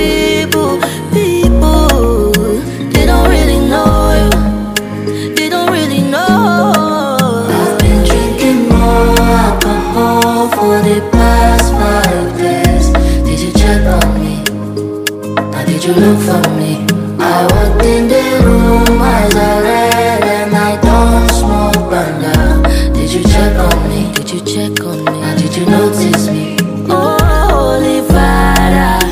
[15.82, 16.86] did you look for me?
[17.20, 22.94] I walked in the room, eyes are red, and I don't smoke banda.
[22.94, 24.14] Did you check on me?
[24.14, 25.22] Did you check on me?
[25.22, 26.56] Now did you notice me?
[26.88, 27.18] Oh,
[27.50, 29.08] holy father,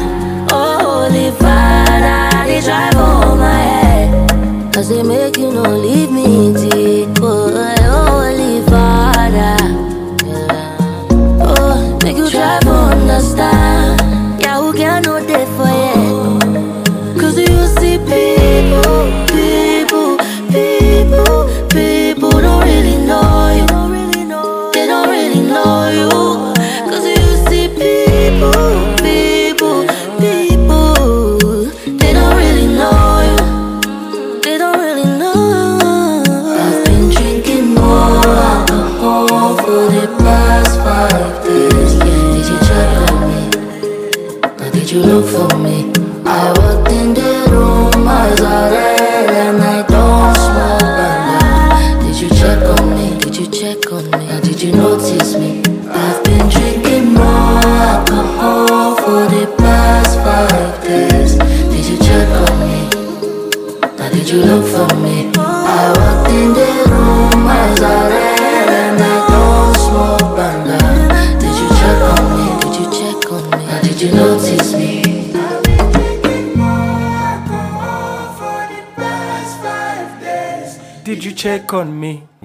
[0.52, 4.72] oh, holy father, they drive on my head.
[4.72, 5.02] Cause they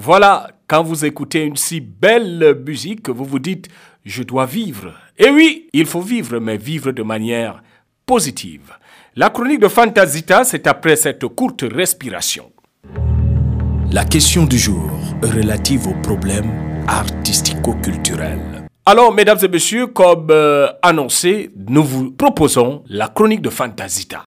[0.07, 3.69] Voilà, quand vous écoutez une si belle musique, vous vous dites
[4.05, 4.93] je dois vivre.
[5.17, 7.63] Et oui, il faut vivre, mais vivre de manière
[8.05, 8.75] positive.
[9.17, 12.53] La chronique de Fantasita, c'est après cette courte respiration.
[13.93, 14.91] La question du jour
[15.23, 18.67] relative aux problèmes artistico-culturels.
[18.85, 24.27] Alors, mesdames et messieurs, comme euh, annoncé, nous vous proposons la chronique de Fantasita.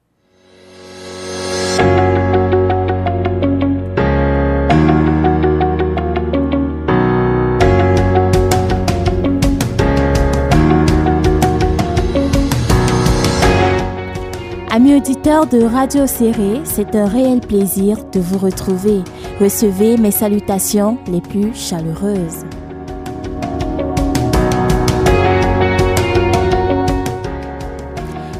[14.88, 19.01] Amis auditeurs de Radio Serré, c'est un réel plaisir de vous retrouver.
[19.38, 22.45] Recevez mes salutations les plus chaleureuses.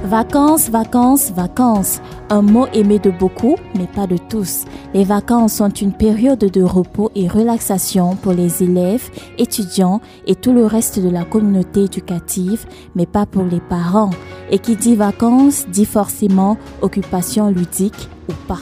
[0.08, 2.00] Vacances, vacances, vacances.
[2.30, 4.64] Un mot aimé de beaucoup, mais pas de tous.
[4.94, 10.54] Les vacances sont une période de repos et relaxation pour les élèves, étudiants et tout
[10.54, 12.66] le reste de la communauté éducative,
[12.96, 14.12] mais pas pour les parents.
[14.50, 18.62] Et qui dit vacances dit forcément occupation ludique ou pas.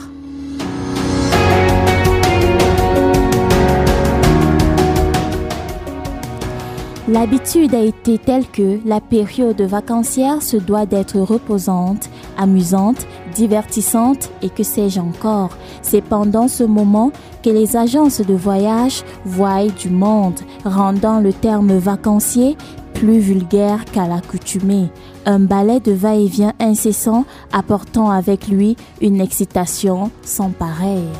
[7.08, 14.50] L'habitude a été telle que la période vacancière se doit d'être reposante, amusante, divertissante et
[14.50, 15.50] que sais-je encore.
[15.82, 17.12] C'est pendant ce moment
[17.44, 22.56] que les agences de voyage voient du monde, rendant le terme vacancier
[22.94, 24.88] plus vulgaire qu'à l'accoutumée.
[25.26, 31.12] Un balai de va-et-vient incessant apportant avec lui une excitation sans pareille.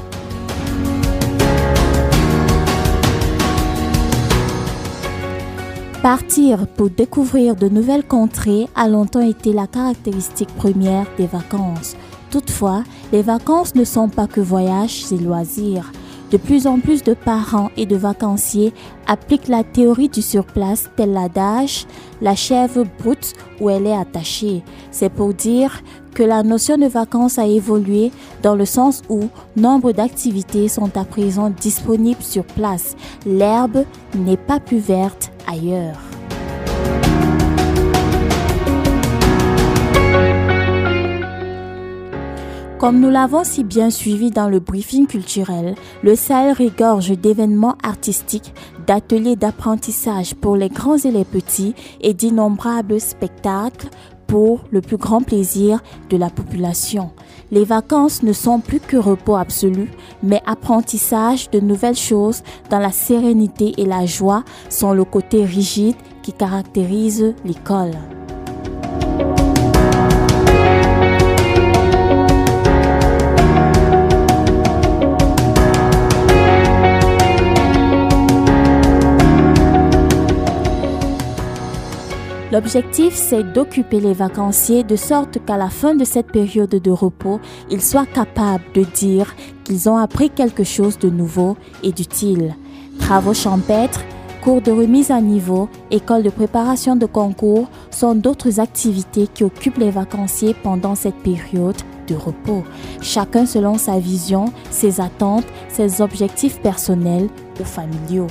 [6.06, 11.96] Partir pour découvrir de nouvelles contrées a longtemps été la caractéristique première des vacances.
[12.30, 15.90] Toutefois, les vacances ne sont pas que voyages et loisirs.
[16.30, 18.72] De plus en plus de parents et de vacanciers
[19.06, 21.86] appliquent la théorie du surplace tel l'adage
[22.20, 24.62] la chèvre brute où elle est attachée.
[24.90, 25.82] C'est pour dire
[26.14, 28.10] que la notion de vacances a évolué
[28.42, 32.96] dans le sens où nombre d'activités sont à présent disponibles sur place.
[33.26, 33.84] L'herbe
[34.14, 36.15] n'est pas plus verte ailleurs.
[42.86, 48.54] Comme nous l'avons si bien suivi dans le briefing culturel, le Sahel regorge d'événements artistiques,
[48.86, 53.88] d'ateliers d'apprentissage pour les grands et les petits et d'innombrables spectacles
[54.28, 57.10] pour le plus grand plaisir de la population.
[57.50, 59.90] Les vacances ne sont plus que repos absolu,
[60.22, 65.96] mais apprentissage de nouvelles choses dans la sérénité et la joie sont le côté rigide
[66.22, 67.96] qui caractérise l'école.
[82.52, 87.40] L'objectif, c'est d'occuper les vacanciers de sorte qu'à la fin de cette période de repos,
[87.70, 92.54] ils soient capables de dire qu'ils ont appris quelque chose de nouveau et d'utile.
[93.00, 94.00] Travaux champêtres,
[94.42, 99.78] cours de remise à niveau, école de préparation de concours sont d'autres activités qui occupent
[99.78, 102.62] les vacanciers pendant cette période de repos,
[103.00, 107.28] chacun selon sa vision, ses attentes, ses objectifs personnels
[107.60, 108.28] ou familiaux.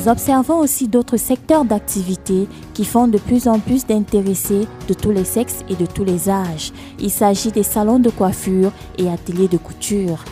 [0.00, 5.10] Nous observons aussi d'autres secteurs d'activité qui font de plus en plus d'intéressés de tous
[5.10, 6.72] les sexes et de tous les âges.
[6.98, 10.24] Il s'agit des salons de coiffure et ateliers de couture.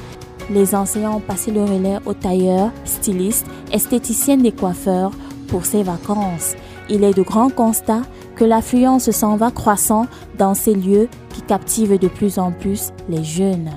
[0.50, 5.10] Les enseignants ont passé le relais aux tailleurs, stylistes, esthéticiennes des coiffeurs
[5.48, 6.54] pour ces vacances.
[6.88, 8.04] Il est de grands constats
[8.36, 10.06] que l'affluence s'en va croissant
[10.38, 13.72] dans ces lieux qui captivent de plus en plus les jeunes.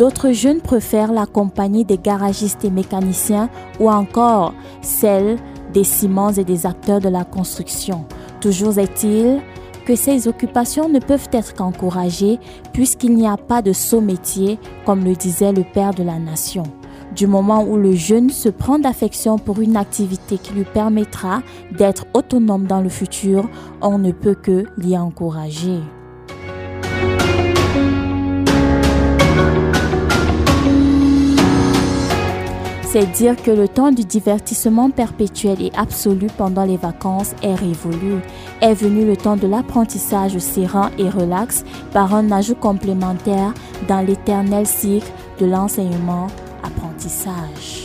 [0.00, 5.36] D'autres jeunes préfèrent la compagnie des garagistes et mécaniciens ou encore celle
[5.74, 8.06] des ciments et des acteurs de la construction.
[8.40, 9.42] Toujours est-il
[9.84, 12.38] que ces occupations ne peuvent être qu'encouragées
[12.72, 16.62] puisqu'il n'y a pas de saut métier, comme le disait le père de la nation.
[17.14, 21.42] Du moment où le jeune se prend d'affection pour une activité qui lui permettra
[21.76, 23.50] d'être autonome dans le futur,
[23.82, 25.80] on ne peut que l'y encourager.
[32.92, 38.16] C'est dire que le temps du divertissement perpétuel et absolu pendant les vacances est révolu.
[38.60, 43.54] Est venu le temps de l'apprentissage serein et relax par un ajout complémentaire
[43.86, 47.79] dans l'éternel cycle de l'enseignement-apprentissage.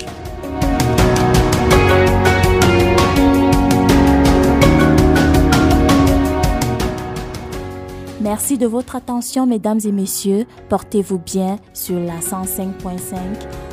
[8.26, 10.48] Merci de votre attention, mesdames et messieurs.
[10.68, 13.18] Portez-vous bien sur la 105.5,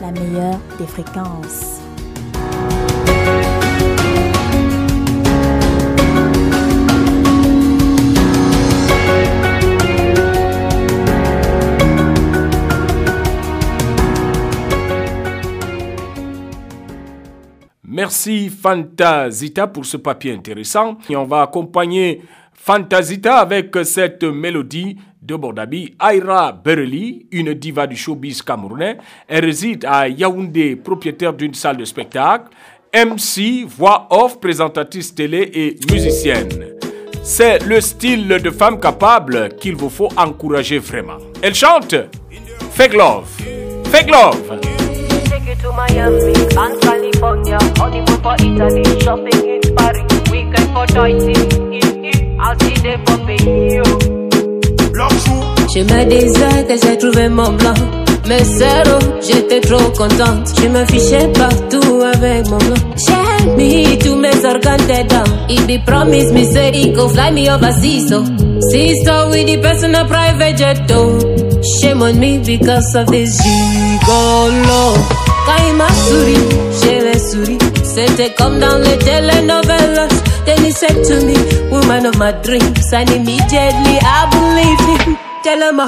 [0.03, 1.81] la meilleure des fréquences.
[17.85, 20.99] Merci Fantasita pour ce papier intéressant.
[21.09, 22.21] Et on va accompagner
[22.65, 28.99] Fantasita avec cette mélodie de Bordabi, Aira Bereli, une diva du showbiz camerounais.
[29.27, 32.51] Elle réside à Yaoundé, propriétaire d'une salle de spectacle.
[32.95, 36.77] MC, voix off, présentatrice télé et musicienne.
[37.25, 41.19] C'est le style de femme capable qu'il vous faut encourager vraiment.
[41.43, 41.97] Elle chante
[42.71, 43.29] Fake Love.
[43.87, 44.61] Fake Love.
[55.75, 57.75] Je me disais que j'ai trouvé mon blanc.
[58.29, 60.53] Mais zéro, j'étais trop contente.
[60.61, 62.75] Je me fichais partout avec mon blanc.
[62.97, 65.25] J'ai mis tous mes organes dedans.
[65.49, 68.09] Il be promise me, say he go fly me overseas.
[68.09, 68.25] So,
[68.71, 70.91] sister with the personal private jet.
[70.91, 71.19] Oh,
[71.81, 74.95] shame on me because of this gigolo.
[75.47, 76.39] Quand il m'a souri,
[76.83, 77.59] j'ai les souri.
[77.83, 80.09] C'était comme dans les telenovelas.
[80.45, 81.37] Then he said to me,
[81.71, 82.93] woman of my dreams.
[82.93, 85.17] And immediately I believed him.
[85.43, 85.87] Tellement,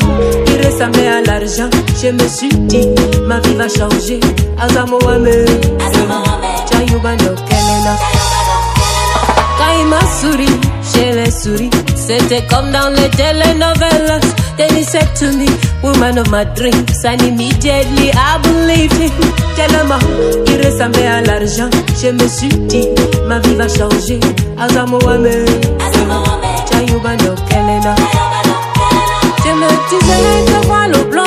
[0.49, 1.71] il ressemblait à l'argent.
[2.03, 2.89] Je me suis dit,
[3.27, 4.19] ma vie va changer.
[4.59, 5.45] Azamo Wame,
[6.69, 7.97] Chayuba no Kelena.
[9.57, 10.49] Quand il m'a souri,
[11.31, 11.71] souri.
[11.97, 14.21] C'était comme dans les telenovelas.
[14.57, 15.49] Then he said to me,
[15.83, 17.05] woman of my dreams.
[17.05, 19.11] And immediately I believed him.
[19.57, 19.99] Tellement,
[20.47, 21.71] il ressemblait à l'argent.
[22.01, 22.89] Je me suis dit,
[23.27, 24.21] ma vie va changer.
[24.59, 25.45] Azamo Wame,
[26.71, 27.95] Chayuba no Kelena.
[29.45, 31.25] Je me disais que voir le blanc,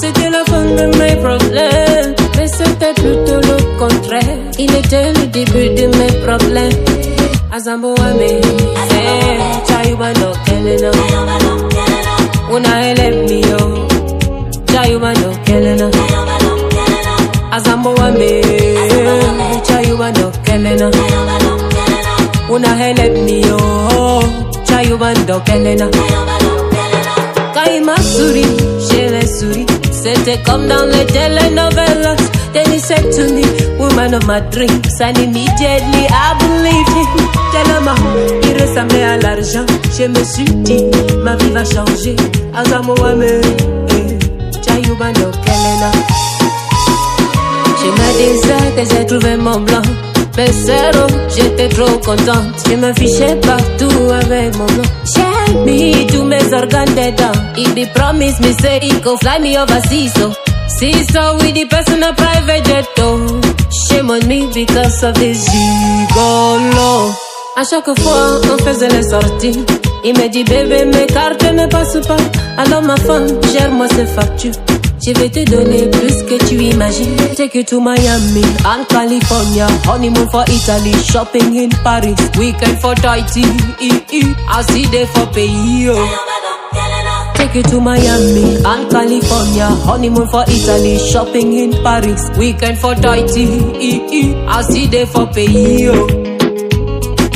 [0.00, 2.14] c'était la fin de mes problèmes.
[2.36, 4.38] Mais c'était plutôt le contraire.
[4.58, 7.09] Il était le début de mes problèmes.
[7.52, 10.92] azamboame eh, chayubanokelena
[12.54, 13.88] unaelemio
[14.72, 15.90] chayubanokelena
[17.52, 20.90] azamboame eh, chayubanokelena
[22.50, 23.60] unaelemio
[24.64, 25.88] chayubandokelena
[27.54, 28.46] kaimasuri
[28.90, 29.66] shelesuri
[30.02, 32.16] C'était comme dans les telenovelas.
[32.54, 33.44] Then he said to me,
[33.78, 37.06] woman of my dreams And immediately I believed him.
[37.52, 37.94] Tellement
[38.42, 39.66] il ressemblait à l'argent.
[39.98, 40.84] Je me suis dit,
[41.22, 42.16] ma vie va changer.
[42.54, 43.40] Azamo wame,
[43.90, 44.18] eh,
[44.64, 45.90] kelena.
[47.78, 49.82] Je me disais que j'ai trouvé mon blanc
[50.36, 56.42] Zéro, j'étais trop contente Je me fichais partout avec mon blanc J'ai mis tous mes
[56.54, 60.32] organes dedans If he promise me say he go fly me overseas so
[60.78, 67.12] See so with the personal private jet Shame on me because of this gigolo.
[67.56, 69.58] À chaque fois on faisait les sorties
[70.04, 72.16] Il me dit bébé mes cartes ne passent pas.
[72.56, 74.52] Alors ma femme gère-moi ces factures
[75.02, 77.16] je vais te donner plus que tu imagines.
[77.36, 79.66] Take you to Miami and California.
[79.86, 80.92] Honeymoon for Italy.
[81.04, 82.18] Shopping in Paris.
[82.38, 83.44] Weekend for Tahiti.
[84.48, 85.48] I'll see there for pay.
[87.34, 89.68] Take you to Miami and California.
[89.86, 90.98] Honeymoon for Italy.
[91.10, 92.28] Shopping in Paris.
[92.36, 93.46] Weekend for Tahiti.
[94.48, 95.46] I'll see there for pay.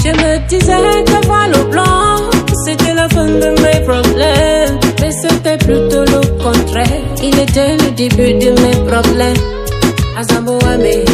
[0.04, 2.30] Je me disais que le blanc,
[2.66, 4.78] c'était la fin de mes problèmes.
[5.00, 7.03] Mais c'était plutôt le contraire.
[7.26, 9.40] Il était le début de mes problèmes.
[10.14, 11.04] Azambo ame,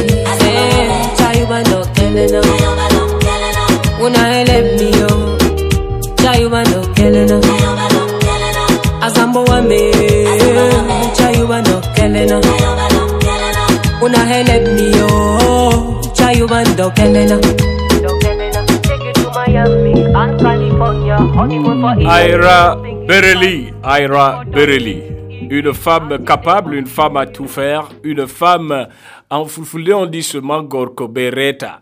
[1.16, 2.41] chayuba no kelena.
[4.05, 5.09] Una help me yo,
[6.20, 7.39] chayuba no kelena.
[9.01, 9.93] Azambo ame,
[11.16, 11.62] chayuba
[11.95, 12.41] kelena.
[14.03, 16.65] Una help me yo, chayuba.
[22.09, 22.77] Aira
[23.07, 25.10] Bereli, Aira Bereli.
[25.51, 28.87] Une femme capable, une femme à tout faire, une femme,
[29.29, 31.81] en fulfulde on dit seulement Gorko Beretta.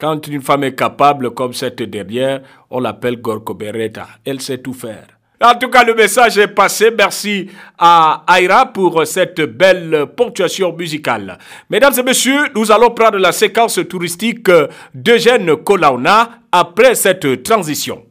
[0.00, 4.08] Quand une femme est capable comme cette dernière, on l'appelle Gorko Beretta.
[4.24, 5.06] Elle sait tout faire.
[5.40, 6.90] En tout cas, le message est passé.
[6.90, 7.48] Merci
[7.78, 11.38] à Aira pour cette belle ponctuation musicale.
[11.70, 14.50] Mesdames et messieurs, nous allons prendre la séquence touristique
[14.92, 18.04] d'Eugène Kolauna après cette transition.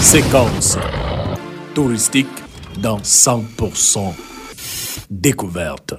[0.00, 0.76] Séquence
[1.72, 2.39] touristique
[2.80, 4.14] dans 100%
[5.10, 5.94] découverte.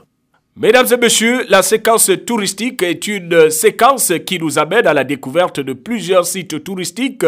[0.57, 5.61] Mesdames et messieurs, la séquence touristique est une séquence qui nous amène à la découverte
[5.61, 7.25] de plusieurs sites touristiques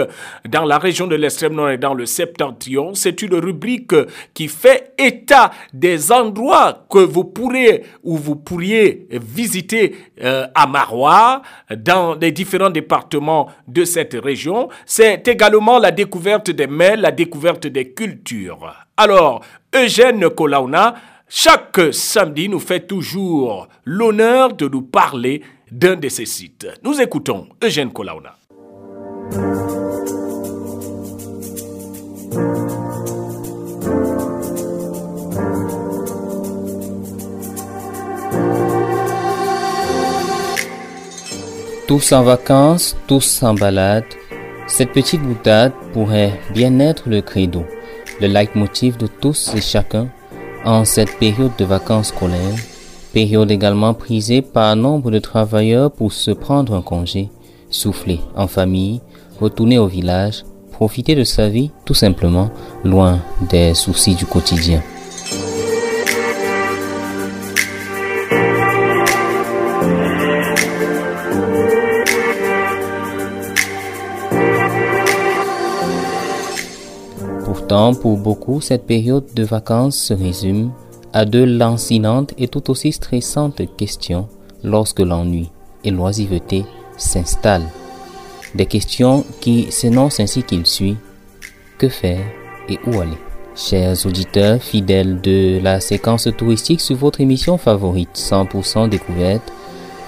[0.50, 2.94] dans la région de l'extrême nord et dans le septentrion.
[2.96, 3.96] C'est une rubrique
[4.34, 11.44] qui fait état des endroits que vous pourrez ou vous pourriez visiter euh, à Marois,
[11.74, 14.68] dans les différents départements de cette région.
[14.86, 18.74] C'est également la découverte des mers, la découverte des cultures.
[18.98, 19.42] Alors,
[19.74, 20.96] Eugène Kolauna,
[21.28, 25.42] chaque samedi nous fait toujours l'honneur de nous parler
[25.72, 26.68] d'un de ces sites.
[26.84, 28.36] Nous écoutons Eugène Kolauna.
[41.88, 44.06] Tous en vacances, tous en balade,
[44.68, 47.66] cette petite boutade pourrait bien être le credo,
[48.22, 50.10] le leitmotiv de tous et chacun
[50.66, 52.60] en cette période de vacances scolaires,
[53.14, 57.30] période également prisée par nombre de travailleurs pour se prendre un congé,
[57.70, 59.02] souffler en famille,
[59.40, 62.50] retourner au village, profiter de sa vie tout simplement
[62.84, 63.20] loin
[63.50, 64.82] des soucis du quotidien.
[77.74, 80.70] Pourtant, pour beaucoup, cette période de vacances se résume
[81.12, 84.28] à de lancinantes et tout aussi stressantes questions
[84.64, 85.50] lorsque l'ennui
[85.84, 86.66] et l'oisiveté
[86.98, 87.68] s'installent.
[88.54, 90.98] Des questions qui s'énoncent ainsi qu'il suit.
[91.80, 92.24] Que faire
[92.70, 93.18] et où aller?
[93.56, 99.52] Chers auditeurs fidèles de la séquence touristique sur votre émission favorite 100% découverte,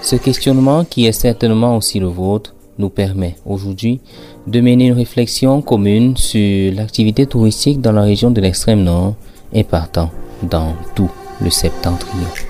[0.02, 4.00] ce questionnement qui est certainement aussi le vôtre nous permet aujourd'hui
[4.46, 9.14] de mener une réflexion commune sur l'activité touristique dans la région de l'extrême nord
[9.52, 10.10] et partant
[10.42, 11.10] dans tout
[11.40, 12.45] le septentrion.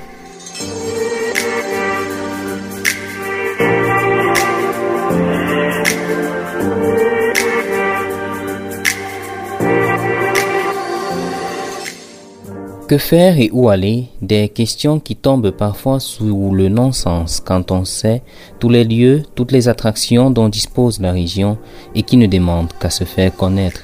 [12.89, 14.07] Que faire et où aller?
[14.23, 18.23] Des questions qui tombent parfois sous le non-sens quand on sait
[18.61, 21.59] tous les lieux, toutes les attractions dont dispose la région
[21.97, 23.81] et qui ne demandent qu'à se faire connaître.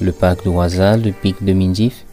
[0.00, 2.04] Le parc de le pic de Mindif,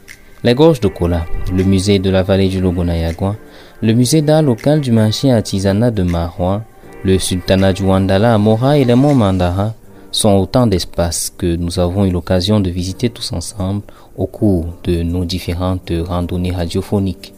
[0.44, 3.36] les gorges de Kola, le musée de la vallée du Logonayagua,
[3.84, 6.64] le musée d'art local du marché artisanat de Marois,
[7.04, 9.76] le sultanat du Wandala à Mora et les monts Mandara
[10.16, 13.82] sont autant d'espaces que nous avons eu l'occasion de visiter tous ensemble
[14.16, 17.34] au cours de nos différentes randonnées radiophoniques.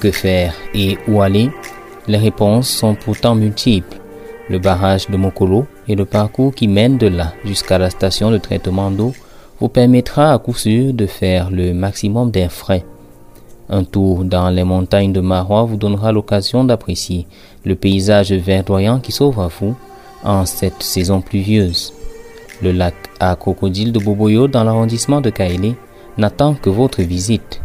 [0.00, 1.50] Que faire et où aller?
[2.06, 3.96] Les réponses sont pourtant multiples.
[4.50, 8.36] Le barrage de Mokolo et le parcours qui mène de là jusqu'à la station de
[8.36, 9.14] traitement d'eau
[9.58, 12.84] vous permettra à coup sûr de faire le maximum d'air frais.
[13.72, 17.28] Un tour dans les montagnes de Marois vous donnera l'occasion d'apprécier
[17.64, 19.76] le paysage verdoyant qui s'ouvre à vous
[20.24, 21.92] en cette saison pluvieuse.
[22.62, 25.76] Le lac à crocodile de Boboyo dans l'arrondissement de Kaélé
[26.18, 27.62] n'attend que votre visite.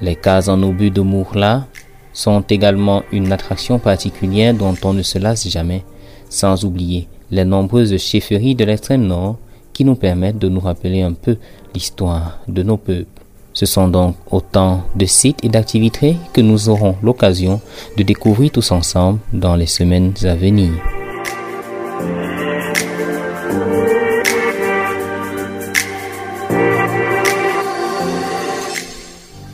[0.00, 1.68] Les cases en obus de Mourla
[2.12, 5.84] sont également une attraction particulière dont on ne se lasse jamais,
[6.28, 9.36] sans oublier les nombreuses chefferies de l'extrême nord
[9.72, 11.36] qui nous permettent de nous rappeler un peu
[11.72, 13.15] l'histoire de nos peuples.
[13.56, 17.62] Ce sont donc autant de sites et d'activités que nous aurons l'occasion
[17.96, 20.72] de découvrir tous ensemble dans les semaines à venir.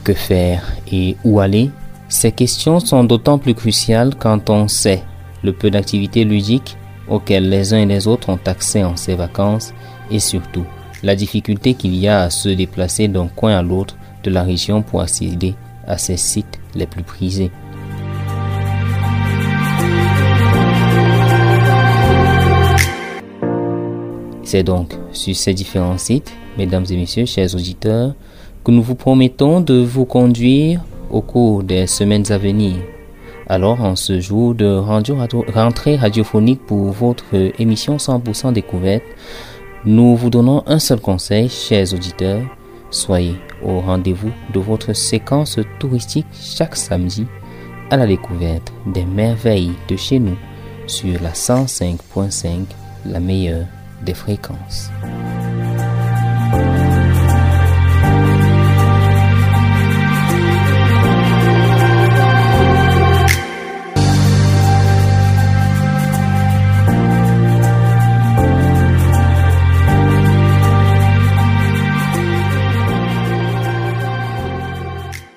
[0.02, 1.70] Que faire et où aller?
[2.08, 5.04] Ces questions sont d'autant plus cruciales quand on sait
[5.44, 6.76] le peu d'activités ludiques
[7.08, 9.72] auxquelles les uns et les autres ont accès en ces vacances
[10.10, 10.66] et surtout
[11.02, 14.82] la difficulté qu'il y a à se déplacer d'un coin à l'autre de la région
[14.82, 15.54] pour accéder
[15.86, 17.50] à ces sites les plus prisés.
[24.44, 28.14] C'est donc sur ces différents sites, mesdames et messieurs, chers auditeurs,
[28.64, 32.76] que nous vous promettons de vous conduire au cours des semaines à venir.
[33.48, 34.66] Alors, en ce jour de
[35.52, 37.24] rentrée radiophonique pour votre
[37.58, 39.02] émission 100% découverte,
[39.84, 42.42] nous vous donnons un seul conseil, chers auditeurs.
[42.90, 47.26] Soyez au rendez-vous de votre séquence touristique chaque samedi
[47.90, 50.36] à la découverte des merveilles de chez nous
[50.86, 52.66] sur la 105.5,
[53.06, 53.66] la meilleure
[54.04, 54.90] des fréquences.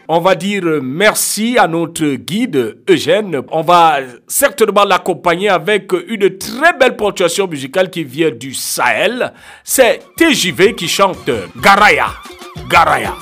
[0.07, 3.41] On va dire merci à notre guide Eugène.
[3.51, 9.33] On va certainement l'accompagner avec une très belle ponctuation musicale qui vient du Sahel.
[9.63, 11.29] C'est TJV qui chante
[11.59, 12.07] Garaya.
[12.69, 13.15] Garaya.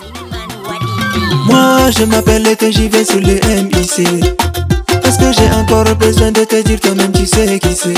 [1.45, 4.34] Moi je m'appelle TJV sur le MIC.
[5.01, 7.93] Parce que j'ai encore besoin de te dire toi-même tu sais qui c'est.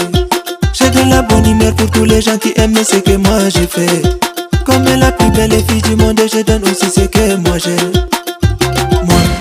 [0.74, 3.66] J'ai de la bonne humeur pour tous les gens qui aiment ce que moi j'ai
[3.66, 4.04] fait.
[4.64, 7.58] Comme la plus belle fille du monde, je donne aussi ce que moi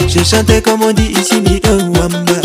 [0.07, 2.41] J'ai chanté comme on dit ici ni un wamba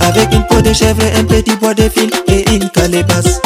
[0.00, 3.40] Avec une peau de chèvre, un petit bois de fil et une calebasse.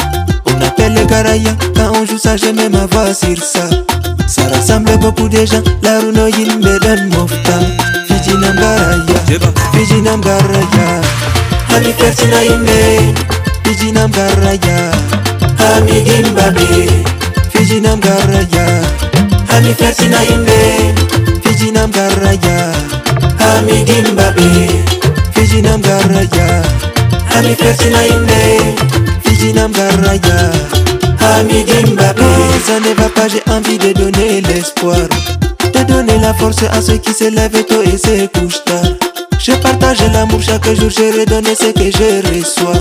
[0.47, 3.69] On appelle le garaya, quand on joue ça j'ai même ma voix sur ça.
[4.27, 7.59] Ça rassemble beaucoup de gens, la runo yin me donne mofta
[8.07, 9.41] Fijinam garaya,
[9.73, 11.01] Fijinam garaya
[11.75, 13.13] Ami persina yimbe,
[13.65, 14.91] Fijinam garaya
[15.75, 17.03] Ami gimbabe,
[17.53, 18.65] Fijinam garaya
[19.57, 20.93] Ami persina yimbe,
[21.43, 22.71] Fijinam garaya
[27.37, 28.75] Ami Fersina Inde
[32.65, 34.97] Ça ne va pas, j'ai envie de donner l'espoir.
[35.73, 38.83] De donner la force à ceux qui se lèvent tôt et se couchent tard.
[39.39, 42.79] Je partage l'amour chaque jour, je redonne ce que je reçois.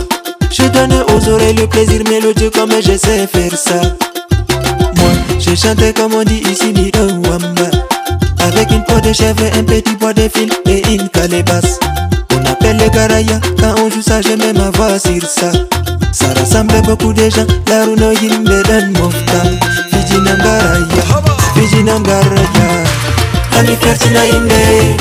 [0.50, 3.80] Je donne aux oreilles le plaisir mélodieux comme je sais faire ça.
[4.96, 7.70] Moi, je chante comme on dit ici, ni un wamba
[8.42, 11.78] avec une peau de chèvre, un petit bois de fil et une calebasse.
[12.32, 15.50] On appelle le garaya, quand on joue ça j'ai même ma voix sur ça.
[16.12, 19.40] Ça rassemble beaucoup de gens, la runo yimbe dan mofta.
[19.90, 21.02] Fijinam garaya,
[21.54, 22.68] Fijinam garaya
[23.58, 24.96] Ami persina yimbe,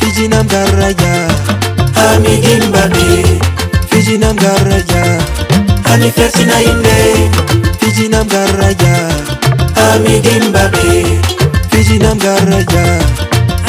[0.00, 1.28] Fijinam garaya
[2.14, 3.24] Ami gimbabe,
[3.90, 5.18] Fijinam garaya
[5.92, 6.96] Ami persina yimbe,
[7.80, 8.94] Fijinam garaya
[9.92, 10.20] Ami
[11.74, 12.84] fiji nam garaja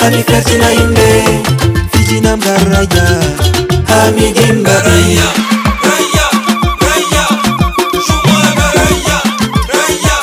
[0.05, 1.09] ami katina inde
[1.91, 3.05] fiji nam garaja
[4.03, 4.75] ami gimba.
[4.93, 5.27] Aya
[5.83, 6.27] raya
[6.85, 7.25] raya
[8.05, 9.17] shumaga raya
[9.73, 10.17] raya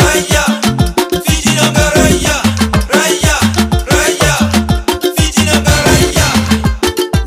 [0.00, 0.44] raya
[1.26, 2.36] fiji nam garaja
[2.94, 3.36] raya
[3.90, 4.34] raya
[5.16, 6.26] fiji nam garaja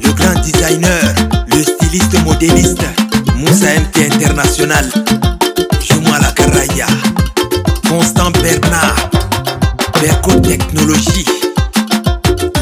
[0.03, 1.15] le grand designer
[1.51, 2.87] le styliste modéliste
[3.35, 4.85] Moussa MT International.
[9.99, 11.25] Technologie.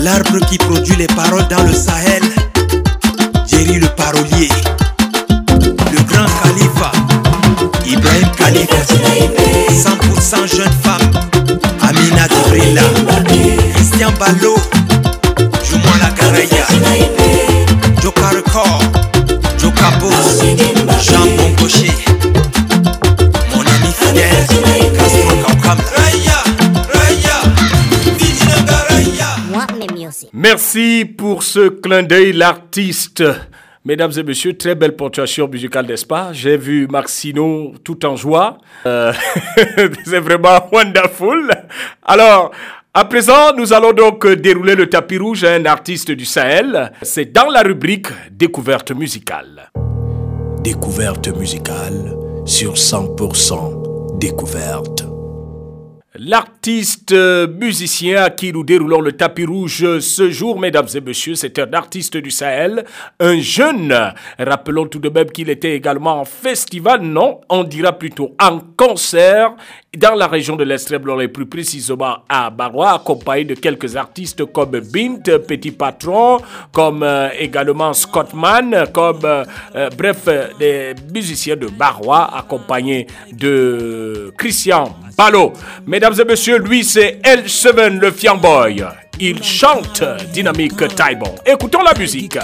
[0.02, 2.24] L'arbre qui produit les paroles dans le Sahel.
[3.46, 4.50] Jerry le parolier.
[5.50, 6.92] Le grand Khalifa.
[7.86, 8.78] Ibrahim Khalifa.
[9.70, 11.12] 100% jeune femme.
[11.82, 12.82] Amina Dibrila.
[13.74, 14.75] Christian Ballot.
[31.18, 33.24] Pour ce clin d'œil, l'artiste.
[33.86, 36.34] Mesdames et messieurs, très belle ponctuation musicale, n'est-ce pas?
[36.34, 38.58] J'ai vu Maxino tout en joie.
[38.86, 39.14] Euh,
[40.06, 41.50] C'est vraiment wonderful.
[42.04, 42.52] Alors,
[42.94, 46.92] à présent, nous allons donc dérouler le tapis rouge à un artiste du Sahel.
[47.04, 49.72] C'est dans la rubrique Découverte musicale.
[50.62, 55.15] Découverte musicale sur 100% découverte.
[56.18, 61.36] L'artiste euh, musicien à qui nous déroulons le tapis rouge ce jour, mesdames et messieurs,
[61.36, 62.86] c'est un artiste du Sahel,
[63.20, 63.94] un jeune.
[64.40, 69.56] Rappelons tout de même qu'il était également en festival, non, on dira plutôt en concert
[69.98, 74.80] dans la région de l'Extrême-Orient et plus précisément à Barois, accompagné de quelques artistes comme
[74.80, 76.40] Bint, Petit Patron,
[76.72, 79.44] comme euh, également Scottman, comme euh,
[79.76, 85.54] euh, bref euh, des musiciens de Barois, accompagnés de Christian Ballot.
[85.88, 88.86] Mesdames et messieurs, lui c'est L7 le Fiamboy.
[89.20, 91.34] Il chante Dynamique Taibon.
[91.44, 92.38] Écoutons la musique.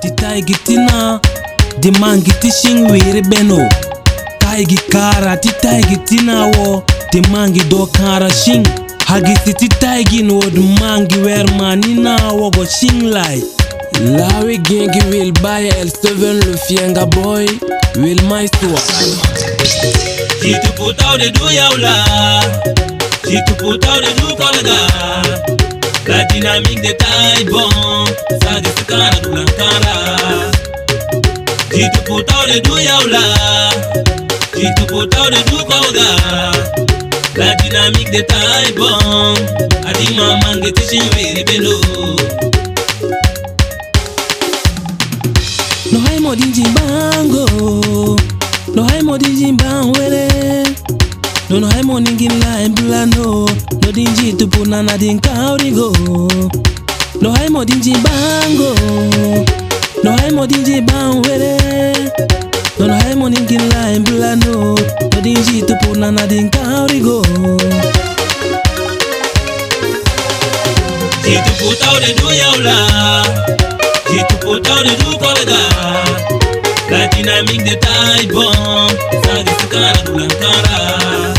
[0.00, 0.76] ti taigi ti
[4.88, 8.64] kara ti taigi tina wo di mangi do kara shing
[9.06, 13.42] hagisi ti taigi no di mangi wer manina wo go shing lai
[14.00, 17.46] lawi gengi wil baya el7 le fienga boy
[17.96, 18.20] wil
[20.42, 21.94] maistua Jitu putau de du yaula
[23.26, 24.78] Jitu putau de du kolga
[26.06, 28.04] La dynamique de taille bon.
[28.42, 30.16] Ça de sekara du lankara
[31.72, 33.22] Jitu putau de du yaula
[34.56, 36.10] Jitu putau de du kolga
[37.36, 39.34] La dynamique de taille bon.
[39.88, 41.76] Adi mamange tishin wiri beno
[45.92, 48.16] no hay modin jimbango
[48.76, 50.28] no hay modin jimban wele
[51.48, 53.46] no no hay modin gilla en plano
[53.82, 55.90] no din jitu punana din kaurigo.
[57.22, 58.74] No hay modin jimbango
[60.04, 61.56] no hay modin jimban wele
[62.78, 64.74] no no hay modin gilla en plano
[65.12, 67.22] no din jitu punana din kaurigo.
[71.24, 72.76] Jitu putau de du yaula
[74.10, 76.05] Jitu putau de du kolga
[76.90, 78.52] La dynamique de taille bon
[79.24, 81.34] Ça de sekara du lankara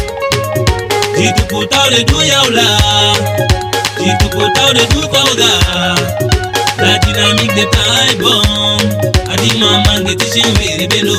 [1.17, 2.69] Jitu putau de du yaula
[3.99, 5.53] Jitu putau de du kolga
[6.79, 8.77] La dynamique de taille bon
[9.31, 11.15] Adi mamange tishin wiri beno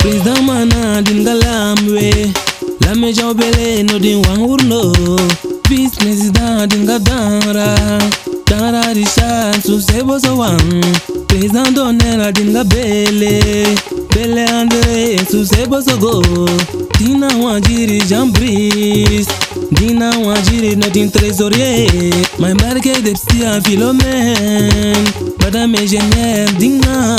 [0.00, 1.24] président mana din
[2.80, 4.92] La meja obele no din wan urno
[5.68, 7.74] Business dan din ga danra
[8.46, 9.04] Danra di
[9.62, 10.58] su sebo so wan
[11.28, 13.64] Please donera din bele.
[14.14, 16.22] Bele andre su sebo so go.
[16.98, 18.00] Dina wan jiri
[18.32, 19.26] bris
[19.70, 21.88] Dina wan jiri no din tresorie
[22.38, 23.16] My market dep
[23.64, 25.06] filomen
[25.38, 27.16] Bada me jenyev dina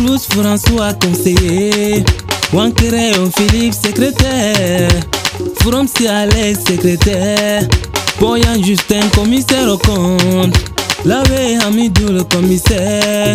[0.00, 2.31] Rus François conseiller.
[2.52, 4.90] Wankere Philippe secrétaire
[5.60, 7.62] From Alex secrétaire.
[8.20, 10.54] Boyan Justin commissaire au compte.
[11.04, 13.34] Lavé Hamidou le commissaire.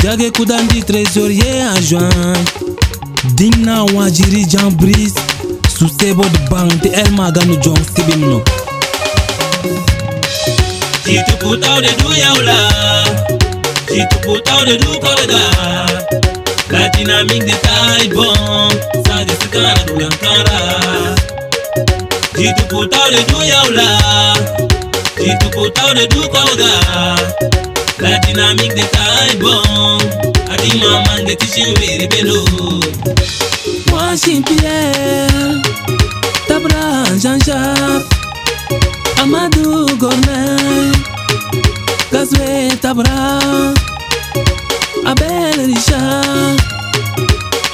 [0.00, 2.10] Diage Koudandi trésorier adjoint.
[3.32, 5.14] Dina Wajiri Jean Brice
[5.78, 8.42] Sous-sebo de banque de El Magano John Sibimno
[11.06, 12.54] Jitu putau de du yaula
[13.88, 16.33] Jitu putau de du
[16.74, 18.68] La dynamique de taille bon
[19.06, 20.60] Ça de sekara du lankara
[22.36, 23.88] Jitu putau de du yaula
[25.18, 26.74] Jitu putau de du kolga
[28.00, 29.98] La dynamique de taille bon
[30.52, 32.42] Adi mamange tishin wiri beno
[33.92, 35.62] Washington Pierre
[36.48, 38.04] Tabra Jean-Jacques
[39.22, 40.92] Amadou Gourmet
[42.12, 43.38] Gazoué Tabra
[45.04, 46.02] abele lisha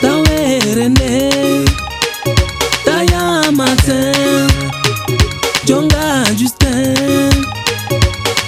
[0.03, 1.31] dawerende
[2.87, 4.51] daya martin
[5.65, 7.33] jonga justin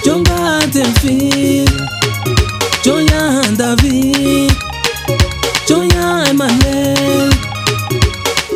[0.05, 1.65] jonga temfi
[2.85, 4.51] joyan david
[5.69, 7.33] joyan emmanuel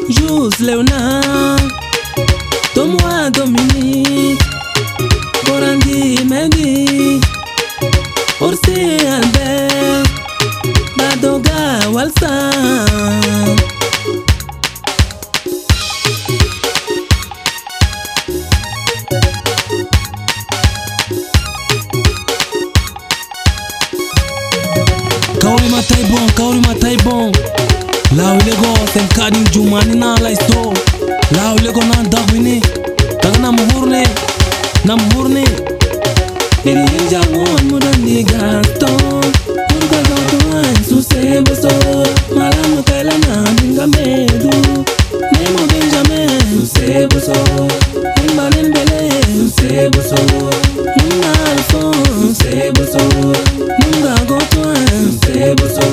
[0.09, 1.71] jules leonard
[2.75, 4.43] tomoa dominique
[5.45, 7.21] corandi medi
[8.41, 8.79] orsi
[9.15, 9.46] albert
[11.97, 13.57] WhatsApp.
[25.41, 27.31] Kauri matai bon, kauri matai bon.
[28.17, 30.73] Lau lego ten kadin jumani na la isto.
[31.37, 32.61] Lau lego na dagwini.
[33.21, 34.03] Taga na muhurne.
[34.85, 35.45] Na muhurne.
[36.65, 39.46] Ini jangon mudani gaston.
[40.89, 41.69] susembuso
[42.35, 44.49] malamukela na mingamedu
[45.31, 46.29] nemo benjamin
[46.59, 47.33] susembuso
[48.21, 50.15] nimbalenbele susembuso
[50.95, 53.03] nimbalso susembuso
[53.79, 54.75] ningagotwa
[55.11, 55.85] susembuso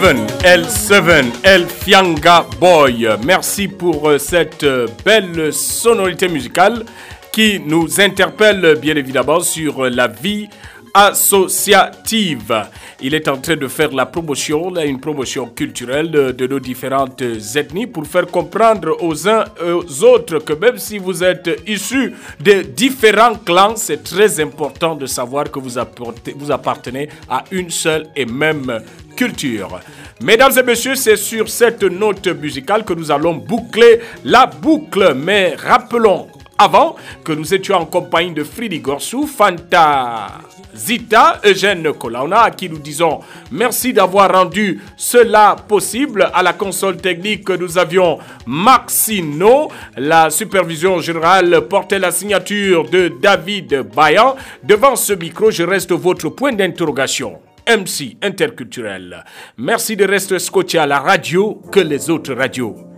[0.00, 3.06] L7, L7, El Fianga Boy.
[3.22, 6.86] Merci pour euh, cette euh, belle sonorité musicale
[7.30, 10.48] qui nous interpelle bien évidemment sur euh, la vie
[10.94, 12.64] associative.
[13.02, 17.22] Il est en train de faire la promotion, une promotion culturelle de, nos différentes
[17.56, 22.12] ethnies pour faire comprendre aux uns et aux autres que même si vous êtes issus
[22.40, 28.26] de différents clans, c'est très important de savoir que vous appartenez à une seule et
[28.26, 28.80] même
[29.16, 29.80] culture.
[30.22, 35.14] Mesdames et messieurs, c'est sur cette note musicale que nous allons boucler la boucle.
[35.14, 36.28] Mais rappelons
[36.58, 40.26] avant que nous étions en compagnie de Fridi Gorsou, Fanta
[40.74, 43.20] Zita, Eugène Kolauna, à qui nous disons
[43.50, 46.30] merci d'avoir rendu cela possible.
[46.32, 49.68] À la console technique, nous avions Maxino.
[49.96, 54.36] La supervision générale portait la signature de David Bayan.
[54.62, 57.38] Devant ce micro, je reste votre point d'interrogation.
[57.68, 59.24] MC interculturel.
[59.56, 62.89] Merci de rester scotché à la radio que les autres radios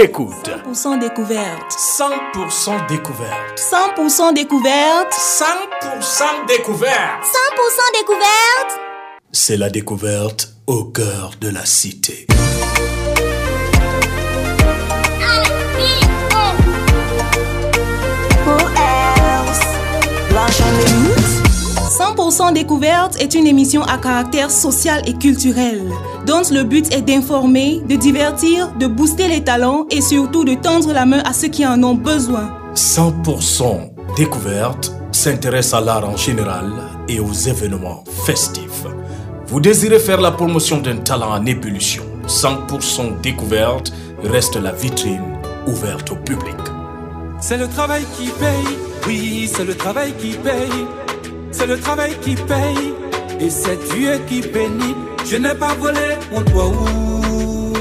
[0.00, 0.50] écoutent.
[0.72, 1.76] 100% découverte.
[1.76, 3.58] 100% découverte.
[3.58, 5.12] 100% découverte.
[5.12, 7.24] 100% découverte.
[7.24, 8.80] 100% découverte.
[9.32, 12.26] C'est la découverte au cœur de la cité.
[20.32, 21.19] L'argent les routes.
[21.90, 25.82] 100% découverte est une émission à caractère social et culturel,
[26.24, 30.92] dont le but est d'informer, de divertir, de booster les talents et surtout de tendre
[30.92, 32.56] la main à ceux qui en ont besoin.
[32.76, 36.70] 100% découverte s'intéresse à l'art en général
[37.08, 38.84] et aux événements festifs.
[39.48, 42.04] Vous désirez faire la promotion d'un talent en ébullition.
[42.28, 43.92] 100% découverte
[44.22, 45.24] reste la vitrine
[45.66, 46.54] ouverte au public.
[47.40, 48.76] C'est le travail qui paye,
[49.08, 50.86] oui, c'est le travail qui paye.
[51.52, 52.94] C'est le travail qui paye,
[53.40, 54.94] et c'est Dieu qui bénit.
[55.26, 57.72] Je n'ai pas volé mon doigt où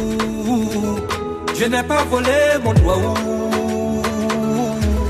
[1.57, 3.29] Je n'ai pas volé mon doigt où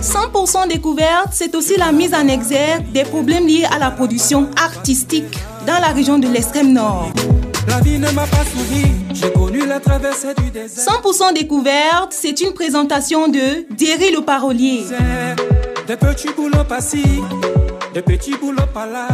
[0.02, 5.38] 100% découverte, c'est aussi la mise en exergue des problèmes liés à la production artistique
[5.68, 7.11] dans la région de l'extrême nord.
[7.68, 10.86] La vie ne m'a pas souri, j'ai connu la traversée du désert.
[11.03, 14.86] 100% découverte, c'est une présentation de Derry le parolier.
[15.86, 17.03] Des petits boulots par-ci,
[18.00, 19.08] des petits boulots par-là.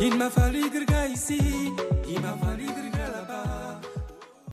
[0.00, 1.38] Il m'a fallu grga ici,